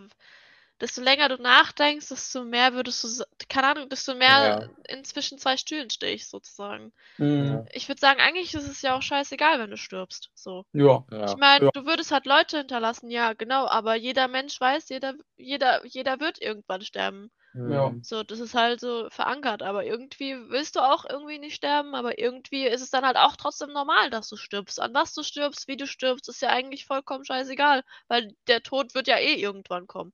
[0.82, 5.58] desto länger du nachdenkst, desto mehr würdest du, keine Ahnung, desto mehr in zwischen zwei
[5.58, 6.92] Stühlen stehe ich sozusagen.
[7.20, 7.68] Mhm.
[7.72, 10.32] Ich würde sagen, eigentlich ist es ja auch scheißegal, wenn du stirbst.
[10.34, 10.66] So.
[10.74, 11.06] Ja.
[11.12, 11.26] Ja.
[11.26, 11.72] Ich meine, Ja.
[11.72, 16.42] du würdest halt Leute hinterlassen, ja, genau, aber jeder Mensch weiß, jeder, jeder, jeder wird
[16.42, 17.30] irgendwann sterben.
[17.54, 17.90] Ja.
[17.90, 18.02] Hm.
[18.04, 22.18] So, das ist halt so verankert, aber irgendwie willst du auch irgendwie nicht sterben, aber
[22.20, 24.80] irgendwie ist es dann halt auch trotzdem normal, dass du stirbst.
[24.80, 28.96] An was du stirbst, wie du stirbst, ist ja eigentlich vollkommen scheißegal, weil der Tod
[28.96, 30.14] wird ja eh irgendwann kommen.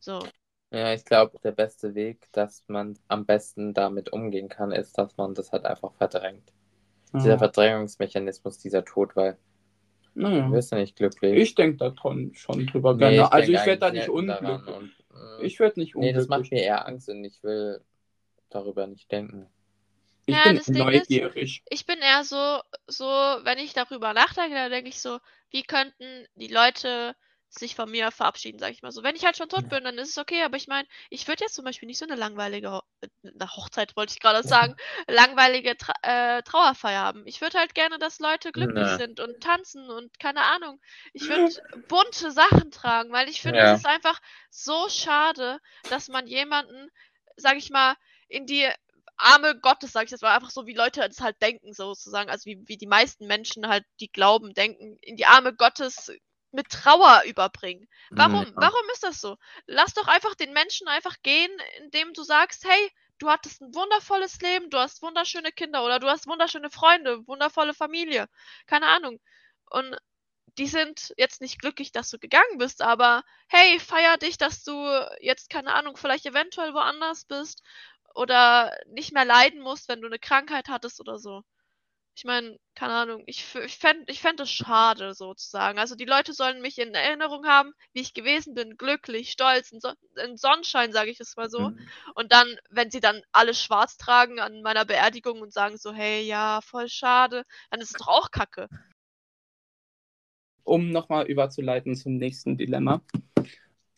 [0.00, 0.20] So.
[0.72, 5.16] Ja, ich glaube, der beste Weg, dass man am besten damit umgehen kann, ist, dass
[5.16, 6.52] man das halt einfach verdrängt.
[7.12, 7.38] Dieser Ja.
[7.38, 9.36] Verdrängungsmechanismus, dieser Tod, weil
[10.14, 10.50] du Naja.
[10.52, 11.36] wirst ja nicht glücklich.
[11.36, 13.32] Ich denke da schon, drüber Nee, gerne.
[13.32, 14.96] also denk ich werde da nicht unglücklich.
[15.20, 16.60] Äh, Ich werde nicht nee, das macht unglücklich.
[16.62, 17.84] mir eher Angst und ich will
[18.48, 19.48] darüber nicht denken.
[20.26, 21.62] Ich Ja, bin das Ding ist- neugierig.
[21.70, 25.18] Ich bin eher so, so, wenn ich darüber nachdenke, dann denke ich so,
[25.50, 27.14] wie könnten die Leute
[27.50, 29.02] sich von mir verabschieden, sag ich mal so.
[29.02, 31.44] Wenn ich halt schon tot bin, dann ist es okay, aber ich meine, ich würde
[31.44, 32.80] jetzt zum Beispiel nicht so eine langweilige Ho
[33.24, 34.74] eine Hochzeit, wollte ich gerade sagen,
[35.08, 37.26] langweilige Tra äh, Trauerfeier haben.
[37.26, 38.96] Ich würde halt gerne, dass Leute glücklich Nee.
[38.96, 40.80] sind und tanzen und keine Ahnung.
[41.12, 41.44] Ich würde
[41.88, 43.64] bunte Sachen tragen, weil ich finde, Ja.
[43.64, 44.20] es ist einfach
[44.50, 46.88] so schade, dass man jemanden,
[47.36, 47.96] sag ich mal,
[48.28, 48.68] in die
[49.16, 52.46] Arme Gottes, sag ich jetzt mal, einfach so, wie Leute es halt denken, sozusagen, also
[52.46, 56.10] wie, wie die meisten Menschen halt, die glauben, denken, in die Arme Gottes
[56.52, 57.88] mit Trauer überbringen.
[58.10, 58.44] Warum?
[58.44, 58.52] Ja.
[58.54, 59.36] Warum ist das so?
[59.66, 64.40] Lass doch einfach den Menschen einfach gehen, indem du sagst, hey, du hattest ein wundervolles
[64.40, 68.28] Leben, du hast wunderschöne Kinder oder du hast wunderschöne Freunde, wundervolle Familie.
[68.66, 69.20] Keine Ahnung.
[69.66, 69.96] Und
[70.58, 74.74] die sind jetzt nicht glücklich, dass du gegangen bist, aber hey, feier dich, dass du
[75.20, 77.62] jetzt, keine Ahnung, vielleicht eventuell woanders bist
[78.14, 81.44] oder nicht mehr leiden musst, wenn du eine Krankheit hattest oder so.
[82.20, 85.78] Ich meine, keine Ahnung, ich, ich fände ich fänd es schade sozusagen.
[85.78, 89.80] Also die Leute sollen mich in Erinnerung haben, wie ich gewesen bin, glücklich, stolz, in,
[89.80, 91.70] Son in Sonnenschein, sage ich es mal so.
[91.70, 91.88] Mhm.
[92.14, 96.20] Und dann, wenn sie dann alle schwarz tragen an meiner Beerdigung und sagen so, hey,
[96.20, 98.68] ja, voll schade, dann ist es doch auch Kacke.
[100.62, 103.00] Um nochmal überzuleiten zum nächsten Dilemma.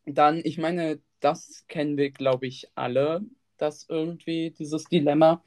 [0.05, 3.23] Dann, ich meine, das kennen wir, glaube ich, alle,
[3.57, 5.43] das irgendwie, dieses Dilemma.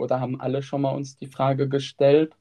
[0.00, 2.34] Oder haben alle schon mal uns die Frage gestellt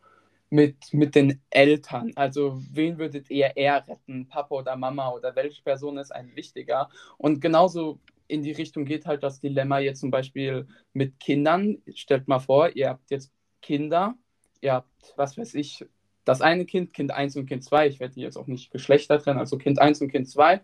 [0.49, 2.11] mit, mit den Eltern.
[2.15, 4.27] Also, wen würdet ihr eher retten?
[4.27, 6.89] Papa oder Mama oder welche Person ist ein wichtiger?
[7.17, 11.79] Und genauso in die Richtung geht halt das Dilemma jetzt zum Beispiel mit Kindern.
[11.93, 13.31] Stellt mal vor, ihr habt jetzt
[13.61, 14.15] Kinder,
[14.61, 15.85] ihr habt, was weiß ich,
[16.25, 19.39] das eine Kind, Kind 1 und Kind 2, ich werde jetzt auch nicht Geschlechter trennen,
[19.39, 20.61] also Kind 1 und Kind 2.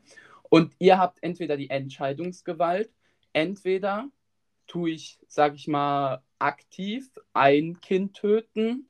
[0.50, 2.92] Und ihr habt entweder die Entscheidungsgewalt,
[3.34, 4.10] entweder
[4.68, 8.88] tue ich, sage ich mal, aktiv ein Kind töten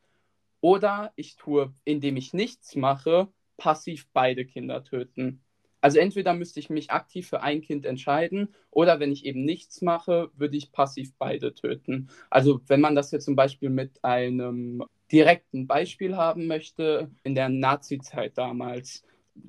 [0.62, 3.28] oder ich tue, indem ich nichts mache,
[3.58, 5.42] passiv beide Kinder töten.
[5.82, 9.84] Also entweder müsste ich mich aktiv für ein Kind entscheiden oder wenn ich eben nichts
[9.84, 12.10] mache, würde ich passiv beide töten.
[12.32, 17.50] Also wenn man das jetzt zum Beispiel mit einem direkten Beispiel haben möchte, in der
[17.50, 19.04] Nazi-Zeit damals,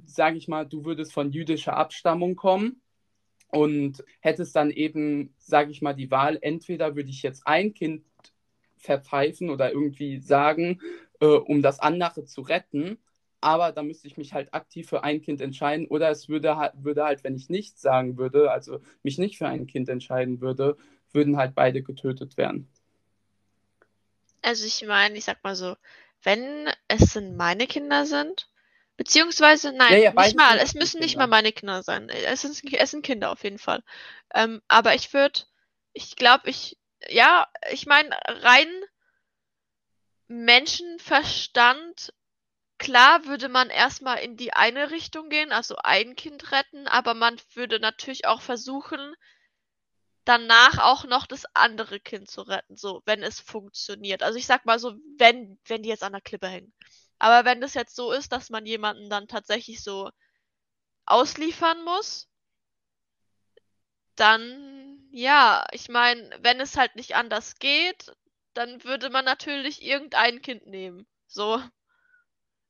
[0.04, 2.82] sage ich mal, du würdest von jüdischer Abstammung kommen
[3.48, 8.04] und hättest dann eben, sage ich mal, die Wahl, entweder würde ich jetzt ein Kind
[8.76, 10.80] verpfeifen oder irgendwie sagen,
[11.20, 12.98] äh, um das andere zu retten,
[13.40, 16.72] aber da müsste ich mich halt aktiv für ein Kind entscheiden oder es würde halt,
[16.76, 20.76] würde halt, wenn ich nichts sagen würde, also mich nicht für ein Kind entscheiden würde,
[21.12, 22.68] würden halt beide getötet werden.
[24.42, 25.76] Also ich meine, ich sag mal so,
[26.22, 28.48] wenn es sind meine Kinder sind,
[28.96, 31.26] beziehungsweise nein, Ja, ja, nicht mal, es müssen nicht Kinder.
[31.26, 32.08] mal meine Kinder sein.
[32.08, 33.82] Es sind, es sind Kinder auf jeden Fall.
[34.34, 35.40] Ähm, aber ich würde,
[35.92, 36.78] ich glaube, ich,
[37.08, 38.68] ja, ich meine, rein
[40.28, 42.12] Menschenverstand,
[42.78, 47.40] klar würde man erstmal in die eine Richtung gehen, also ein Kind retten, aber man
[47.54, 49.14] würde natürlich auch versuchen,
[50.24, 54.22] danach auch noch das andere Kind zu retten, so, wenn es funktioniert.
[54.22, 56.72] Also ich sag mal so, wenn, wenn die jetzt an der Klippe hängen.
[57.18, 60.10] Aber wenn das jetzt so ist, dass man jemanden dann tatsächlich so
[61.06, 62.28] ausliefern muss,
[64.16, 68.12] dann ja, ich meine, wenn es halt nicht anders geht,
[68.54, 71.06] dann würde man natürlich irgendein Kind nehmen.
[71.26, 71.62] So.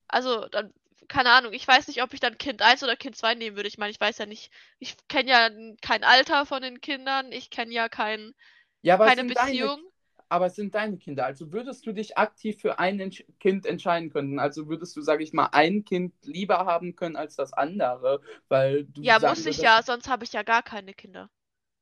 [0.09, 0.73] Also, dann,
[1.09, 3.69] keine Ahnung, ich weiß nicht, ob ich dann Kind 1 oder Kind 2 nehmen würde.
[3.69, 5.51] Ich meine, ich weiß ja nicht, ich kenne ja
[5.83, 8.35] kein Alter von den Kindern, ich kenne ja kein,
[8.83, 9.83] Ja, keine sind deine, Beziehung.
[10.29, 11.25] Aber es sind deine Kinder.
[11.27, 14.39] Also würdest du dich aktiv für ein Entsch Kind entscheiden können?
[14.39, 18.85] Also würdest du, sage ich mal, ein Kind lieber haben können als das andere, weil
[18.85, 21.31] du Ja, muss ich ja, sonst habe ich ja gar keine Kinder.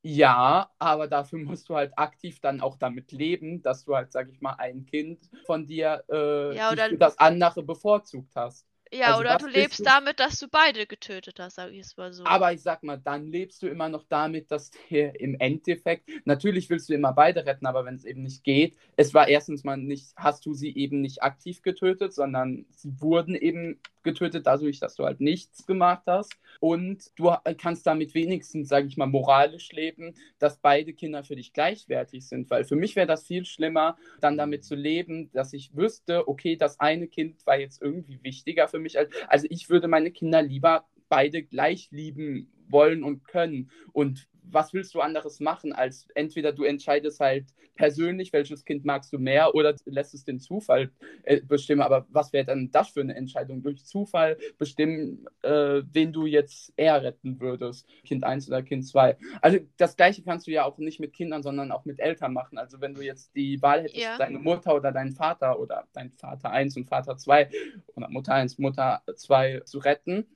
[0.06, 4.28] Ja, aber dafür musst du halt aktiv dann auch damit leben, dass du halt, sag
[4.28, 8.66] ich mal, ein Kind von dir äh, Ja, das andere bevorzugt hast.
[8.92, 11.96] Ja, Also oder du lebst du- damit, dass du beide getötet hast, sag ich es
[11.96, 12.24] mal so.
[12.24, 16.70] Aber ich sag mal, dann lebst du immer noch damit, dass dir im Endeffekt, natürlich
[16.70, 19.76] willst du immer beide retten, aber wenn es eben nicht geht, es war erstens mal
[19.76, 24.94] nicht, hast du sie eben nicht aktiv getötet, sondern sie wurden eben getötet dadurch, dass
[24.96, 26.32] du halt nichts gemacht hast.
[26.60, 31.54] Und du kannst damit wenigstens, sage ich mal, moralisch leben, dass beide Kinder für dich
[31.54, 32.50] gleichwertig sind.
[32.50, 36.56] Weil für mich wäre das viel schlimmer, dann damit zu leben, dass ich wüsste, okay,
[36.56, 38.83] das eine Kind war jetzt irgendwie wichtiger für mich.
[38.96, 43.70] Als, also ich würde meine Kinder lieber beide gleich lieben wollen und können.
[43.92, 49.12] Und was willst du anderes machen, als entweder du entscheidest halt persönlich, welches Kind magst
[49.12, 50.90] du mehr, oder lässt es den Zufall
[51.24, 51.82] äh, bestimmen.
[51.82, 53.62] Aber was wäre dann das für eine Entscheidung?
[53.62, 59.16] Durch Zufall bestimmen, äh, wen du jetzt eher retten würdest, Kind 1 oder Kind 2.
[59.42, 62.58] Also das gleiche kannst du ja auch nicht mit Kindern, sondern auch mit Eltern machen.
[62.58, 64.18] Also wenn du jetzt die Wahl hättest, Ja.
[64.18, 67.48] deine Mutter oder deinen Vater oder dein Vater 1 und Vater 2
[67.96, 70.26] oder Mutter 1, Mutter 2 zu retten,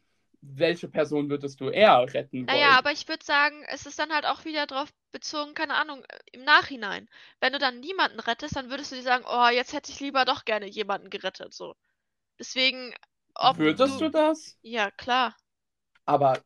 [0.43, 2.77] welche Person würdest du eher retten wollen?
[2.77, 6.05] Naja, aber ich würde sagen, es ist dann halt auch wieder drauf bezogen, keine Ahnung,
[6.33, 7.09] im Nachhinein.
[7.41, 10.25] Wenn du dann niemanden rettest, dann würdest du dir sagen, oh, jetzt hätte ich lieber
[10.25, 11.77] doch gerne jemanden gerettet, so.
[12.39, 12.95] Deswegen,
[13.35, 14.57] ob Würdest du das?
[14.63, 15.37] Ja, klar.
[16.07, 16.43] Aber,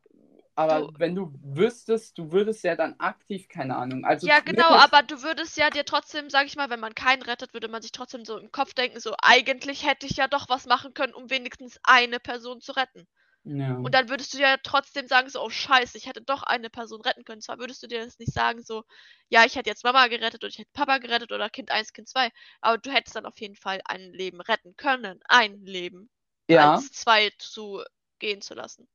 [0.55, 4.05] aber Du- wenn du wüsstest, du würdest ja dann aktiv, keine Ahnung.
[4.05, 7.21] Also Ja, genau, aber du würdest ja dir trotzdem, sag ich mal, wenn man keinen
[7.21, 10.49] rettet, würde man sich trotzdem so im Kopf denken, so, eigentlich hätte ich ja doch
[10.49, 13.07] was machen können, um wenigstens eine Person zu retten.
[13.45, 13.75] Ja.
[13.77, 17.01] Und dann würdest du ja trotzdem sagen, so, oh scheiße, ich hätte doch eine Person
[17.01, 17.41] retten können.
[17.41, 18.83] Zwar würdest du dir das nicht sagen, so,
[19.29, 22.07] ja, ich hätte jetzt Mama gerettet oder ich hätte Papa gerettet oder Kind 1, Kind
[22.07, 22.29] 2,
[22.61, 25.19] aber du hättest dann auf jeden Fall ein Leben retten können.
[25.27, 26.09] Ein Leben.
[26.49, 27.83] ja, Als zwei zu
[28.19, 28.87] gehen zu lassen.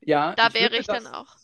[0.00, 0.34] ja.
[0.36, 1.36] Da ich wäre würde ich dann auch.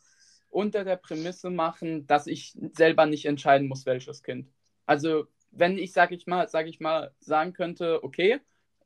[0.48, 4.48] Unter der Prämisse machen, dass ich selber nicht entscheiden muss, welches Kind.
[4.85, 8.40] Also, wenn ich, sag ich mal, sag ich mal, sagen könnte, okay,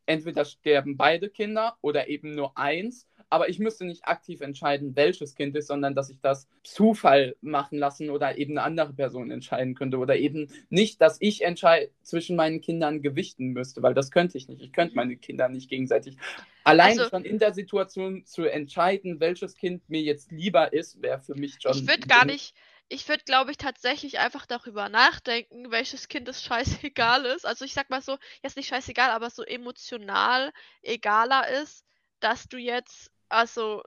[0.04, 5.34] entweder sterben beide Kinder oder eben nur eins, aber ich müsste nicht aktiv entscheiden, welches
[5.34, 9.74] Kind ist, sondern dass ich das Zufall machen lassen oder eben eine andere Person entscheiden
[9.74, 14.38] könnte oder eben nicht, dass ich entscheide zwischen meinen Kindern gewichten müsste, weil das könnte
[14.38, 14.62] ich nicht.
[14.62, 16.16] Ich könnte meine Kinder nicht gegenseitig.
[16.64, 21.20] Allein Also- schon in der Situation zu entscheiden, welches Kind mir jetzt lieber ist, wäre
[21.20, 21.72] für mich schon.
[21.76, 22.54] Ich würde gar nicht,
[22.88, 27.46] ich würde, glaube ich, tatsächlich einfach darüber nachdenken, welches Kind es scheißegal ist.
[27.46, 30.52] Also ich sag mal so, jetzt nicht scheißegal, aber so emotional
[30.82, 31.84] egaler ist,
[32.20, 33.82] dass du jetzt also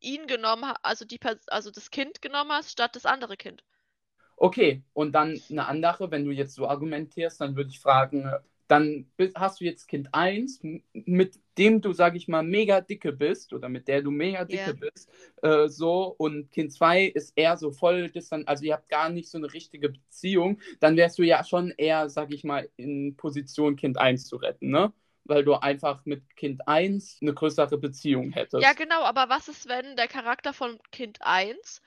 [0.00, 3.64] ihn genommen also die also das Kind genommen hast, statt das andere Kind.
[4.36, 8.28] Okay, und dann eine andere, wenn du jetzt so argumentierst, dann würde ich fragen,
[8.66, 9.06] dann
[9.36, 13.52] hast du jetzt Kind 1, m- mit dem du, sag ich mal, mega dicke bist
[13.52, 14.74] oder mit der du mega dicke Ja.
[14.74, 15.08] bist,
[15.42, 19.30] äh, so, und Kind 2 ist eher so voll distant, also ihr habt gar nicht
[19.30, 23.76] so eine richtige Beziehung, dann wärst du ja schon eher, sag ich mal, in Position
[23.76, 24.92] Kind 1 zu retten, ne?
[25.24, 28.62] Weil du einfach mit Kind 1 eine größere Beziehung hättest.
[28.62, 31.80] Ja, genau, aber was ist, wenn der Charakter von Kind 1,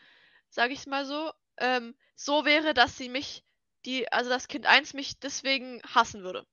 [0.49, 3.43] sag ich mal so, ähm, so wäre, dass sie mich,
[3.85, 6.45] die, also das Kind 1 mich deswegen hassen würde.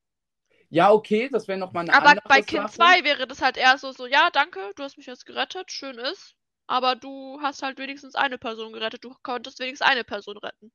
[0.69, 2.75] Ja, okay, das wäre nochmal eine Aber andere bei Kind Sache.
[2.75, 5.99] 2 wäre das halt eher so, so, ja, danke, du hast mich jetzt gerettet, schön
[5.99, 6.35] ist.
[6.67, 10.73] Aber du hast halt wenigstens eine Person gerettet, du konntest wenigstens eine Person retten.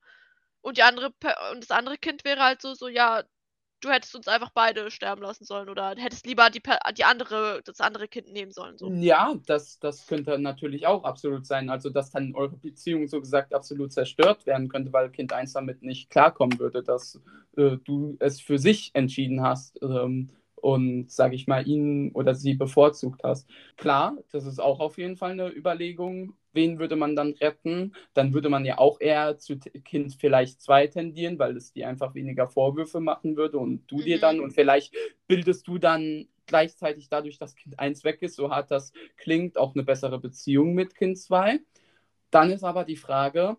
[0.61, 1.07] Und die andere
[1.51, 3.23] und das andere Kind wäre halt so, so, ja,
[3.81, 6.61] du hättest uns einfach beide sterben lassen sollen oder hättest lieber die,
[6.97, 8.77] die andere, das andere Kind nehmen sollen.
[8.77, 8.89] So.
[8.91, 11.69] Ja, das, das könnte natürlich auch absolut sein.
[11.69, 15.81] Also, dass dann eure Beziehung so gesagt absolut zerstört werden könnte, weil Kind 1 damit
[15.81, 17.19] nicht klarkommen würde, dass
[17.57, 20.29] äh, du es für sich entschieden hast ähm,
[20.61, 23.49] und, sage ich mal, ihn oder sie bevorzugt hast.
[23.77, 26.33] Klar, das ist auch auf jeden Fall eine Überlegung.
[26.53, 27.93] Wen würde man dann retten?
[28.13, 32.15] Dann würde man ja auch eher zu Kind vielleicht 2 tendieren, weil es dir einfach
[32.15, 34.21] weniger Vorwürfe machen würde und du dir Mhm.
[34.21, 34.95] dann und vielleicht
[35.27, 39.75] bildest du dann gleichzeitig dadurch, dass Kind 1 weg ist, so hart das klingt, auch
[39.75, 41.59] eine bessere Beziehung mit Kind 2.
[42.31, 43.57] Dann ist aber die Frage,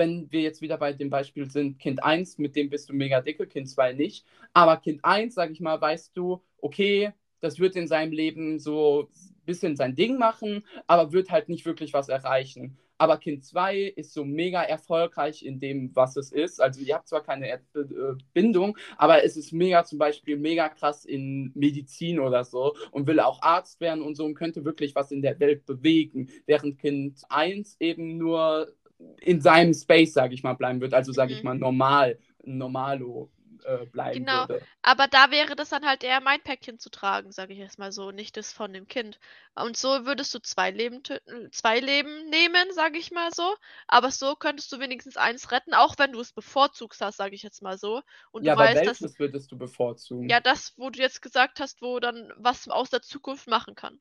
[0.00, 3.20] wenn wir jetzt wieder bei dem Beispiel sind, Kind 1, mit dem bist du mega
[3.20, 4.24] dicke, Kind 2 nicht.
[4.54, 9.08] Aber Kind 1, sag ich mal, weißt du, okay, das wird in seinem Leben so
[9.12, 12.78] ein bisschen sein Ding machen, aber wird halt nicht wirklich was erreichen.
[12.96, 16.60] Aber Kind 2 ist so mega erfolgreich in dem, was es ist.
[16.60, 17.58] Also ihr habt zwar keine äh,
[18.34, 23.20] Bindung, aber es ist mega zum Beispiel mega krass in Medizin oder so und will
[23.20, 27.22] auch Arzt werden und so und könnte wirklich was in der Welt bewegen, während Kind
[27.28, 28.70] 1 eben nur
[29.20, 30.94] in seinem Space, sage ich mal, bleiben wird.
[30.94, 31.44] Also sage ich Mhm.
[31.44, 33.30] mal normal, normalo
[33.64, 34.46] äh, bleiben Genau.
[34.48, 34.66] würde.
[34.82, 37.90] Aber da wäre das dann halt eher mein Päckchen zu tragen, sage ich jetzt mal
[37.92, 39.18] so, nicht das von dem Kind.
[39.56, 43.56] Und so würdest du zwei Leben töten, zwei Leben nehmen, sage ich mal so.
[43.88, 47.42] Aber so könntest du wenigstens eins retten, auch wenn du es bevorzugst hast, sage ich
[47.42, 48.02] jetzt mal so.
[48.32, 50.30] Und ja, du aber weißt, dass welches würdest du bevorzugen?
[50.30, 54.00] ja das, wo du jetzt gesagt hast, wo dann was aus der Zukunft machen kann.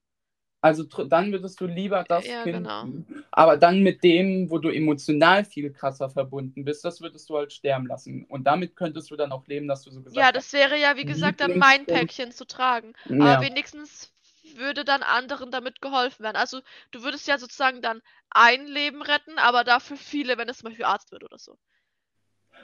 [0.62, 2.88] Also dann würdest du lieber das Ja, Kind, genau.
[3.32, 7.54] aber dann mit dem, wo du emotional viel krasser verbunden bist, das würdest du halt
[7.54, 8.26] sterben lassen.
[8.26, 10.98] Und damit könntest du dann auch leben, dass du so gesagt Ja, das wäre ja,
[10.98, 11.86] wie gesagt, dann mein.
[11.86, 12.94] Päckchen zu tragen.
[13.06, 13.20] hast.
[13.20, 13.42] Aber Ja.
[13.42, 14.14] wenigstens
[14.56, 16.36] würde dann anderen damit geholfen werden.
[16.38, 16.62] Also
[16.92, 20.86] du würdest ja sozusagen dann ein Leben retten, aber dafür viele, wenn es zum Beispiel
[20.86, 21.58] Arzt wird oder so.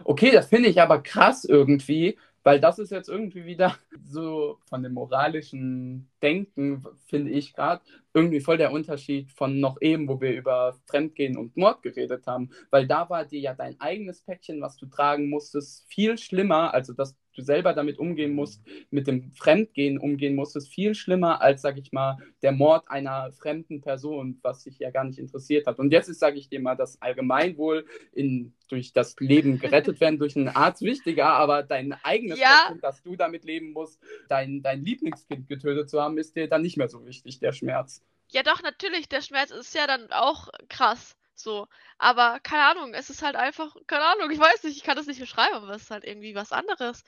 [0.03, 4.83] Okay, das finde ich aber krass irgendwie, weil das ist jetzt irgendwie wieder so von
[4.83, 10.31] dem moralischen Denken, finde ich gerade, irgendwie voll der Unterschied von noch eben, wo wir
[10.31, 12.51] über Fremdgehen und Mord geredet haben.
[12.69, 16.93] Weil da war dir ja dein eigenes Päckchen, was du tragen musstest, viel schlimmer, also
[16.93, 21.77] dass du selber damit umgehen musst, mit dem Fremdgehen umgehen musstest, viel schlimmer als, sag
[21.77, 25.79] ich mal, der Mord einer fremden Person, was dich ja gar nicht interessiert hat.
[25.79, 30.19] Und jetzt ist, sage ich dir mal, das Allgemeinwohl in, durch das Leben gerettet werden
[30.19, 32.63] durch einen Arzt wichtiger, aber dein eigenes Ja.
[32.65, 36.61] Päckchen, dass du damit leben musst, dein, dein Lieblingskind getötet zu haben, ist dir dann
[36.61, 38.03] nicht mehr so wichtig, der Schmerz.
[38.31, 41.15] Ja, doch, natürlich, der Schmerz ist ja dann auch krass.
[41.35, 41.67] So.
[41.97, 45.07] Aber keine Ahnung, es ist halt einfach, keine Ahnung, ich weiß nicht, ich kann das
[45.07, 47.03] nicht beschreiben, aber es ist halt irgendwie was anderes.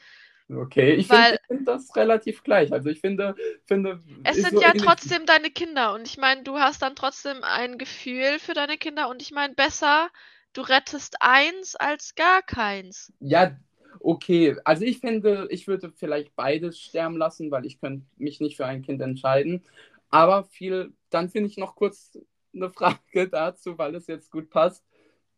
[0.50, 2.72] Okay, ich finde find das relativ gleich.
[2.72, 3.36] Also ich finde,
[3.66, 7.44] finde Es sind so ja trotzdem deine Kinder und ich meine, du hast dann trotzdem
[7.44, 10.10] ein Gefühl für deine Kinder und ich meine, besser,
[10.54, 13.12] du rettest eins als gar keins.
[13.20, 13.58] Ja,
[14.00, 14.56] okay.
[14.64, 18.66] Also ich finde, ich würde vielleicht beides sterben lassen, weil ich könnte mich nicht für
[18.66, 19.64] ein Kind entscheiden.
[20.10, 22.18] Aber viel, dann finde ich noch kurz
[22.58, 24.86] eine Frage dazu, weil es jetzt gut passt.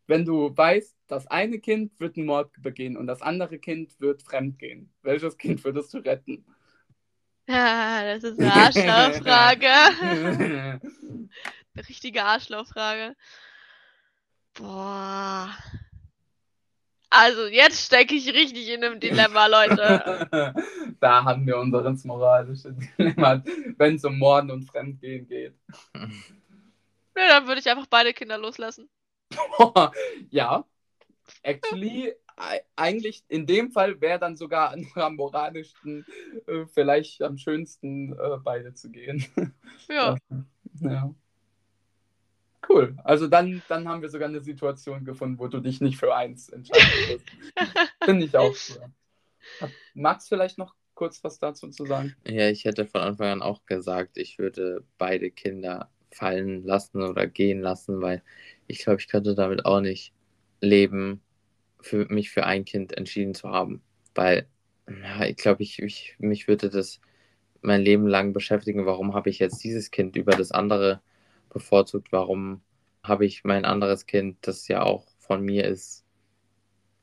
[0.08, 4.24] Wenn du weißt, das eine Kind wird einen Mord begehen und das andere Kind wird
[4.24, 6.46] fremdgehen, welches Kind würdest du retten?
[7.48, 9.68] Ja, das ist eine Arschlochfrage.
[10.02, 10.80] Eine
[11.90, 13.16] richtige Arschlochfrage.
[14.54, 15.56] Boah.
[17.12, 20.58] Also, jetzt stecke ich richtig in einem Dilemma, Leute.
[21.00, 23.44] da haben wir unser ins moralische Dilemma,
[23.78, 25.56] wenn es um Morden und Fremdgehen geht.
[27.18, 28.90] Ja, dann würde ich einfach beide Kinder loslassen.
[30.30, 30.66] ja,
[31.44, 32.14] actually,
[32.76, 36.06] eigentlich in dem Fall wäre dann sogar am moralischsten,
[36.48, 39.26] äh, vielleicht am schönsten, äh, beide zu gehen.
[39.88, 40.18] Ja.
[40.82, 41.16] ja.
[42.68, 42.96] Cool.
[43.04, 46.50] Also dann, dann haben wir sogar eine Situation gefunden, wo du dich nicht für eins
[46.50, 47.26] entscheidest.
[48.04, 49.70] Finde ich auch cool.
[49.96, 52.16] Max vielleicht noch kurz was dazu zu sagen?
[52.28, 57.28] Ja, ich hätte von Anfang an auch gesagt, ich würde beide Kinder fallen lassen oder
[57.28, 58.24] gehen lassen, weil
[58.68, 60.14] ich glaube, ich könnte damit auch nicht
[60.62, 61.22] leben,
[61.82, 63.82] für mich für ein Kind entschieden zu haben.
[64.16, 64.48] Weil,
[64.90, 67.00] ja, ich glaube, ich, ich, mich würde das
[67.62, 71.02] mein Leben lang beschäftigen, warum habe ich jetzt dieses Kind über das andere
[71.50, 72.62] bevorzugt, warum
[73.04, 76.06] habe ich mein anderes Kind, das ja auch von mir ist,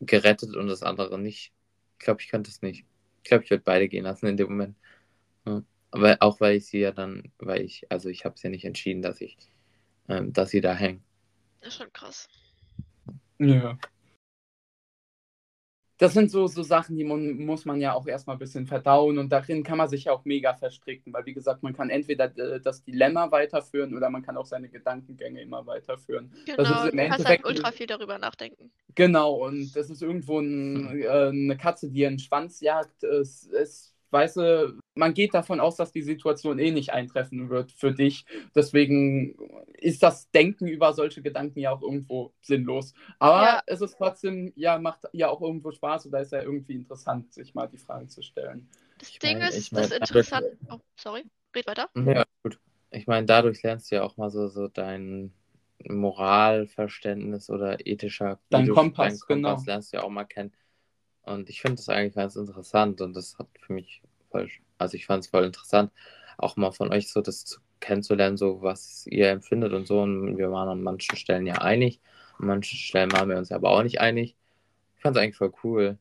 [0.00, 1.52] gerettet und das andere nicht.
[1.98, 2.84] Ich glaube, ich könnte es nicht.
[3.22, 4.76] Ich glaube, ich würde beide gehen lassen in dem Moment.
[5.46, 5.62] Ja.
[5.96, 8.66] Aber auch weil ich sie ja dann, weil ich, also ich habe es ja nicht
[8.66, 9.38] entschieden, dass ich,
[10.08, 11.02] ähm, dass sie da hängen.
[11.60, 12.28] Das ist schon krass.
[13.38, 13.78] Ja.
[15.98, 19.16] Das sind so, so Sachen, die man, muss man ja auch erstmal ein bisschen verdauen
[19.16, 22.26] und darin kann man sich ja auch mega verstricken, weil wie gesagt, man kann entweder
[22.36, 26.30] äh, das Dilemma weiterführen oder man kann auch seine Gedankengänge immer weiterführen.
[26.44, 28.70] Genau, das ist im du kannst halt ultra viel darüber nachdenken.
[28.94, 33.02] Genau, und das ist irgendwo ein, äh, eine Katze, die ihren Schwanz jagt.
[33.02, 37.70] Es, es, weißt du, man geht davon aus, dass die Situation eh nicht eintreffen wird
[37.72, 38.24] für dich.
[38.54, 39.36] Deswegen
[39.74, 42.94] ist das Denken über solche Gedanken ja auch irgendwo sinnlos.
[43.18, 43.62] Aber Ja.
[43.66, 47.54] es ist trotzdem, ja, macht ja auch irgendwo Spaß oder ist ja irgendwie interessant, sich
[47.54, 48.68] mal die Fragen zu stellen.
[48.98, 50.56] Das Ich Ding mein- ist, ich mein, das Interessante.
[50.70, 51.24] Oh, sorry.
[51.54, 51.88] Red weiter.
[51.94, 52.58] Ja, gut.
[52.90, 55.32] Ich meine, dadurch lernst du ja auch mal so, so dein
[55.88, 59.66] Moralverständnis oder ethischer Dein Kompass, dein Kompass genau.
[59.72, 60.52] lernst du ja auch mal kennen.
[61.22, 64.00] Und ich finde das eigentlich ganz interessant und das hat für mich
[64.30, 65.92] voll, also ich fand es voll interessant,
[66.38, 70.00] auch mal von euch so das zu, kennenzulernen, so was ihr empfindet und so.
[70.00, 72.00] Und wir waren an manchen Stellen ja einig,
[72.38, 74.36] an manchen Stellen waren wir uns aber auch nicht einig.
[74.96, 75.98] Ich fand es eigentlich voll cool,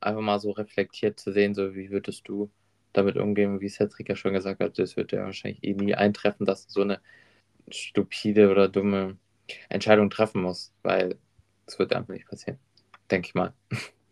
[0.00, 2.50] einfach mal so reflektiert zu sehen, so wie würdest du
[2.92, 6.46] damit umgehen, wie Cedric ja schon gesagt hat, das wird ja wahrscheinlich eh nie eintreffen,
[6.46, 7.00] dass du so eine
[7.68, 9.16] stupide oder dumme
[9.68, 11.18] Entscheidung treffen musst, weil
[11.66, 12.58] es wird einfach nicht passieren.
[13.10, 13.52] Denke ich mal.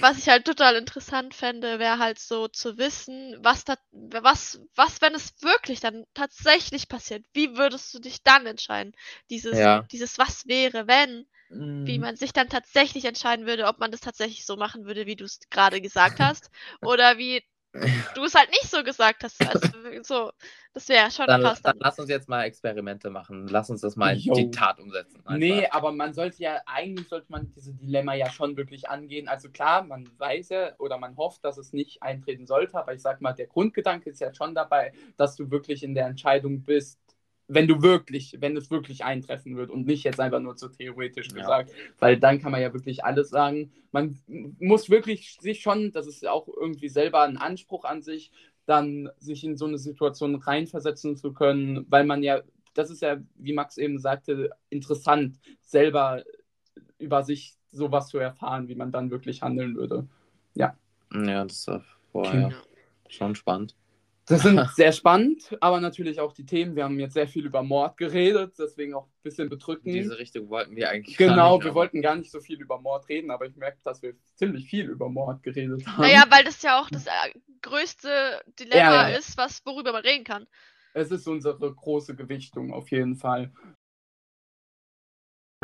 [0.00, 5.00] Was ich halt total interessant fände, wäre halt so zu wissen, was da, was, was,
[5.00, 8.92] wenn es wirklich dann tatsächlich passiert, wie würdest du dich dann entscheiden?
[9.30, 9.88] Dieses, Ja.
[9.92, 11.72] dieses was wäre, wenn, Mhm.
[11.86, 15.16] wie man sich dann tatsächlich entscheiden würde, ob man das tatsächlich so machen würde, wie
[15.16, 16.50] du es gerade gesagt hast,
[16.82, 19.40] oder wie du es halt nicht so gesagt hast.
[19.40, 19.68] Also,
[20.02, 20.32] so,
[20.74, 21.62] das wäre schon Dann, krass.
[21.62, 23.46] dann lass uns jetzt mal Experimente machen.
[23.48, 25.16] Lass uns das mal in die Tat umsetzen.
[25.24, 25.38] Einfach.
[25.38, 29.28] Nee, aber man sollte ja, eigentlich sollte man diese Dilemma ja schon wirklich angehen.
[29.28, 33.02] Also klar, man weiß ja oder man hofft, dass es nicht eintreten sollte, aber ich
[33.02, 36.98] sag mal, der Grundgedanke ist ja schon dabei, dass du wirklich in der Entscheidung bist,
[37.48, 41.28] wenn du wirklich, wenn es wirklich eintreffen wird und nicht jetzt einfach nur so theoretisch
[41.28, 41.34] Ja.
[41.34, 43.72] gesagt, weil dann kann man ja wirklich alles sagen.
[43.90, 44.18] Man
[44.58, 48.30] muss wirklich sich schon, das ist auch irgendwie selber ein Anspruch an sich,
[48.66, 52.42] dann sich in so eine Situation reinversetzen zu können, weil man ja,
[52.74, 56.22] das ist ja, wie Max eben sagte, interessant, selber
[56.98, 60.06] über sich sowas zu erfahren, wie man dann wirklich handeln würde.
[60.54, 60.76] Ja,
[61.44, 62.56] das war vorher Okay.
[63.08, 63.74] schon spannend.
[64.32, 66.74] Das sind sehr spannend, aber natürlich auch die Themen.
[66.76, 69.94] Wir haben jetzt sehr viel über Mord geredet, deswegen auch ein bisschen In bedrückend.
[69.94, 72.60] diese Richtung wollten wir eigentlich gar Genau, nicht, wir aber- wollten gar nicht so viel
[72.60, 76.02] über Mord reden, aber ich merke, dass wir ziemlich viel über Mord geredet haben.
[76.02, 77.10] Naja, weil das ja auch das äh,
[77.62, 79.16] größte Dilemma Ja, ja.
[79.16, 80.46] ist, was, worüber man reden kann.
[80.94, 83.52] Es ist unsere große Gewichtung auf jeden Fall.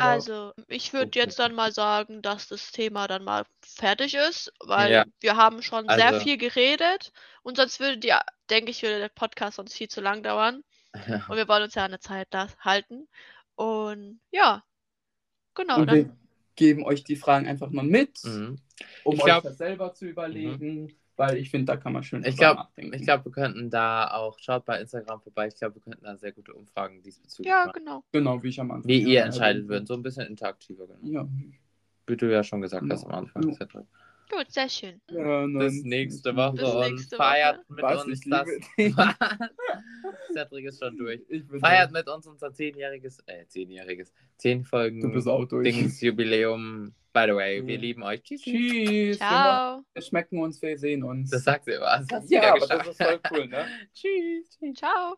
[0.01, 1.19] Also, ich würde Okay.
[1.19, 5.05] jetzt dann mal sagen, dass das Thema dann mal fertig ist, weil Ja.
[5.19, 7.11] wir haben schon sehr Also- viel geredet
[7.43, 8.13] und sonst würde die,
[8.49, 10.63] denke ich, würde der Podcast sonst viel zu lang dauern
[11.31, 13.07] und wir wollen uns ja eine Zeit da halten
[13.55, 14.63] und ja,
[15.55, 16.17] genau, Und dann, wir
[16.55, 18.57] geben euch die Fragen einfach mal mit, Mhm.
[19.03, 22.23] um Ich euch glaub- das selber zu überlegen, weil ich finde, da kann man schön
[22.23, 22.93] Ich glaube, nachdenken.
[22.93, 26.15] ich glaub, wir könnten da auch, schaut bei Instagram vorbei, ich glaube, wir könnten da
[26.17, 27.73] sehr gute Umfragen diesbezüglich ja, machen.
[27.77, 28.03] genau.
[28.13, 31.19] Genau, wie ich am Anfang Wie ihr entscheidet erwähnt würdet, so ein bisschen interaktiver, genau.
[31.19, 31.29] habe.
[32.07, 33.17] Wie du ja schon gesagt hast am Ja.
[33.17, 33.49] Anfang.
[33.49, 33.53] Ja.
[33.53, 33.85] Cedric.
[34.29, 35.01] Gut, sehr schön.
[35.09, 35.45] Ja.
[35.47, 37.73] Bis nächste Woche Bis und nächste feiert Woche.
[37.73, 38.47] mit Was, uns das.
[40.33, 41.21] Cedric ist schon durch.
[41.29, 45.63] Ich bin Feiert mit uns unser zehnjähriges, äh, zehnjähriges, zehn Folgen Du bist auch durch.
[45.63, 46.93] Dings Jubiläum.
[47.11, 48.21] By the way, wir lieben euch.
[48.21, 48.43] Tschüss.
[48.43, 49.17] Tschüss.
[49.17, 49.83] Ciao.
[49.93, 51.31] Wir schmecken uns, wir sehen uns.
[51.31, 52.05] Das sagt sie immer.
[52.07, 53.65] Das ja, aber das ist voll cool, ne?
[53.93, 54.49] Tschüss.
[54.59, 54.75] Tschüss.
[54.75, 55.17] Ciao.